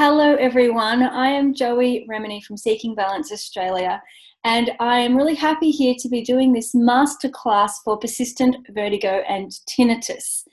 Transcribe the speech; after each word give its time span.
Hello, 0.00 0.36
everyone. 0.36 1.02
I 1.02 1.26
am 1.26 1.52
Joey 1.52 2.06
Remenyi 2.08 2.44
from 2.44 2.56
Seeking 2.56 2.94
Balance 2.94 3.32
Australia, 3.32 4.00
and 4.44 4.70
I 4.78 5.00
am 5.00 5.16
really 5.16 5.34
happy 5.34 5.72
here 5.72 5.96
to 5.98 6.08
be 6.08 6.22
doing 6.22 6.52
this 6.52 6.72
masterclass 6.72 7.72
for 7.84 7.98
persistent 7.98 8.64
vertigo 8.70 9.24
and 9.28 9.50
tinnitus. 9.68 10.44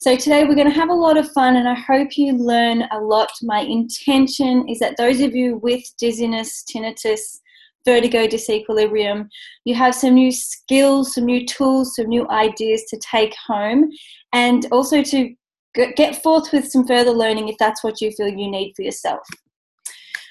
So, 0.00 0.16
today 0.16 0.42
we're 0.42 0.56
going 0.56 0.66
to 0.66 0.74
have 0.74 0.88
a 0.88 0.92
lot 0.92 1.16
of 1.16 1.30
fun, 1.30 1.54
and 1.54 1.68
I 1.68 1.74
hope 1.74 2.18
you 2.18 2.32
learn 2.32 2.82
a 2.90 2.98
lot. 2.98 3.30
My 3.42 3.60
intention 3.60 4.68
is 4.68 4.80
that 4.80 4.96
those 4.96 5.20
of 5.20 5.36
you 5.36 5.58
with 5.58 5.84
dizziness, 5.96 6.64
tinnitus, 6.64 7.38
vertigo, 7.84 8.26
disequilibrium, 8.26 9.28
you 9.64 9.76
have 9.76 9.94
some 9.94 10.14
new 10.14 10.32
skills, 10.32 11.14
some 11.14 11.26
new 11.26 11.46
tools, 11.46 11.94
some 11.94 12.08
new 12.08 12.28
ideas 12.28 12.82
to 12.90 12.98
take 12.98 13.36
home, 13.46 13.88
and 14.32 14.66
also 14.72 15.00
to 15.04 15.32
get 15.74 16.22
forth 16.22 16.52
with 16.52 16.70
some 16.70 16.86
further 16.86 17.12
learning 17.12 17.48
if 17.48 17.56
that's 17.58 17.84
what 17.84 18.00
you 18.00 18.10
feel 18.12 18.28
you 18.28 18.50
need 18.50 18.72
for 18.74 18.82
yourself. 18.82 19.20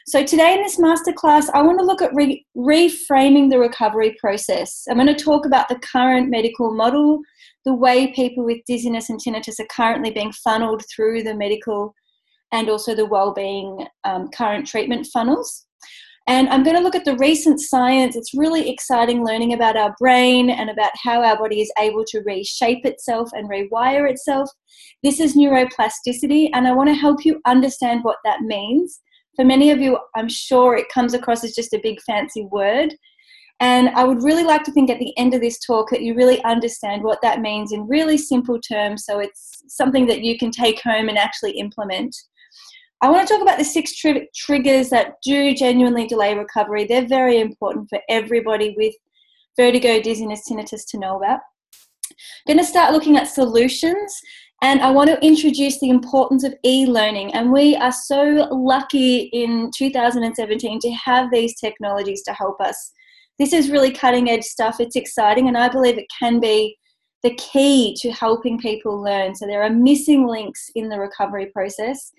So, 0.08 0.24
today 0.24 0.56
in 0.56 0.64
this 0.64 0.80
masterclass, 0.80 1.50
I 1.54 1.62
want 1.62 1.78
to 1.80 1.86
look 1.86 2.02
at 2.02 2.14
re- 2.16 2.44
reframing 2.58 3.52
the 3.52 3.60
recovery 3.60 4.18
process. 4.20 4.86
I'm 4.90 4.98
going 4.98 5.06
to 5.06 5.14
talk 5.14 5.46
about 5.46 5.70
the 5.70 5.78
current 5.80 6.32
medical 6.32 6.74
model, 6.74 7.22
the 7.64 7.76
way 7.76 8.12
people 8.14 8.44
with 8.44 8.66
dizziness 8.66 9.10
and 9.12 9.20
tinnitus 9.20 9.60
are 9.60 9.68
currently 9.70 10.10
being 10.10 10.32
funneled 10.32 10.84
through 10.94 11.22
the 11.22 11.36
medical 11.36 11.94
and 12.52 12.70
also 12.70 12.96
the 12.96 13.06
well-being 13.06 13.86
um, 14.04 14.30
current 14.30 14.66
treatment 14.66 15.08
funnels. 15.14 15.68
And 16.30 16.48
I'm 16.50 16.62
going 16.62 16.76
to 16.76 16.84
look 16.84 16.94
at 16.94 17.06
the 17.06 17.18
recent 17.18 17.60
science. 17.60 18.16
It's 18.16 18.36
really 18.36 18.70
exciting 18.70 19.26
learning 19.26 19.54
about 19.54 19.76
our 19.76 19.96
brain 19.98 20.52
and 20.52 20.70
about 20.70 20.92
how 21.04 21.24
our 21.24 21.36
body 21.36 21.60
is 21.60 21.72
able 21.80 22.06
to 22.06 22.22
reshape 22.24 22.86
itself 22.86 23.32
and 23.34 23.50
rewire 23.50 24.08
itself. 24.08 24.48
This 25.02 25.20
is 25.20 25.36
neuroplasticity, 25.36 26.52
and 26.54 26.68
I 26.68 26.72
want 26.72 26.88
to 26.90 26.94
help 26.94 27.26
you 27.26 27.42
understand 27.48 28.04
what 28.04 28.20
that 28.26 28.42
means. 28.42 29.02
For 29.38 29.44
many 29.44 29.72
of 29.72 29.82
you, 29.82 29.98
I'm 30.16 30.30
sure 30.30 30.76
it 30.76 30.90
comes 30.94 31.16
across 31.16 31.44
as 31.44 31.56
just 31.56 31.74
a 31.74 31.82
big 31.82 32.00
fancy 32.02 32.46
word. 32.52 32.94
And 33.60 33.90
I 33.90 34.04
would 34.04 34.22
really 34.22 34.44
like 34.44 34.64
to 34.66 34.72
think 34.72 34.92
at 34.92 35.00
the 35.00 35.18
end 35.18 35.34
of 35.34 35.42
this 35.42 35.58
talk 35.58 35.90
that 35.90 36.04
you 36.04 36.14
really 36.14 36.44
understand 36.44 37.04
what 37.04 37.24
that 37.24 37.42
means 37.42 37.72
in 37.72 37.88
really 37.88 38.20
simple 38.20 38.60
terms 38.62 39.04
so 39.04 39.20
it's 39.20 39.64
something 39.68 40.06
that 40.06 40.22
you 40.22 40.38
can 40.38 40.52
take 40.52 40.80
home 40.82 41.10
and 41.10 41.18
actually 41.18 41.54
implement. 41.54 42.16
I 43.02 43.10
want 43.10 43.26
to 43.26 43.34
talk 43.34 43.42
about 43.42 43.58
the 43.58 43.64
six 43.64 43.96
tri- 43.96 44.28
triggers 44.36 44.90
that 44.90 45.16
do 45.24 45.56
genuinely 45.56 46.06
delay 46.06 46.38
recovery. 46.38 46.86
They're 46.86 47.08
very 47.08 47.40
important 47.40 47.88
for 47.90 48.00
everybody 48.10 48.76
with 48.78 48.94
vertigo, 49.56 50.02
dizziness, 50.02 50.50
tinnitus 50.50 50.86
to 50.90 51.00
know 51.00 51.18
about. 51.18 51.40
I'm 52.48 52.56
going 52.56 52.58
to 52.58 52.66
start 52.66 52.92
looking 52.92 53.16
at 53.16 53.28
solutions 53.28 54.20
and 54.62 54.82
I 54.82 54.92
want 54.92 55.10
to 55.10 55.26
introduce 55.26 55.80
the 55.80 55.90
importance 55.90 56.44
of 56.44 56.54
e 56.66 56.86
learning. 56.86 57.34
And 57.34 57.52
we 57.52 57.76
are 57.78 57.94
so 57.94 58.48
lucky 58.52 59.30
in 59.32 59.72
2017 59.78 60.80
to 60.80 60.92
have 60.92 61.32
these 61.32 61.58
technologies 61.58 62.24
to 62.24 62.34
help 62.34 62.60
us. 62.60 62.92
This 63.38 63.54
is 63.54 63.72
really 63.72 63.92
cutting 63.92 64.30
edge 64.30 64.44
stuff. 64.44 64.82
It's 64.82 64.98
exciting, 64.98 65.48
and 65.48 65.58
I 65.58 65.70
believe 65.70 65.98
it 65.98 66.12
can 66.20 66.42
be 66.42 66.78
the 67.24 67.34
key 67.36 67.96
to 68.02 68.12
helping 68.12 68.60
people 68.60 69.02
learn. 69.02 69.34
So, 69.34 69.46
there 69.46 69.64
are 69.64 69.70
missing 69.70 70.28
links 70.28 70.70
in 70.76 70.90
the 70.90 71.00
recovery 71.00 71.46
process, 71.54 72.12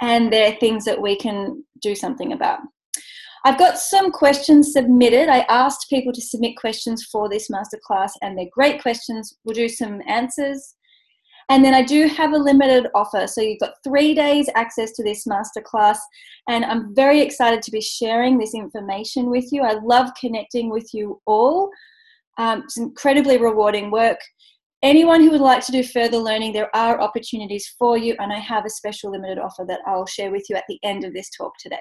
and 0.00 0.32
they're 0.32 0.56
things 0.56 0.84
that 0.84 1.00
we 1.00 1.16
can 1.16 1.64
do 1.82 1.94
something 1.94 2.32
about. 2.32 2.60
I've 3.44 3.58
got 3.58 3.78
some 3.78 4.10
questions 4.10 4.72
submitted. 4.72 5.28
I 5.28 5.40
asked 5.48 5.88
people 5.88 6.12
to 6.12 6.20
submit 6.20 6.56
questions 6.56 7.06
for 7.10 7.28
this 7.28 7.48
masterclass, 7.48 8.10
and 8.20 8.36
they're 8.36 8.46
great 8.52 8.82
questions. 8.82 9.38
We'll 9.44 9.54
do 9.54 9.68
some 9.68 10.02
answers. 10.06 10.74
And 11.48 11.64
then 11.64 11.74
I 11.74 11.82
do 11.82 12.06
have 12.06 12.32
a 12.32 12.38
limited 12.38 12.86
offer. 12.94 13.26
So 13.26 13.40
you've 13.40 13.58
got 13.58 13.74
three 13.82 14.14
days 14.14 14.48
access 14.54 14.92
to 14.92 15.02
this 15.02 15.26
masterclass. 15.26 15.98
And 16.48 16.64
I'm 16.64 16.94
very 16.94 17.20
excited 17.20 17.60
to 17.62 17.72
be 17.72 17.80
sharing 17.80 18.38
this 18.38 18.54
information 18.54 19.30
with 19.30 19.48
you. 19.50 19.62
I 19.62 19.78
love 19.82 20.10
connecting 20.20 20.70
with 20.70 20.88
you 20.92 21.20
all. 21.26 21.70
Um, 22.38 22.62
it's 22.62 22.78
incredibly 22.78 23.36
rewarding 23.36 23.90
work 23.90 24.18
anyone 24.82 25.20
who 25.20 25.30
would 25.30 25.40
like 25.40 25.64
to 25.66 25.72
do 25.72 25.82
further 25.82 26.18
learning, 26.18 26.52
there 26.52 26.74
are 26.74 27.00
opportunities 27.00 27.74
for 27.78 27.96
you, 27.96 28.14
and 28.18 28.32
I 28.32 28.38
have 28.38 28.64
a 28.64 28.70
special 28.70 29.10
limited 29.10 29.38
offer 29.38 29.64
that 29.68 29.80
I'll 29.86 30.06
share 30.06 30.30
with 30.30 30.44
you 30.48 30.56
at 30.56 30.64
the 30.68 30.78
end 30.82 31.04
of 31.04 31.12
this 31.14 31.30
talk 31.30 31.52
today. 31.58 31.80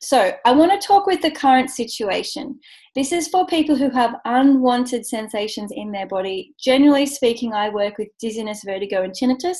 So, 0.00 0.32
I 0.44 0.52
want 0.52 0.70
to 0.70 0.86
talk 0.86 1.06
with 1.06 1.22
the 1.22 1.30
current 1.30 1.70
situation. 1.70 2.60
This 2.94 3.10
is 3.10 3.26
for 3.28 3.46
people 3.46 3.74
who 3.74 3.90
have 3.90 4.14
unwanted 4.24 5.04
sensations 5.04 5.72
in 5.74 5.90
their 5.90 6.06
body. 6.06 6.54
Generally 6.60 7.06
speaking, 7.06 7.52
I 7.52 7.68
work 7.68 7.98
with 7.98 8.08
dizziness, 8.20 8.62
vertigo, 8.64 9.02
and 9.02 9.12
tinnitus, 9.12 9.56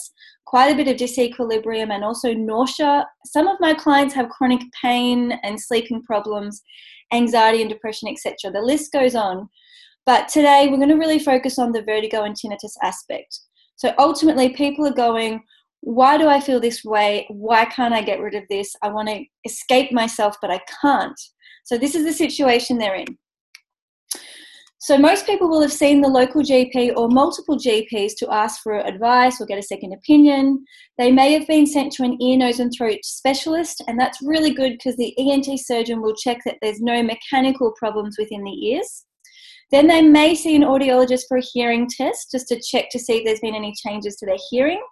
quite 0.47 0.73
a 0.73 0.77
bit 0.77 0.87
of 0.87 0.97
disequilibrium, 0.97 1.93
and 1.93 2.05
also 2.05 2.33
nausea. 2.33 3.05
Some 3.27 3.49
of 3.49 3.57
my 3.59 3.75
clients 3.75 4.15
have 4.15 4.29
chronic 4.29 4.61
pain 4.81 5.33
and 5.43 5.61
sleeping 5.61 6.05
problems, 6.05 6.63
anxiety 7.13 7.61
and 7.61 7.71
depression, 7.71 8.09
etc. 8.09 8.53
The 8.53 8.61
list 8.61 8.93
goes 8.93 9.17
on. 9.17 9.49
But 10.09 10.27
today 10.27 10.69
we're 10.71 10.79
going 10.79 10.89
to 10.89 10.95
really 10.95 11.19
focus 11.19 11.59
on 11.59 11.71
the 11.71 11.83
vertigo 11.83 12.23
and 12.23 12.35
tinnitus 12.35 12.73
aspect. 12.83 13.41
So 13.77 13.93
ultimately, 13.99 14.49
people 14.49 14.87
are 14.87 14.95
going, 14.95 15.43
why 15.81 16.17
do 16.17 16.29
I 16.29 16.41
feel 16.41 16.61
this 16.61 16.83
way? 16.83 17.27
Why 17.29 17.67
can't 17.67 17.93
I 17.93 18.01
get 18.01 18.19
rid 18.19 18.35
of 18.35 18.45
this? 18.49 18.75
I 18.83 18.89
want 18.89 19.11
to 19.11 19.23
escape 19.45 19.93
myself, 19.93 20.37
but 20.41 20.51
I 20.51 20.63
can't. 20.81 21.21
So 21.65 21.77
this 21.77 21.95
is 21.95 22.07
the 22.07 22.15
situation 22.15 22.79
they're 22.79 22.95
in. 22.95 23.19
So 24.79 24.97
most 24.97 25.27
people 25.27 25.47
will 25.47 25.61
have 25.61 25.75
seen 25.75 26.01
the 26.01 26.09
local 26.09 26.41
GP 26.41 26.97
or 26.97 27.11
multiple 27.11 27.59
GPs 27.59 28.13
to 28.17 28.33
ask 28.33 28.63
for 28.63 28.79
advice 28.79 29.39
or 29.43 29.45
get 29.45 29.59
a 29.59 29.63
second 29.63 29.93
opinion. 29.93 30.65
They 30.97 31.13
may 31.13 31.35
have 31.35 31.47
been 31.47 31.67
sent 31.67 31.93
to 31.93 32.05
an 32.05 32.17
ear, 32.23 32.39
nose, 32.39 32.61
and 32.61 32.73
throat 32.73 33.01
specialist, 33.03 33.83
and 33.87 34.01
that's 34.01 34.23
really 34.23 34.55
good 34.55 34.73
because 34.73 34.97
the 34.97 35.15
ENT 35.19 35.61
surgeon 35.61 36.01
will 36.01 36.17
check 36.17 36.39
that 36.47 36.57
there's 36.63 36.81
no 36.81 37.03
mechanical 37.03 37.75
problems 37.79 38.17
within 38.19 38.43
the 38.43 38.69
ears. 38.69 39.05
Then 39.71 39.87
they 39.87 40.03
may 40.03 40.35
see 40.35 40.57
an 40.57 40.63
audiologist 40.63 41.23
for 41.29 41.39
a 41.39 41.43
hearing 41.53 41.89
test 41.89 42.31
just 42.31 42.49
to 42.49 42.61
check 42.61 42.89
to 42.91 42.99
see 42.99 43.19
if 43.19 43.25
there's 43.25 43.41
been 43.41 43.55
any 43.55 43.75
changes 43.75 44.17
to 44.17 44.27
their 44.27 44.39
hearing. 44.51 44.83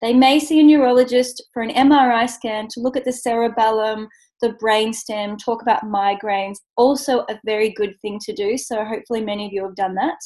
They 0.00 0.14
may 0.14 0.38
see 0.38 0.60
a 0.60 0.62
neurologist 0.62 1.42
for 1.52 1.62
an 1.62 1.70
MRI 1.70 2.28
scan 2.28 2.68
to 2.68 2.80
look 2.80 2.96
at 2.96 3.04
the 3.04 3.12
cerebellum, 3.12 4.08
the 4.40 4.56
brainstem, 4.62 5.38
talk 5.42 5.62
about 5.62 5.84
migraines. 5.84 6.56
Also, 6.76 7.20
a 7.20 7.40
very 7.44 7.70
good 7.70 7.94
thing 8.02 8.18
to 8.24 8.32
do. 8.32 8.58
So, 8.58 8.84
hopefully, 8.84 9.22
many 9.22 9.46
of 9.46 9.52
you 9.52 9.64
have 9.64 9.76
done 9.76 9.94
that. 9.94 10.18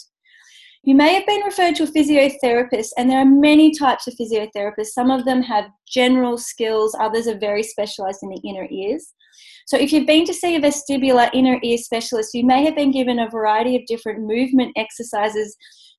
You 0.85 0.95
may 0.95 1.15
have 1.15 1.27
been 1.27 1.43
referred 1.43 1.75
to 1.77 1.85
a 1.85 1.87
physiotherapist, 1.87 2.89
and 2.97 3.11
there 3.11 3.19
are 3.19 3.25
many 3.25 3.77
types 3.77 4.07
of 4.07 4.15
physiotherapists. 4.15 4.95
Some 4.95 5.11
of 5.11 5.25
them 5.25 5.43
have 5.43 5.71
general 5.89 6.39
skills, 6.39 6.97
others 6.99 7.27
are 7.27 7.39
very 7.39 7.63
specialized 7.63 8.21
in 8.23 8.31
the 8.31 8.41
inner 8.49 8.67
ears. 8.71 9.13
So, 9.69 9.77
if 9.77 9.93
you've 9.93 10.07
been 10.07 10.25
to 10.25 10.33
see 10.33 10.57
a 10.57 10.61
vestibular 10.63 11.29
inner 11.35 11.61
ear 11.63 11.77
specialist, 11.77 12.33
you 12.33 12.43
may 12.43 12.65
have 12.65 12.75
been 12.75 12.91
given 12.91 13.19
a 13.19 13.29
variety 13.29 13.77
of 13.77 13.85
different 13.85 14.21
movement 14.21 14.73
exercises 14.77 15.55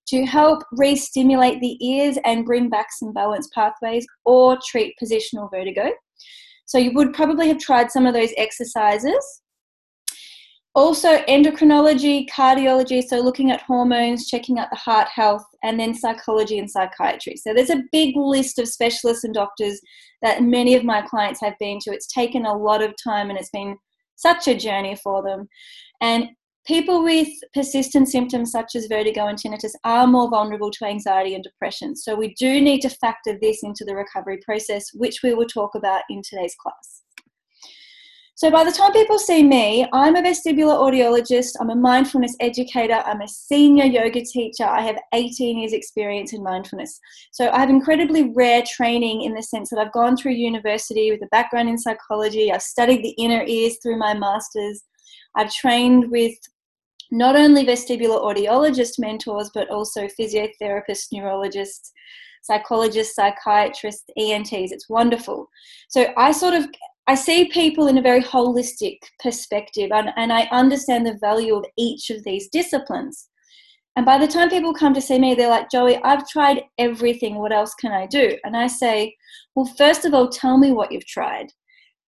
to 0.07 0.25
help 0.25 0.63
re 0.72 0.96
stimulate 0.96 1.62
the 1.62 1.78
ears 1.85 2.18
and 2.25 2.47
bring 2.47 2.69
back 2.69 2.88
some 2.97 3.13
balance 3.13 3.47
pathways 3.53 4.07
or 4.25 4.57
treat 4.68 4.96
positional 5.00 5.52
vertigo. 5.52 5.91
So, 6.66 6.80
you 6.80 6.91
would 6.96 7.13
probably 7.13 7.47
have 7.47 7.59
tried 7.59 7.91
some 7.91 8.07
of 8.07 8.16
those 8.16 8.34
exercises. 8.38 9.41
Also, 10.75 11.18
endocrinology, 11.24 12.30
cardiology, 12.30 13.03
so 13.03 13.19
looking 13.19 13.50
at 13.50 13.62
hormones, 13.62 14.28
checking 14.28 14.59
out 14.59 14.69
the 14.69 14.78
heart 14.78 15.07
health, 15.07 15.44
and 15.63 15.80
then 15.80 15.96
psychology 15.96 16.59
and 16.59 16.69
psychiatry. 16.69 17.35
So, 17.38 17.53
there's 17.53 17.72
a 17.72 17.84
big 17.91 18.16
list 18.16 18.59
of 18.59 18.68
specialists 18.68 19.24
and 19.24 19.34
doctors 19.34 19.81
that 20.22 20.44
many 20.44 20.75
of 20.75 20.84
my 20.84 21.02
clients 21.02 21.41
have 21.41 21.56
been 21.59 21.80
to. 21.81 21.91
It's 21.91 22.13
taken 22.13 22.46
a 22.46 22.56
lot 22.56 22.84
of 22.84 22.94
time 23.03 23.30
and 23.30 23.40
it's 23.40 23.50
been 23.50 23.78
such 24.16 24.47
a 24.47 24.56
journey 24.56 24.96
for 24.96 25.24
them. 25.24 25.47
And 26.02 26.28
people 26.68 27.03
with 27.03 27.30
persistent 27.53 28.07
symptoms 28.07 28.51
such 28.51 28.75
as 28.75 28.86
vertigo 28.86 29.25
and 29.25 29.40
tinnitus 29.40 29.72
are 29.86 30.06
more 30.06 30.30
vulnerable 30.30 30.69
to 30.69 30.86
anxiety 30.86 31.34
and 31.34 31.44
depression. 31.44 31.96
So, 31.96 32.16
we 32.16 32.36
do 32.36 32.62
need 32.62 32.81
to 32.81 32.90
factor 32.90 33.40
this 33.41 33.63
into 33.63 33.86
the 33.86 33.96
recovery 33.96 34.38
process, 34.46 34.86
which 34.94 35.22
we 35.24 35.33
will 35.33 35.48
talk 35.48 35.74
about 35.74 36.04
in 36.12 36.22
today's 36.22 36.56
class. 36.62 37.01
So 38.39 38.50
by 38.50 38.63
the 38.63 38.71
time 38.71 38.94
people 38.94 39.19
see 39.19 39.44
me, 39.44 39.86
I'm 39.91 40.15
a 40.15 40.21
vestibular 40.21 40.80
audiologist, 40.80 41.56
I'm 41.59 41.71
a 41.71 41.75
mindfulness 41.75 42.38
educator, 42.39 43.03
I'm 43.06 43.19
a 43.19 43.27
senior 43.27 43.83
yoga 43.83 44.24
teacher, 44.24 44.63
I 44.63 44.80
have 44.80 44.97
18 45.13 45.57
years 45.59 45.74
experience 45.74 46.31
in 46.31 46.41
mindfulness. 46.41 47.01
So 47.31 47.50
I 47.50 47.59
have 47.59 47.69
incredibly 47.69 48.31
rare 48.33 48.63
training 48.65 49.24
in 49.24 49.33
the 49.33 49.44
sense 49.44 49.69
that 49.71 49.77
I've 49.77 49.91
gone 49.91 50.15
through 50.15 50.36
university 50.36 51.12
with 51.12 51.21
a 51.21 51.27
background 51.33 51.68
in 51.68 51.77
psychology, 51.77 52.50
I've 52.50 52.62
studied 52.62 53.03
the 53.03 53.13
inner 53.21 53.44
ears 53.45 53.77
through 53.83 54.00
my 54.00 54.13
masters, 54.13 54.86
I've 55.36 55.51
trained 55.51 56.09
with 56.09 56.36
not 57.12 57.36
only 57.36 57.65
vestibular 57.65 58.24
audiologist 58.24 59.00
mentors, 59.00 59.51
but 59.53 59.69
also 59.69 60.07
physiotherapists, 60.18 61.12
neurologists, 61.12 61.91
psychologists, 62.44 63.15
psychiatrists, 63.15 64.09
ENTs. 64.15 64.71
It's 64.71 64.88
wonderful. 64.88 65.50
So 65.89 66.13
I 66.15 66.31
sort 66.31 66.53
of 66.53 66.69
I 67.10 67.16
see 67.16 67.46
people 67.46 67.88
in 67.88 67.98
a 67.98 68.04
very 68.04 68.22
holistic 68.22 69.00
perspective 69.20 69.90
and, 69.92 70.12
and 70.16 70.32
I 70.32 70.44
understand 70.52 71.08
the 71.08 71.18
value 71.20 71.56
of 71.56 71.66
each 71.76 72.12
of 72.12 72.24
these 72.24 72.50
disciplines. 72.50 73.30
And 73.96 74.06
by 74.06 74.20
the 74.20 74.28
time 74.28 74.52
people 74.52 74.76
come 74.76 74.94
to 74.94 75.02
see 75.02 75.18
me, 75.18 75.34
they're 75.34 75.50
like, 75.50 75.72
Joey, 75.72 75.98
I've 76.04 76.30
tried 76.30 76.62
everything. 76.78 77.40
What 77.40 77.52
else 77.52 77.74
can 77.74 77.92
I 77.92 78.06
do? 78.06 78.38
And 78.44 78.56
I 78.56 78.68
say, 78.68 79.16
well, 79.56 79.66
first 79.76 80.06
of 80.06 80.14
all, 80.14 80.30
tell 80.30 80.60
me 80.60 80.72
what 80.72 80.92
you've 80.92 81.08
tried. 81.08 81.48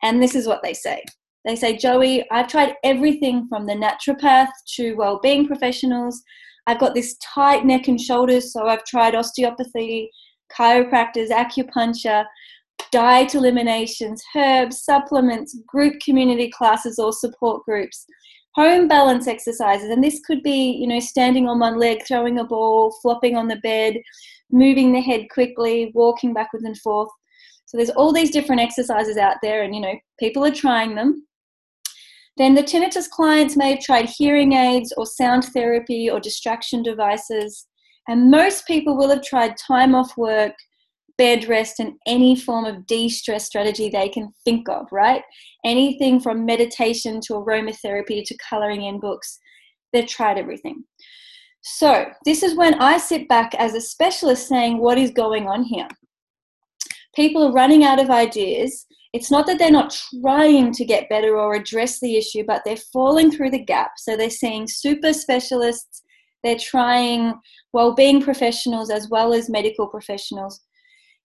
And 0.04 0.22
this 0.22 0.36
is 0.36 0.46
what 0.46 0.62
they 0.62 0.76
say. 0.76 1.04
They 1.46 1.56
say, 1.56 1.78
Joey, 1.78 2.30
I've 2.30 2.48
tried 2.48 2.76
everything 2.84 3.48
from 3.50 3.66
the 3.66 3.74
naturopath 3.74 4.52
to 4.76 4.94
well-being 4.94 5.48
professionals. 5.48 6.22
I've 6.68 6.80
got 6.80 6.94
this 6.94 7.18
tight 7.24 7.66
neck 7.66 7.88
and 7.88 8.00
shoulders, 8.00 8.54
so 8.54 8.68
I've 8.68 8.86
tried 8.86 9.16
osteopathy, 9.16 10.12
chiropractors, 10.56 11.32
acupuncture, 11.32 12.24
diet 12.92 13.36
eliminations, 13.36 14.24
herbs, 14.36 14.84
supplements, 14.84 15.58
group 15.68 16.00
community 16.04 16.50
classes 16.52 17.00
or 17.00 17.14
support 17.14 17.64
groups, 17.66 18.06
home 18.56 18.88
balance 18.88 19.28
exercises. 19.28 19.90
And 19.90 20.04
this 20.04 20.20
could 20.26 20.44
be, 20.44 20.72
you 20.72 20.88
know, 20.88 21.00
standing 21.00 21.48
on 21.48 21.60
one 21.60 21.80
leg, 21.80 22.00
throwing 22.08 22.40
a 22.40 22.44
ball, 22.44 22.92
flopping 23.02 23.38
on 23.38 23.48
the 23.48 23.58
bed, 23.58 23.96
moving 24.52 24.92
the 24.92 25.02
head 25.02 25.28
quickly, 25.32 25.92
walking 25.94 26.34
backwards 26.34 26.66
and 26.66 26.78
forth. 26.80 27.10
So 27.66 27.78
there's 27.78 27.90
all 27.90 28.12
these 28.12 28.32
different 28.32 28.62
exercises 28.62 29.16
out 29.16 29.38
there, 29.42 29.64
and 29.64 29.74
you 29.74 29.80
know, 29.80 29.96
people 30.20 30.44
are 30.46 30.54
trying 30.54 30.96
them. 30.96 31.26
Then 32.38 32.56
the 32.56 32.64
tinnitus 32.64 33.10
clients 33.10 33.56
may 33.56 33.72
have 33.72 33.82
tried 33.82 34.10
hearing 34.10 34.54
aids 34.54 34.94
or 34.98 35.06
sound 35.06 35.46
therapy 35.46 36.10
or 36.10 36.20
distraction 36.20 36.84
devices. 36.84 37.68
And 38.08 38.32
most 38.32 38.66
people 38.66 38.98
will 38.98 39.10
have 39.10 39.24
tried 39.24 39.56
time 39.58 39.96
off 39.96 40.18
work, 40.18 40.54
bed 41.22 41.48
rest, 41.48 41.80
and 41.80 41.94
any 42.08 42.36
form 42.36 42.66
of 42.66 42.86
de 42.88 43.10
stress 43.10 43.46
strategy 43.46 43.90
they 43.90 44.10
can 44.10 44.32
think 44.44 44.68
of, 44.70 44.88
right? 44.92 45.24
Anything 45.64 46.20
from 46.20 46.46
meditation 46.46 47.20
to 47.28 47.34
aromatherapy 47.34 48.24
to 48.26 48.38
coloring 48.50 48.84
in 48.84 49.00
books. 49.00 49.38
They've 49.94 50.08
tried 50.08 50.38
everything. 50.38 50.84
So, 51.64 52.06
this 52.26 52.42
is 52.42 52.56
when 52.56 52.76
I 52.76 52.98
sit 52.98 53.28
back 53.28 53.54
as 53.56 53.76
a 53.76 53.82
specialist 53.82 54.48
saying, 54.48 54.80
What 54.80 54.98
is 54.98 55.12
going 55.12 55.48
on 55.48 55.64
here? 55.64 55.90
People 57.16 57.44
are 57.44 57.54
running 57.54 57.84
out 57.84 58.00
of 58.00 58.10
ideas 58.10 58.88
it's 59.14 59.30
not 59.30 59.46
that 59.48 59.60
they're 59.60 59.72
not 59.72 59.96
trying 60.22 60.72
to 60.72 60.86
get 60.86 61.10
better 61.10 61.38
or 61.38 61.54
address 61.54 62.00
the 62.00 62.16
issue, 62.16 62.44
but 62.48 62.62
they're 62.64 62.78
falling 62.78 63.30
through 63.30 63.52
the 63.52 63.64
gap. 63.64 63.92
So 63.98 64.16
they're 64.16 64.30
seeing 64.30 64.68
super 64.68 65.12
specialists, 65.12 66.04
they're 66.44 66.58
trying 66.58 67.34
well-being 67.74 68.22
professionals 68.22 68.90
as 68.90 69.10
well 69.10 69.34
as 69.34 69.50
medical 69.50 69.88
professionals. 69.88 70.62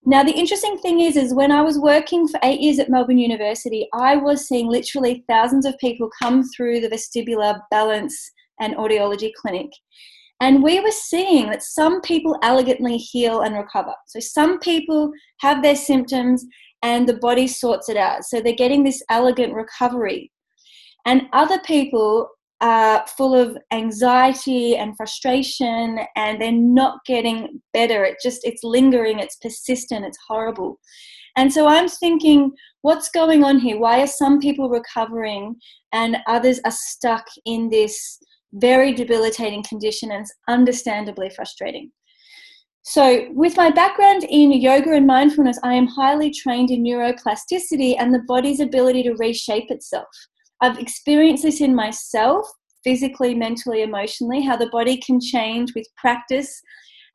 Now 0.08 0.22
the 0.22 0.30
interesting 0.30 0.78
thing 0.78 1.00
is 1.00 1.16
is 1.16 1.34
when 1.34 1.50
I 1.50 1.62
was 1.62 1.80
working 1.80 2.28
for 2.28 2.38
8 2.44 2.60
years 2.60 2.78
at 2.78 2.88
Melbourne 2.88 3.18
University, 3.18 3.88
I 3.92 4.14
was 4.14 4.46
seeing 4.46 4.68
literally 4.68 5.24
thousands 5.28 5.66
of 5.66 5.76
people 5.78 6.08
come 6.22 6.44
through 6.44 6.78
the 6.78 6.88
vestibular 6.88 7.60
balance 7.72 8.30
and 8.60 8.76
audiology 8.76 9.32
clinic. 9.34 9.68
And 10.40 10.62
we 10.62 10.78
were 10.78 10.92
seeing 10.92 11.50
that 11.50 11.64
some 11.64 12.00
people 12.02 12.38
elegantly 12.44 12.98
heal 12.98 13.40
and 13.40 13.56
recover. 13.56 13.94
So 14.06 14.20
some 14.20 14.60
people 14.60 15.10
have 15.40 15.60
their 15.60 15.74
symptoms 15.74 16.46
and 16.82 17.08
the 17.08 17.16
body 17.16 17.48
sorts 17.48 17.88
it 17.88 17.96
out. 17.96 18.22
So 18.24 18.40
they're 18.40 18.52
getting 18.52 18.84
this 18.84 19.02
elegant 19.10 19.54
recovery. 19.54 20.30
And 21.04 21.22
other 21.32 21.58
people 21.60 22.28
are 22.60 23.06
full 23.06 23.34
of 23.34 23.56
anxiety 23.72 24.76
and 24.76 24.96
frustration 24.96 26.00
and 26.16 26.40
they're 26.40 26.52
not 26.52 26.98
getting 27.04 27.60
better. 27.72 28.04
It 28.04 28.16
just, 28.22 28.40
it's 28.44 28.64
lingering, 28.64 29.18
it's 29.18 29.36
persistent, 29.36 30.06
it's 30.06 30.18
horrible. 30.26 30.78
And 31.36 31.52
so 31.52 31.66
I'm 31.66 31.88
thinking, 31.88 32.52
what's 32.80 33.10
going 33.10 33.44
on 33.44 33.58
here? 33.58 33.78
Why 33.78 34.00
are 34.00 34.06
some 34.06 34.40
people 34.40 34.70
recovering 34.70 35.56
and 35.92 36.16
others 36.26 36.60
are 36.64 36.72
stuck 36.72 37.26
in 37.44 37.68
this 37.68 38.18
very 38.54 38.92
debilitating 38.94 39.62
condition 39.62 40.10
and 40.10 40.22
it's 40.22 40.34
understandably 40.48 41.30
frustrating? 41.30 41.92
So, 42.88 43.26
with 43.32 43.56
my 43.56 43.70
background 43.70 44.24
in 44.30 44.52
yoga 44.52 44.92
and 44.92 45.08
mindfulness, 45.08 45.58
I 45.64 45.74
am 45.74 45.88
highly 45.88 46.30
trained 46.30 46.70
in 46.70 46.84
neuroplasticity 46.84 47.96
and 47.98 48.14
the 48.14 48.22
body's 48.28 48.60
ability 48.60 49.02
to 49.02 49.14
reshape 49.14 49.72
itself. 49.72 50.06
I've 50.60 50.78
experienced 50.78 51.42
this 51.42 51.60
in 51.60 51.74
myself, 51.74 52.48
physically, 52.84 53.34
mentally, 53.34 53.82
emotionally, 53.82 54.42
how 54.42 54.56
the 54.56 54.70
body 54.70 54.96
can 54.96 55.20
change 55.20 55.74
with 55.74 55.86
practice 55.96 56.62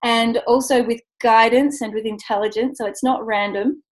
and 0.03 0.37
also 0.47 0.83
with 0.83 0.99
guidance 1.21 1.81
and 1.81 1.93
with 1.93 2.05
intelligence. 2.05 2.77
So, 2.77 2.85
it's 2.85 3.03
not 3.03 3.25
random. 3.25 3.83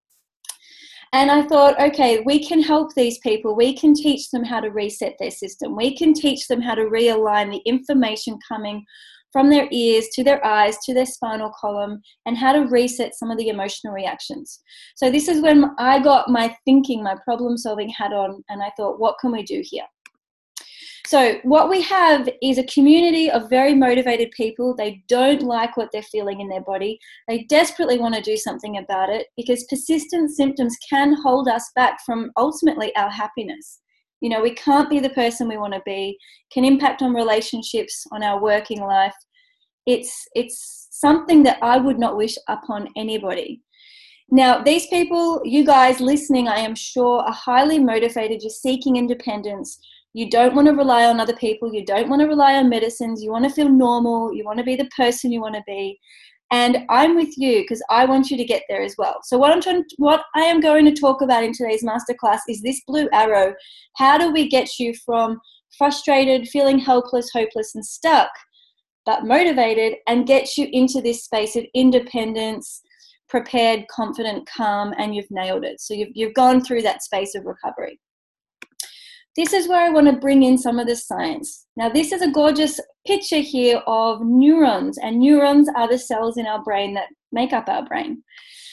And 1.12 1.30
I 1.30 1.42
thought, 1.42 1.80
okay, 1.80 2.20
we 2.24 2.44
can 2.46 2.62
help 2.62 2.94
these 2.94 3.18
people. 3.18 3.56
We 3.56 3.76
can 3.76 3.94
teach 3.94 4.30
them 4.30 4.44
how 4.44 4.60
to 4.60 4.68
reset 4.68 5.16
their 5.18 5.32
system. 5.32 5.74
We 5.74 5.96
can 5.96 6.14
teach 6.14 6.46
them 6.46 6.60
how 6.60 6.76
to 6.76 6.82
realign 6.82 7.50
the 7.50 7.62
information 7.66 8.38
coming 8.46 8.84
from 9.32 9.50
their 9.50 9.68
ears 9.70 10.08
to 10.14 10.24
their 10.24 10.44
eyes 10.44 10.78
to 10.84 10.94
their 10.94 11.06
spinal 11.06 11.52
column 11.58 12.00
and 12.26 12.36
how 12.36 12.52
to 12.52 12.66
reset 12.66 13.14
some 13.14 13.30
of 13.30 13.38
the 13.38 13.48
emotional 13.48 13.92
reactions. 13.92 14.60
So, 14.96 15.10
this 15.10 15.28
is 15.28 15.40
when 15.40 15.70
I 15.78 16.02
got 16.02 16.28
my 16.28 16.54
thinking, 16.64 17.02
my 17.02 17.16
problem 17.24 17.56
solving 17.56 17.88
hat 17.88 18.12
on, 18.12 18.42
and 18.48 18.62
I 18.62 18.70
thought, 18.76 19.00
what 19.00 19.16
can 19.20 19.32
we 19.32 19.42
do 19.42 19.62
here? 19.64 19.86
So, 21.10 21.40
what 21.42 21.68
we 21.68 21.82
have 21.82 22.28
is 22.40 22.58
a 22.58 22.64
community 22.64 23.30
of 23.30 23.50
very 23.50 23.74
motivated 23.74 24.30
people. 24.30 24.76
They 24.76 25.02
don't 25.08 25.42
like 25.42 25.76
what 25.76 25.88
they're 25.92 26.02
feeling 26.02 26.40
in 26.40 26.48
their 26.48 26.60
body. 26.60 27.00
They 27.26 27.42
desperately 27.48 27.98
want 27.98 28.14
to 28.14 28.22
do 28.22 28.36
something 28.36 28.78
about 28.78 29.08
it 29.08 29.26
because 29.36 29.64
persistent 29.64 30.30
symptoms 30.30 30.76
can 30.88 31.16
hold 31.20 31.48
us 31.48 31.68
back 31.74 31.98
from 32.06 32.30
ultimately 32.36 32.94
our 32.94 33.10
happiness. 33.10 33.79
You 34.20 34.28
know, 34.28 34.42
we 34.42 34.54
can't 34.54 34.90
be 34.90 35.00
the 35.00 35.10
person 35.10 35.48
we 35.48 35.56
want 35.56 35.74
to 35.74 35.82
be, 35.84 36.18
can 36.52 36.64
impact 36.64 37.02
on 37.02 37.14
relationships, 37.14 38.06
on 38.12 38.22
our 38.22 38.40
working 38.40 38.80
life. 38.80 39.14
It's 39.86 40.28
it's 40.34 40.88
something 40.90 41.42
that 41.44 41.58
I 41.62 41.78
would 41.78 41.98
not 41.98 42.16
wish 42.16 42.36
upon 42.48 42.88
anybody. 42.96 43.62
Now, 44.30 44.62
these 44.62 44.86
people, 44.86 45.40
you 45.44 45.64
guys 45.64 46.00
listening, 46.00 46.46
I 46.46 46.58
am 46.58 46.74
sure 46.74 47.20
are 47.20 47.32
highly 47.32 47.80
motivated. 47.80 48.42
You're 48.42 48.50
seeking 48.50 48.96
independence. 48.96 49.80
You 50.12 50.30
don't 50.30 50.54
want 50.54 50.68
to 50.68 50.74
rely 50.74 51.06
on 51.06 51.18
other 51.18 51.36
people. 51.36 51.72
You 51.72 51.84
don't 51.84 52.08
want 52.08 52.20
to 52.20 52.28
rely 52.28 52.54
on 52.54 52.68
medicines. 52.68 53.22
You 53.22 53.32
want 53.32 53.44
to 53.44 53.54
feel 53.54 53.68
normal. 53.68 54.32
You 54.32 54.44
want 54.44 54.58
to 54.58 54.64
be 54.64 54.76
the 54.76 54.88
person 54.96 55.32
you 55.32 55.40
want 55.40 55.56
to 55.56 55.62
be 55.66 55.98
and 56.50 56.78
I'm 56.88 57.14
with 57.14 57.36
you 57.36 57.62
because 57.62 57.82
I 57.90 58.04
want 58.04 58.30
you 58.30 58.36
to 58.36 58.44
get 58.44 58.62
there 58.68 58.82
as 58.82 58.96
well. 58.98 59.20
So 59.22 59.38
what 59.38 59.52
I'm 59.52 59.60
trying, 59.60 59.84
what 59.98 60.24
I 60.34 60.40
am 60.40 60.60
going 60.60 60.84
to 60.84 61.00
talk 61.00 61.22
about 61.22 61.44
in 61.44 61.52
today's 61.52 61.84
masterclass 61.84 62.40
is 62.48 62.60
this 62.60 62.82
blue 62.86 63.08
arrow. 63.12 63.54
How 63.96 64.18
do 64.18 64.32
we 64.32 64.48
get 64.48 64.78
you 64.78 64.94
from 65.06 65.38
frustrated, 65.78 66.48
feeling 66.48 66.78
helpless, 66.78 67.30
hopeless, 67.32 67.74
and 67.74 67.86
stuck, 67.86 68.30
but 69.06 69.24
motivated, 69.24 69.94
and 70.08 70.26
get 70.26 70.56
you 70.56 70.68
into 70.72 71.00
this 71.00 71.24
space 71.24 71.54
of 71.56 71.64
independence, 71.74 72.82
prepared, 73.28 73.86
confident, 73.88 74.48
calm, 74.48 74.92
and 74.98 75.14
you've 75.14 75.30
nailed 75.30 75.64
it. 75.64 75.80
So 75.80 75.94
you've 75.94 76.10
you've 76.14 76.34
gone 76.34 76.62
through 76.62 76.82
that 76.82 77.02
space 77.02 77.34
of 77.36 77.46
recovery. 77.46 78.00
This 79.40 79.54
is 79.54 79.68
where 79.68 79.80
I 79.80 79.88
want 79.88 80.06
to 80.06 80.12
bring 80.12 80.42
in 80.42 80.58
some 80.58 80.78
of 80.78 80.86
the 80.86 80.94
science. 80.94 81.64
Now, 81.74 81.88
this 81.88 82.12
is 82.12 82.20
a 82.20 82.30
gorgeous 82.30 82.78
picture 83.06 83.38
here 83.38 83.78
of 83.86 84.20
neurons, 84.20 84.98
and 84.98 85.18
neurons 85.18 85.66
are 85.74 85.88
the 85.88 85.96
cells 85.96 86.36
in 86.36 86.46
our 86.46 86.62
brain 86.62 86.92
that 86.92 87.08
make 87.32 87.54
up 87.54 87.66
our 87.66 87.82
brain. 87.86 88.22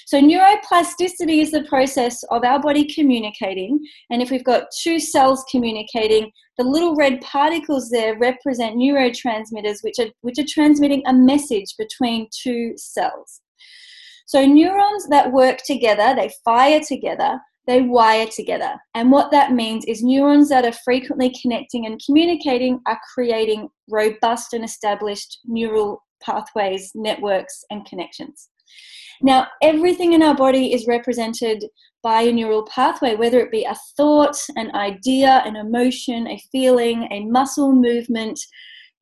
So, 0.08 0.20
neuroplasticity 0.20 1.42
is 1.42 1.52
the 1.52 1.64
process 1.70 2.22
of 2.32 2.44
our 2.44 2.62
body 2.62 2.84
communicating. 2.94 3.80
And 4.10 4.22
if 4.22 4.30
we've 4.30 4.44
got 4.44 4.68
two 4.84 5.00
cells 5.00 5.46
communicating, 5.50 6.30
the 6.58 6.66
little 6.66 6.98
red 6.98 7.22
particles 7.22 7.90
there 7.90 8.20
represent 8.20 8.76
neurotransmitters, 8.76 9.78
which 9.84 10.00
are, 10.00 10.10
which 10.20 10.38
are 10.38 10.46
transmitting 10.50 11.02
a 11.06 11.14
message 11.14 11.76
between 11.80 12.28
two 12.44 12.74
cells. 12.76 13.40
So, 14.26 14.46
neurons 14.46 15.08
that 15.08 15.32
work 15.32 15.60
together, 15.66 16.14
they 16.14 16.30
fire 16.44 16.82
together, 16.86 17.40
they 17.68 17.82
wire 17.82 18.26
together. 18.28 18.76
And 18.96 19.12
what 19.12 19.30
that 19.32 19.52
means 19.52 19.86
is 19.86 20.02
neurons 20.02 20.50
that 20.50 20.66
are 20.66 20.78
frequently 20.86 21.36
connecting 21.42 21.86
and 21.86 22.02
communicating 22.04 22.80
are 22.88 23.00
creating 23.14 23.68
robust 23.90 24.54
and 24.54 24.64
established 24.64 25.40
neural 25.46 26.02
pathways, 26.24 26.92
networks, 26.96 27.64
and 27.70 27.86
connections. 27.86 28.50
Now, 29.22 29.48
everything 29.62 30.14
in 30.14 30.24
our 30.24 30.36
body 30.36 30.74
is 30.74 30.88
represented 30.88 31.66
by 32.04 32.22
a 32.22 32.32
neural 32.32 32.66
pathway, 32.68 33.16
whether 33.16 33.40
it 33.40 33.52
be 33.52 33.66
a 33.66 33.76
thought, 33.98 34.38
an 34.56 34.74
idea, 34.76 35.42
an 35.46 35.56
emotion, 35.56 36.28
a 36.28 36.42
feeling, 36.52 37.08
a 37.12 37.26
muscle 37.26 37.74
movement, 37.74 38.40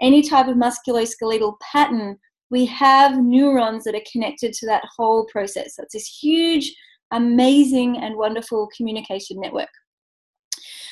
any 0.01 0.21
type 0.21 0.47
of 0.47 0.55
musculoskeletal 0.55 1.55
pattern. 1.71 2.17
We 2.49 2.65
have 2.67 3.21
neurons 3.21 3.83
that 3.83 3.95
are 3.95 4.11
connected 4.11 4.53
to 4.53 4.65
that 4.67 4.83
whole 4.97 5.25
process. 5.25 5.75
It's 5.77 5.93
this 5.93 6.07
huge 6.07 6.73
amazing 7.11 7.97
and 7.97 8.15
wonderful 8.15 8.69
communication 8.75 9.39
network. 9.39 9.69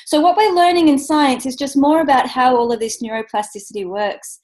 So, 0.06 0.20
what 0.20 0.36
we're 0.36 0.54
learning 0.54 0.88
in 0.88 0.98
science 0.98 1.46
is 1.46 1.56
just 1.56 1.76
more 1.76 2.00
about 2.00 2.28
how 2.28 2.56
all 2.56 2.72
of 2.72 2.80
this 2.80 3.02
neuroplasticity 3.02 3.86
works. 3.86 4.38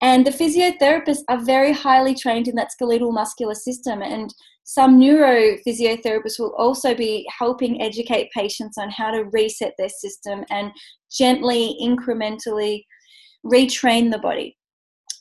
And 0.00 0.26
the 0.26 0.30
physiotherapists 0.30 1.22
are 1.28 1.42
very 1.42 1.72
highly 1.72 2.14
trained 2.14 2.48
in 2.48 2.56
that 2.56 2.72
skeletal 2.72 3.12
muscular 3.12 3.54
system. 3.54 4.02
And 4.02 4.34
some 4.64 4.98
neurophysiotherapists 4.98 6.38
will 6.38 6.54
also 6.58 6.94
be 6.94 7.28
helping 7.38 7.80
educate 7.80 8.30
patients 8.32 8.76
on 8.78 8.90
how 8.90 9.10
to 9.10 9.24
reset 9.32 9.74
their 9.78 9.88
system 9.88 10.44
and 10.50 10.72
gently, 11.10 11.76
incrementally 11.82 12.84
retrain 13.44 14.10
the 14.10 14.18
body. 14.18 14.56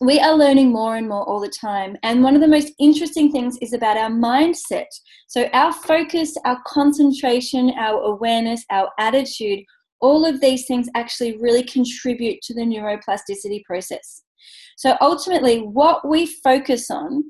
We 0.01 0.19
are 0.19 0.35
learning 0.35 0.71
more 0.71 0.95
and 0.95 1.07
more 1.07 1.23
all 1.27 1.39
the 1.39 1.49
time. 1.49 1.97
And 2.03 2.23
one 2.23 2.35
of 2.35 2.41
the 2.41 2.47
most 2.47 2.73
interesting 2.79 3.31
things 3.31 3.57
is 3.61 3.73
about 3.73 3.97
our 3.97 4.09
mindset. 4.09 4.87
So, 5.27 5.45
our 5.53 5.73
focus, 5.73 6.35
our 6.45 6.61
concentration, 6.65 7.73
our 7.77 7.99
awareness, 8.01 8.63
our 8.69 8.89
attitude, 8.99 9.59
all 9.99 10.25
of 10.25 10.41
these 10.41 10.65
things 10.65 10.87
actually 10.95 11.37
really 11.37 11.63
contribute 11.63 12.41
to 12.43 12.53
the 12.53 12.61
neuroplasticity 12.61 13.63
process. 13.63 14.23
So, 14.77 14.97
ultimately, 15.01 15.59
what 15.59 16.07
we 16.07 16.25
focus 16.25 16.89
on 16.89 17.23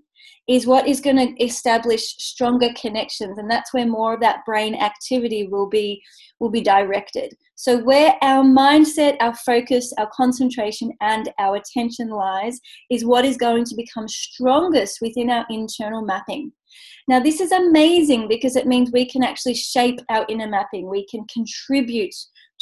is 0.47 0.67
what 0.67 0.87
is 0.87 0.99
going 0.99 1.15
to 1.15 1.43
establish 1.43 2.15
stronger 2.17 2.69
connections 2.79 3.37
and 3.37 3.49
that's 3.49 3.73
where 3.73 3.85
more 3.85 4.13
of 4.13 4.19
that 4.19 4.43
brain 4.45 4.75
activity 4.75 5.47
will 5.47 5.67
be 5.67 6.01
will 6.39 6.49
be 6.49 6.61
directed 6.61 7.33
so 7.55 7.77
where 7.79 8.15
our 8.21 8.43
mindset 8.43 9.15
our 9.21 9.35
focus 9.35 9.93
our 9.97 10.09
concentration 10.13 10.91
and 11.01 11.31
our 11.39 11.55
attention 11.55 12.09
lies 12.09 12.59
is 12.91 13.05
what 13.05 13.23
is 13.23 13.37
going 13.37 13.63
to 13.63 13.75
become 13.75 14.07
strongest 14.07 14.99
within 15.01 15.29
our 15.29 15.45
internal 15.49 16.01
mapping 16.01 16.51
now 17.07 17.19
this 17.19 17.39
is 17.39 17.51
amazing 17.51 18.27
because 18.27 18.55
it 18.55 18.67
means 18.67 18.91
we 18.91 19.05
can 19.05 19.23
actually 19.23 19.53
shape 19.53 19.99
our 20.09 20.25
inner 20.27 20.47
mapping 20.47 20.89
we 20.89 21.05
can 21.07 21.25
contribute 21.33 22.13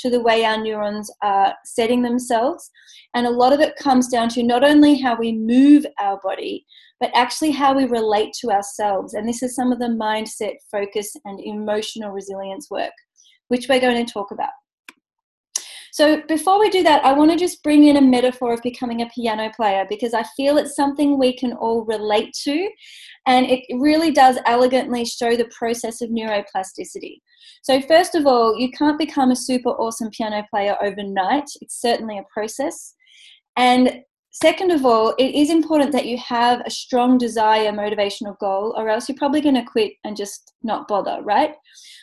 to 0.01 0.09
the 0.09 0.21
way 0.21 0.43
our 0.43 0.57
neurons 0.57 1.11
are 1.21 1.53
setting 1.63 2.01
themselves. 2.01 2.71
And 3.13 3.27
a 3.27 3.31
lot 3.31 3.53
of 3.53 3.59
it 3.59 3.75
comes 3.75 4.07
down 4.07 4.29
to 4.29 4.43
not 4.43 4.63
only 4.63 4.99
how 4.99 5.15
we 5.15 5.31
move 5.31 5.85
our 5.99 6.19
body, 6.23 6.65
but 7.01 7.09
actually 7.15 7.51
how 7.51 7.75
we 7.75 7.85
relate 7.85 8.31
to 8.39 8.51
ourselves. 8.51 9.15
And 9.15 9.27
this 9.27 9.43
is 9.43 9.55
some 9.55 9.71
of 9.71 9.79
the 9.79 9.87
mindset, 9.87 10.53
focus, 10.71 11.11
and 11.25 11.41
emotional 11.43 12.11
resilience 12.11 12.67
work, 12.69 12.93
which 13.49 13.67
we're 13.67 13.81
going 13.81 14.05
to 14.05 14.13
talk 14.13 14.31
about. 14.31 14.51
So, 15.93 16.21
before 16.29 16.57
we 16.57 16.69
do 16.69 16.83
that, 16.83 17.03
I 17.03 17.11
want 17.11 17.31
to 17.31 17.37
just 17.37 17.61
bring 17.63 17.83
in 17.83 17.97
a 17.97 18.01
metaphor 18.01 18.53
of 18.53 18.61
becoming 18.61 19.01
a 19.01 19.09
piano 19.13 19.51
player 19.53 19.85
because 19.89 20.13
I 20.13 20.23
feel 20.37 20.57
it's 20.57 20.75
something 20.75 21.19
we 21.19 21.35
can 21.35 21.51
all 21.53 21.83
relate 21.83 22.33
to 22.43 22.69
and 23.27 23.45
it 23.47 23.59
really 23.77 24.11
does 24.11 24.37
elegantly 24.45 25.03
show 25.03 25.35
the 25.35 25.49
process 25.57 26.01
of 26.01 26.09
neuroplasticity. 26.09 27.17
So, 27.63 27.81
first 27.81 28.15
of 28.15 28.25
all, 28.25 28.57
you 28.57 28.71
can't 28.71 28.97
become 28.97 29.31
a 29.31 29.35
super 29.35 29.71
awesome 29.71 30.09
piano 30.11 30.45
player 30.49 30.77
overnight, 30.81 31.49
it's 31.59 31.81
certainly 31.81 32.17
a 32.19 32.23
process. 32.33 32.95
And 33.57 34.01
second 34.31 34.71
of 34.71 34.85
all, 34.85 35.13
it 35.17 35.35
is 35.35 35.49
important 35.49 35.91
that 35.91 36.05
you 36.05 36.17
have 36.17 36.61
a 36.65 36.71
strong 36.71 37.17
desire, 37.17 37.71
motivational 37.71 38.37
goal, 38.39 38.73
or 38.77 38.89
else 38.89 39.07
you're 39.07 39.17
probably 39.17 39.41
going 39.41 39.55
to 39.55 39.63
quit 39.63 39.93
and 40.03 40.15
just 40.15 40.53
not 40.63 40.87
bother, 40.87 41.19
right? 41.23 41.53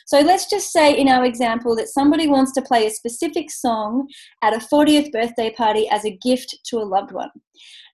So 0.05 0.19
let's 0.21 0.49
just 0.49 0.71
say 0.71 0.93
in 0.93 1.07
our 1.07 1.25
example 1.25 1.75
that 1.75 1.89
somebody 1.89 2.27
wants 2.27 2.51
to 2.53 2.61
play 2.61 2.87
a 2.87 2.91
specific 2.91 3.51
song 3.51 4.07
at 4.41 4.53
a 4.53 4.57
40th 4.57 5.11
birthday 5.11 5.51
party 5.51 5.87
as 5.89 6.05
a 6.05 6.17
gift 6.23 6.57
to 6.65 6.77
a 6.77 6.85
loved 6.85 7.11
one. 7.11 7.29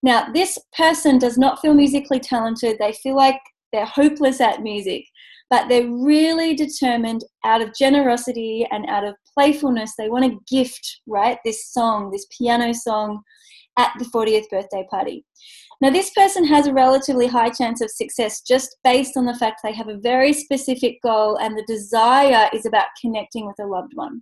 Now, 0.03 0.31
this 0.31 0.57
person 0.77 1.17
does 1.17 1.37
not 1.37 1.59
feel 1.59 1.73
musically 1.73 2.19
talented, 2.19 2.77
they 2.79 2.93
feel 2.93 3.15
like 3.15 3.39
they're 3.73 3.85
hopeless 3.85 4.39
at 4.39 4.61
music, 4.61 5.03
but 5.49 5.67
they're 5.67 5.89
really 5.89 6.55
determined 6.55 7.23
out 7.43 7.61
of 7.61 7.75
generosity 7.75 8.67
and 8.71 8.85
out 8.87 9.03
of 9.03 9.15
playfulness. 9.33 9.93
They 9.97 10.09
want 10.09 10.25
to 10.25 10.39
gift, 10.55 11.01
right, 11.07 11.37
this 11.43 11.71
song, 11.71 12.11
this 12.11 12.25
piano 12.37 12.73
song 12.73 13.21
at 13.77 13.91
the 13.99 14.05
40th 14.05 14.49
birthday 14.49 14.85
party. 14.89 15.25
Now, 15.81 15.89
this 15.89 16.09
person 16.11 16.45
has 16.45 16.67
a 16.67 16.73
relatively 16.73 17.27
high 17.27 17.49
chance 17.49 17.81
of 17.81 17.91
success 17.91 18.41
just 18.41 18.77
based 18.83 19.17
on 19.17 19.25
the 19.25 19.35
fact 19.35 19.61
they 19.63 19.73
have 19.73 19.89
a 19.89 19.97
very 19.97 20.31
specific 20.31 21.01
goal 21.03 21.37
and 21.37 21.57
the 21.57 21.65
desire 21.67 22.49
is 22.53 22.65
about 22.65 22.87
connecting 23.01 23.45
with 23.45 23.57
a 23.59 23.65
loved 23.65 23.91
one. 23.95 24.21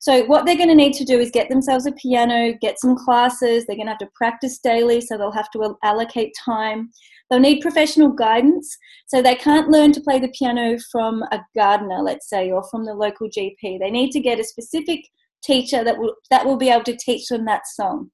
So, 0.00 0.24
what 0.24 0.46
they're 0.46 0.56
going 0.56 0.70
to 0.70 0.74
need 0.74 0.94
to 0.94 1.04
do 1.04 1.18
is 1.18 1.30
get 1.30 1.50
themselves 1.50 1.84
a 1.84 1.92
piano, 1.92 2.54
get 2.58 2.80
some 2.80 2.96
classes, 2.96 3.66
they're 3.66 3.76
going 3.76 3.86
to 3.86 3.92
have 3.92 3.98
to 3.98 4.08
practice 4.14 4.58
daily, 4.58 5.02
so 5.02 5.18
they'll 5.18 5.30
have 5.30 5.50
to 5.50 5.76
allocate 5.84 6.32
time. 6.42 6.90
They'll 7.28 7.38
need 7.38 7.60
professional 7.60 8.08
guidance, 8.08 8.74
so 9.06 9.20
they 9.20 9.34
can't 9.34 9.68
learn 9.68 9.92
to 9.92 10.00
play 10.00 10.18
the 10.18 10.32
piano 10.36 10.78
from 10.90 11.22
a 11.24 11.40
gardener, 11.54 12.00
let's 12.02 12.30
say, 12.30 12.50
or 12.50 12.64
from 12.70 12.86
the 12.86 12.94
local 12.94 13.28
GP. 13.28 13.78
They 13.78 13.90
need 13.90 14.10
to 14.12 14.20
get 14.20 14.40
a 14.40 14.44
specific 14.44 15.00
teacher 15.44 15.84
that 15.84 15.98
will, 15.98 16.14
that 16.30 16.46
will 16.46 16.56
be 16.56 16.70
able 16.70 16.84
to 16.84 16.96
teach 16.96 17.28
them 17.28 17.44
that 17.44 17.66
song. 17.66 18.10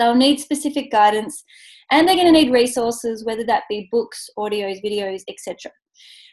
They'll 0.00 0.14
need 0.14 0.40
specific 0.40 0.90
guidance 0.90 1.44
and 1.92 2.08
they're 2.08 2.16
going 2.16 2.32
to 2.32 2.40
need 2.40 2.52
resources, 2.52 3.24
whether 3.24 3.44
that 3.44 3.64
be 3.68 3.88
books, 3.92 4.28
audios, 4.38 4.82
videos, 4.82 5.22
etc. 5.28 5.70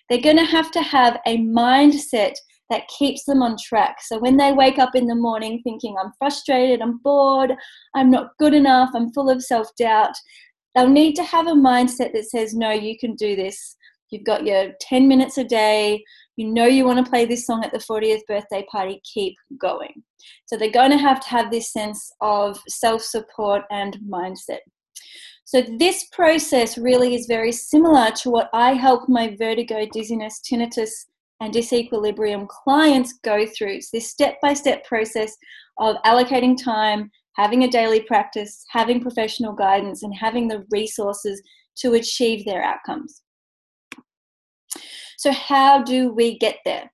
They're 0.09 0.21
going 0.21 0.38
to 0.38 0.45
have 0.45 0.71
to 0.71 0.81
have 0.81 1.19
a 1.27 1.38
mindset 1.38 2.33
that 2.69 2.88
keeps 2.88 3.25
them 3.25 3.41
on 3.41 3.55
track. 3.62 3.97
So 4.01 4.19
when 4.19 4.38
they 4.38 4.51
wake 4.51 4.79
up 4.79 4.95
in 4.95 5.07
the 5.07 5.15
morning 5.15 5.62
thinking, 5.63 5.95
I'm 6.01 6.12
frustrated, 6.17 6.81
I'm 6.81 7.00
bored, 7.00 7.53
I'm 7.95 8.09
not 8.09 8.31
good 8.39 8.53
enough, 8.53 8.89
I'm 8.93 9.12
full 9.13 9.29
of 9.29 9.43
self 9.43 9.69
doubt, 9.77 10.13
they'll 10.75 10.89
need 10.89 11.15
to 11.15 11.24
have 11.24 11.47
a 11.47 11.51
mindset 11.51 12.13
that 12.13 12.29
says, 12.29 12.53
No, 12.53 12.71
you 12.71 12.97
can 12.97 13.15
do 13.15 13.36
this. 13.36 13.75
You've 14.09 14.25
got 14.25 14.45
your 14.45 14.71
10 14.79 15.07
minutes 15.07 15.38
a 15.38 15.43
day. 15.43 16.03
You 16.38 16.53
know 16.53 16.65
you 16.65 16.86
want 16.86 17.03
to 17.03 17.10
play 17.10 17.25
this 17.25 17.46
song 17.46 17.63
at 17.65 17.72
the 17.72 17.79
40th 17.79 18.22
birthday 18.27 18.65
party. 18.72 19.01
Keep 19.13 19.36
going. 19.60 20.03
So 20.46 20.56
they're 20.56 20.72
going 20.72 20.91
to 20.91 20.98
have 20.98 21.20
to 21.22 21.29
have 21.29 21.51
this 21.51 21.74
sense 21.74 22.12
of 22.22 22.60
self 22.70 23.01
support 23.01 23.63
and 23.72 23.98
mindset. 24.10 24.60
So, 25.46 25.63
this 25.79 26.08
process 26.12 26.77
really 26.77 27.15
is 27.15 27.25
very 27.25 27.53
similar 27.53 28.12
to 28.17 28.29
what 28.29 28.50
I 28.53 28.74
help 28.74 29.08
my 29.08 29.34
vertigo, 29.39 29.88
dizziness, 29.94 30.41
tinnitus, 30.41 30.91
and 31.39 31.53
disequilibrium 31.53 32.50
clients 32.50 33.17
go 33.24 33.46
through. 33.46 33.75
It's 33.75 33.89
this 33.89 34.10
step 34.10 34.36
by 34.41 34.53
step 34.53 34.84
process 34.86 35.34
of 35.79 35.96
allocating 36.06 36.62
time, 36.62 37.10
having 37.38 37.63
a 37.63 37.70
daily 37.70 38.01
practice, 38.01 38.65
having 38.70 39.00
professional 39.00 39.53
guidance, 39.53 40.03
and 40.03 40.13
having 40.13 40.50
the 40.50 40.65
resources 40.70 41.41
to 41.77 41.94
achieve 41.94 42.44
their 42.44 42.62
outcomes. 42.62 43.22
So, 45.17 45.31
how 45.31 45.83
do 45.83 46.13
we 46.13 46.38
get 46.38 46.57
there? 46.65 46.91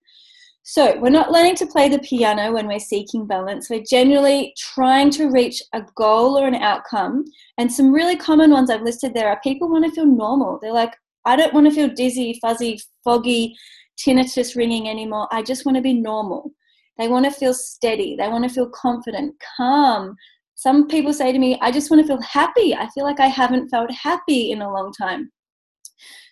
So, 0.64 0.98
we're 1.00 1.10
not 1.10 1.32
learning 1.32 1.56
to 1.58 1.68
play 1.68 1.90
the 1.90 2.00
piano 2.00 2.54
when 2.54 2.68
we're 2.68 2.80
seeking 2.80 3.28
balance. 3.28 3.70
We're 3.70 3.84
generally 3.90 4.54
trying 4.58 5.10
to 5.12 5.30
reach 5.30 5.62
a 5.74 5.84
goal 5.96 6.38
or 6.38 6.48
an 6.48 6.56
outcome. 6.56 7.26
And 7.58 7.72
some 7.72 7.92
really 7.92 8.16
common 8.16 8.52
ones 8.52 8.70
I've 8.70 8.82
listed 8.82 9.14
there 9.14 9.30
are 9.30 9.40
people 9.44 9.70
want 9.70 9.86
to 9.86 9.92
feel 9.92 10.06
normal. 10.06 10.60
They're 10.62 10.74
like, 10.74 10.96
I 11.26 11.36
don't 11.36 11.54
want 11.54 11.68
to 11.68 11.74
feel 11.74 11.90
dizzy, 11.90 12.40
fuzzy, 12.42 12.80
foggy, 13.04 13.56
tinnitus 13.98 14.56
ringing 14.56 14.90
anymore. 14.90 15.28
I 15.32 15.42
just 15.42 15.66
want 15.66 15.76
to 15.78 15.82
be 15.82 15.94
normal. 15.94 16.52
They 16.98 17.08
want 17.08 17.26
to 17.26 17.32
feel 17.32 17.54
steady. 17.54 18.16
They 18.16 18.28
want 18.28 18.44
to 18.44 18.54
feel 18.54 18.70
confident, 18.70 19.36
calm. 19.58 20.16
Some 20.56 20.88
people 20.88 21.14
say 21.14 21.32
to 21.32 21.40
me, 21.40 21.58
I 21.62 21.72
just 21.72 21.90
want 21.90 22.02
to 22.02 22.08
feel 22.08 22.22
happy. 22.22 22.76
I 22.76 22.88
feel 22.90 23.04
like 23.04 23.20
I 23.20 23.28
haven't 23.28 23.70
felt 23.70 23.92
happy 23.92 24.52
in 24.52 24.62
a 24.62 24.72
long 24.72 24.94
time. 24.94 25.32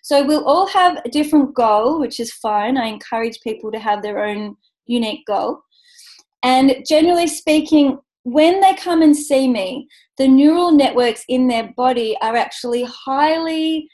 So 0.02 0.24
we'll 0.24 0.44
all 0.44 0.66
have 0.66 0.98
a 1.04 1.08
different 1.08 1.54
goal, 1.54 1.98
which 2.00 2.20
is 2.20 2.32
fine. 2.32 2.76
I 2.76 2.86
encourage 2.86 3.40
people 3.40 3.70
to 3.72 3.78
have 3.78 4.02
their 4.02 4.24
own 4.24 4.56
unique 4.86 5.24
goal. 5.26 5.62
And 6.42 6.84
generally 6.86 7.28
speaking, 7.28 7.98
when 8.24 8.60
they 8.60 8.74
come 8.74 9.00
and 9.02 9.16
see 9.16 9.48
me, 9.48 9.88
the 10.18 10.28
neural 10.28 10.72
networks 10.72 11.24
in 11.28 11.48
their 11.48 11.72
body 11.76 12.16
are 12.20 12.36
actually 12.36 12.84
highly 12.84 13.88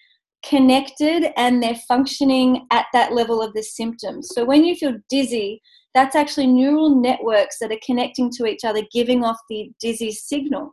connected 0.44 1.32
and 1.36 1.62
they're 1.62 1.80
functioning 1.86 2.66
at 2.70 2.86
that 2.92 3.12
level 3.12 3.42
of 3.42 3.52
the 3.54 3.62
symptoms. 3.62 4.30
So 4.34 4.44
when 4.44 4.64
you 4.64 4.76
feel 4.76 4.96
dizzy, 5.10 5.60
that's 5.94 6.16
actually 6.16 6.46
neural 6.46 7.00
networks 7.00 7.58
that 7.58 7.72
are 7.72 7.80
connecting 7.84 8.30
to 8.36 8.46
each 8.46 8.64
other, 8.64 8.82
giving 8.92 9.24
off 9.24 9.38
the 9.50 9.70
dizzy 9.80 10.12
signal 10.12 10.72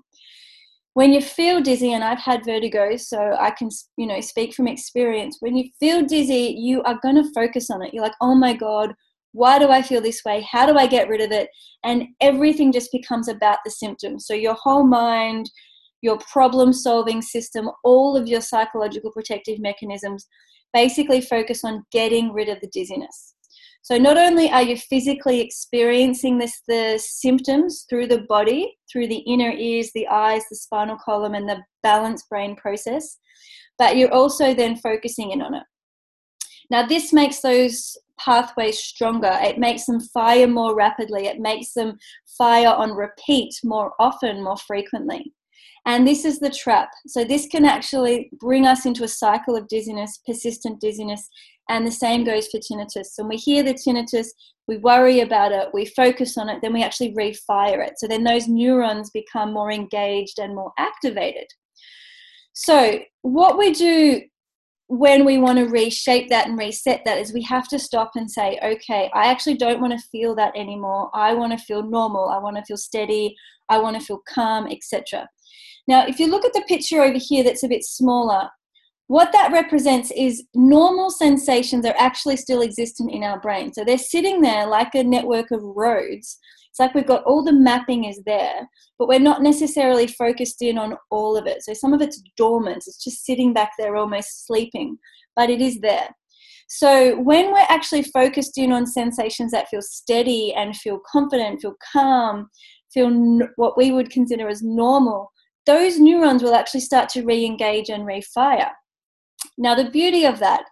when 0.95 1.11
you 1.11 1.21
feel 1.21 1.61
dizzy 1.61 1.91
and 1.93 2.03
i've 2.03 2.19
had 2.19 2.43
vertigo 2.45 2.95
so 2.95 3.35
i 3.39 3.51
can 3.51 3.69
you 3.97 4.07
know 4.07 4.19
speak 4.19 4.53
from 4.53 4.67
experience. 4.67 5.37
When 5.41 5.55
you 5.55 5.69
feel 5.79 6.03
dizzy 6.03 6.55
you 6.57 6.81
are 6.83 6.99
going 7.03 7.15
to 7.15 7.31
focus 7.33 7.69
on 7.69 7.83
it. 7.83 7.93
You're 7.93 8.03
like 8.03 8.19
oh 8.21 8.33
my 8.33 8.53
god 8.53 8.93
why 9.33 9.59
do 9.59 9.69
i 9.69 9.81
feel 9.81 10.01
this 10.01 10.23
way? 10.25 10.47
How 10.49 10.65
do 10.65 10.77
i 10.77 10.87
get 10.87 11.09
rid 11.09 11.21
of 11.21 11.31
it? 11.31 11.49
And 11.83 12.07
everything 12.21 12.71
just 12.71 12.91
becomes 12.91 13.27
about 13.27 13.59
the 13.65 13.71
symptoms. 13.71 14.25
So 14.25 14.33
your 14.33 14.55
whole 14.55 14.85
mind 14.85 15.49
your 16.01 16.17
problem 16.31 16.71
solving 16.71 17.21
system 17.21 17.69
all 17.83 18.15
of 18.15 18.27
your 18.27 18.41
psychological 18.41 19.11
protective 19.11 19.59
mechanisms 19.59 20.27
basically 20.73 21.21
focus 21.21 21.63
on 21.63 21.83
getting 21.91 22.31
rid 22.31 22.47
of 22.47 22.59
the 22.61 22.67
dizziness 22.67 23.34
so 23.85 23.99
not 23.99 24.17
only 24.17 24.49
are 24.49 24.63
you 24.63 24.77
physically 24.77 25.39
experiencing 25.41 26.39
this 26.39 26.59
the 26.67 26.99
symptoms 26.99 27.85
through 27.87 28.07
the 28.07 28.21
body, 28.21 28.75
through 28.91 29.07
the 29.09 29.19
inner 29.27 29.51
ears, 29.51 29.91
the 29.93 30.07
eyes, 30.07 30.41
the 30.49 30.55
spinal 30.55 30.97
column, 31.05 31.35
and 31.35 31.47
the 31.47 31.61
balanced 31.83 32.27
brain 32.27 32.55
process, 32.55 33.19
but 33.77 33.95
you're 33.95 34.11
also 34.11 34.55
then 34.55 34.75
focusing 34.77 35.29
in 35.29 35.43
on 35.43 35.53
it. 35.53 35.61
Now 36.71 36.87
this 36.87 37.13
makes 37.13 37.41
those 37.41 37.95
pathways 38.19 38.79
stronger. 38.79 39.37
It 39.43 39.59
makes 39.59 39.85
them 39.85 39.99
fire 39.99 40.47
more 40.47 40.73
rapidly. 40.73 41.27
It 41.27 41.39
makes 41.39 41.73
them 41.73 41.99
fire 42.39 42.73
on 42.73 42.89
repeat 42.89 43.53
more 43.63 43.93
often, 43.99 44.43
more 44.43 44.57
frequently. 44.57 45.31
And 45.85 46.07
this 46.07 46.25
is 46.25 46.39
the 46.39 46.49
trap. 46.49 46.89
So, 47.05 47.23
this 47.23 47.45
can 47.45 47.63
actually 47.63 48.31
bring 48.39 48.65
us 48.65 48.87
into 48.87 49.03
a 49.03 49.07
cycle 49.07 49.55
of 49.55 49.67
dizziness, 49.67 50.19
persistent 50.25 50.81
dizziness, 50.81 51.29
and 51.69 51.85
the 51.85 51.91
same 51.91 52.23
goes 52.23 52.47
for 52.47 52.59
tinnitus. 52.59 53.13
When 53.17 53.27
we 53.27 53.37
hear 53.37 53.63
the 53.63 53.73
tinnitus, 53.73 54.27
we 54.67 54.77
worry 54.77 55.21
about 55.21 55.51
it, 55.51 55.69
we 55.73 55.85
focus 55.85 56.37
on 56.37 56.49
it, 56.49 56.59
then 56.61 56.73
we 56.73 56.83
actually 56.83 57.13
refire 57.13 57.85
it. 57.85 57.93
So, 57.97 58.07
then 58.07 58.23
those 58.23 58.47
neurons 58.47 59.09
become 59.11 59.53
more 59.53 59.71
engaged 59.71 60.39
and 60.39 60.55
more 60.55 60.71
activated. 60.77 61.47
So, 62.53 62.99
what 63.21 63.57
we 63.57 63.71
do 63.71 64.21
when 64.87 65.25
we 65.25 65.37
want 65.39 65.57
to 65.57 65.65
reshape 65.65 66.29
that 66.29 66.47
and 66.47 66.57
reset 66.57 67.01
that 67.05 67.17
is 67.17 67.33
we 67.33 67.41
have 67.41 67.67
to 67.69 67.79
stop 67.79 68.11
and 68.15 68.29
say, 68.29 68.59
okay, 68.63 69.09
I 69.13 69.27
actually 69.27 69.55
don't 69.55 69.81
want 69.81 69.93
to 69.93 70.07
feel 70.11 70.35
that 70.35 70.55
anymore. 70.55 71.09
I 71.13 71.33
want 71.33 71.57
to 71.57 71.65
feel 71.65 71.81
normal. 71.81 72.29
I 72.29 72.37
want 72.37 72.55
to 72.57 72.63
feel 72.63 72.77
steady. 72.77 73.35
I 73.67 73.79
want 73.79 73.99
to 73.99 74.05
feel 74.05 74.21
calm, 74.27 74.67
etc. 74.67 75.27
Now, 75.87 76.05
if 76.05 76.19
you 76.19 76.27
look 76.27 76.45
at 76.45 76.53
the 76.53 76.63
picture 76.67 77.01
over 77.01 77.17
here 77.19 77.43
that's 77.43 77.63
a 77.63 77.67
bit 77.67 77.83
smaller, 77.83 78.49
what 79.07 79.31
that 79.33 79.51
represents 79.51 80.11
is 80.15 80.43
normal 80.55 81.11
sensations 81.11 81.85
are 81.85 81.95
actually 81.97 82.37
still 82.37 82.61
existent 82.61 83.11
in 83.11 83.23
our 83.23 83.39
brain. 83.39 83.71
So 83.71 83.83
they're 83.83 83.97
sitting 83.97 84.41
there 84.41 84.65
like 84.65 84.95
a 84.95 85.03
network 85.03 85.51
of 85.51 85.61
roads. 85.61 86.39
It's 86.69 86.79
like 86.79 86.93
we've 86.93 87.05
got 87.05 87.23
all 87.23 87.43
the 87.43 87.53
mapping 87.53 88.05
is 88.05 88.21
there, 88.25 88.67
but 88.97 89.07
we're 89.07 89.19
not 89.19 89.43
necessarily 89.43 90.07
focused 90.07 90.61
in 90.61 90.77
on 90.77 90.97
all 91.11 91.37
of 91.37 91.45
it. 91.45 91.63
So 91.63 91.73
some 91.73 91.93
of 91.93 92.01
it's 92.01 92.21
dormant, 92.35 92.83
it's 92.87 93.03
just 93.03 93.25
sitting 93.25 93.53
back 93.53 93.71
there 93.77 93.95
almost 93.95 94.45
sleeping, 94.47 94.97
but 95.35 95.49
it 95.49 95.61
is 95.61 95.79
there. 95.81 96.09
So 96.67 97.19
when 97.21 97.53
we're 97.53 97.65
actually 97.69 98.03
focused 98.03 98.57
in 98.57 98.71
on 98.71 98.87
sensations 98.87 99.51
that 99.51 99.69
feel 99.69 99.83
steady 99.83 100.53
and 100.53 100.75
feel 100.75 100.99
confident, 101.09 101.61
feel 101.61 101.75
calm, 101.93 102.49
feel 102.91 103.39
what 103.55 103.77
we 103.77 103.91
would 103.91 104.09
consider 104.09 104.49
as 104.49 104.63
normal, 104.63 105.31
those 105.67 105.99
neurons 105.99 106.41
will 106.41 106.55
actually 106.55 106.81
start 106.81 107.09
to 107.09 107.23
re 107.23 107.45
engage 107.45 107.89
and 107.89 108.03
refire. 108.03 108.71
Now, 109.57 109.75
the 109.75 109.89
beauty 109.89 110.25
of 110.25 110.39
that 110.39 110.65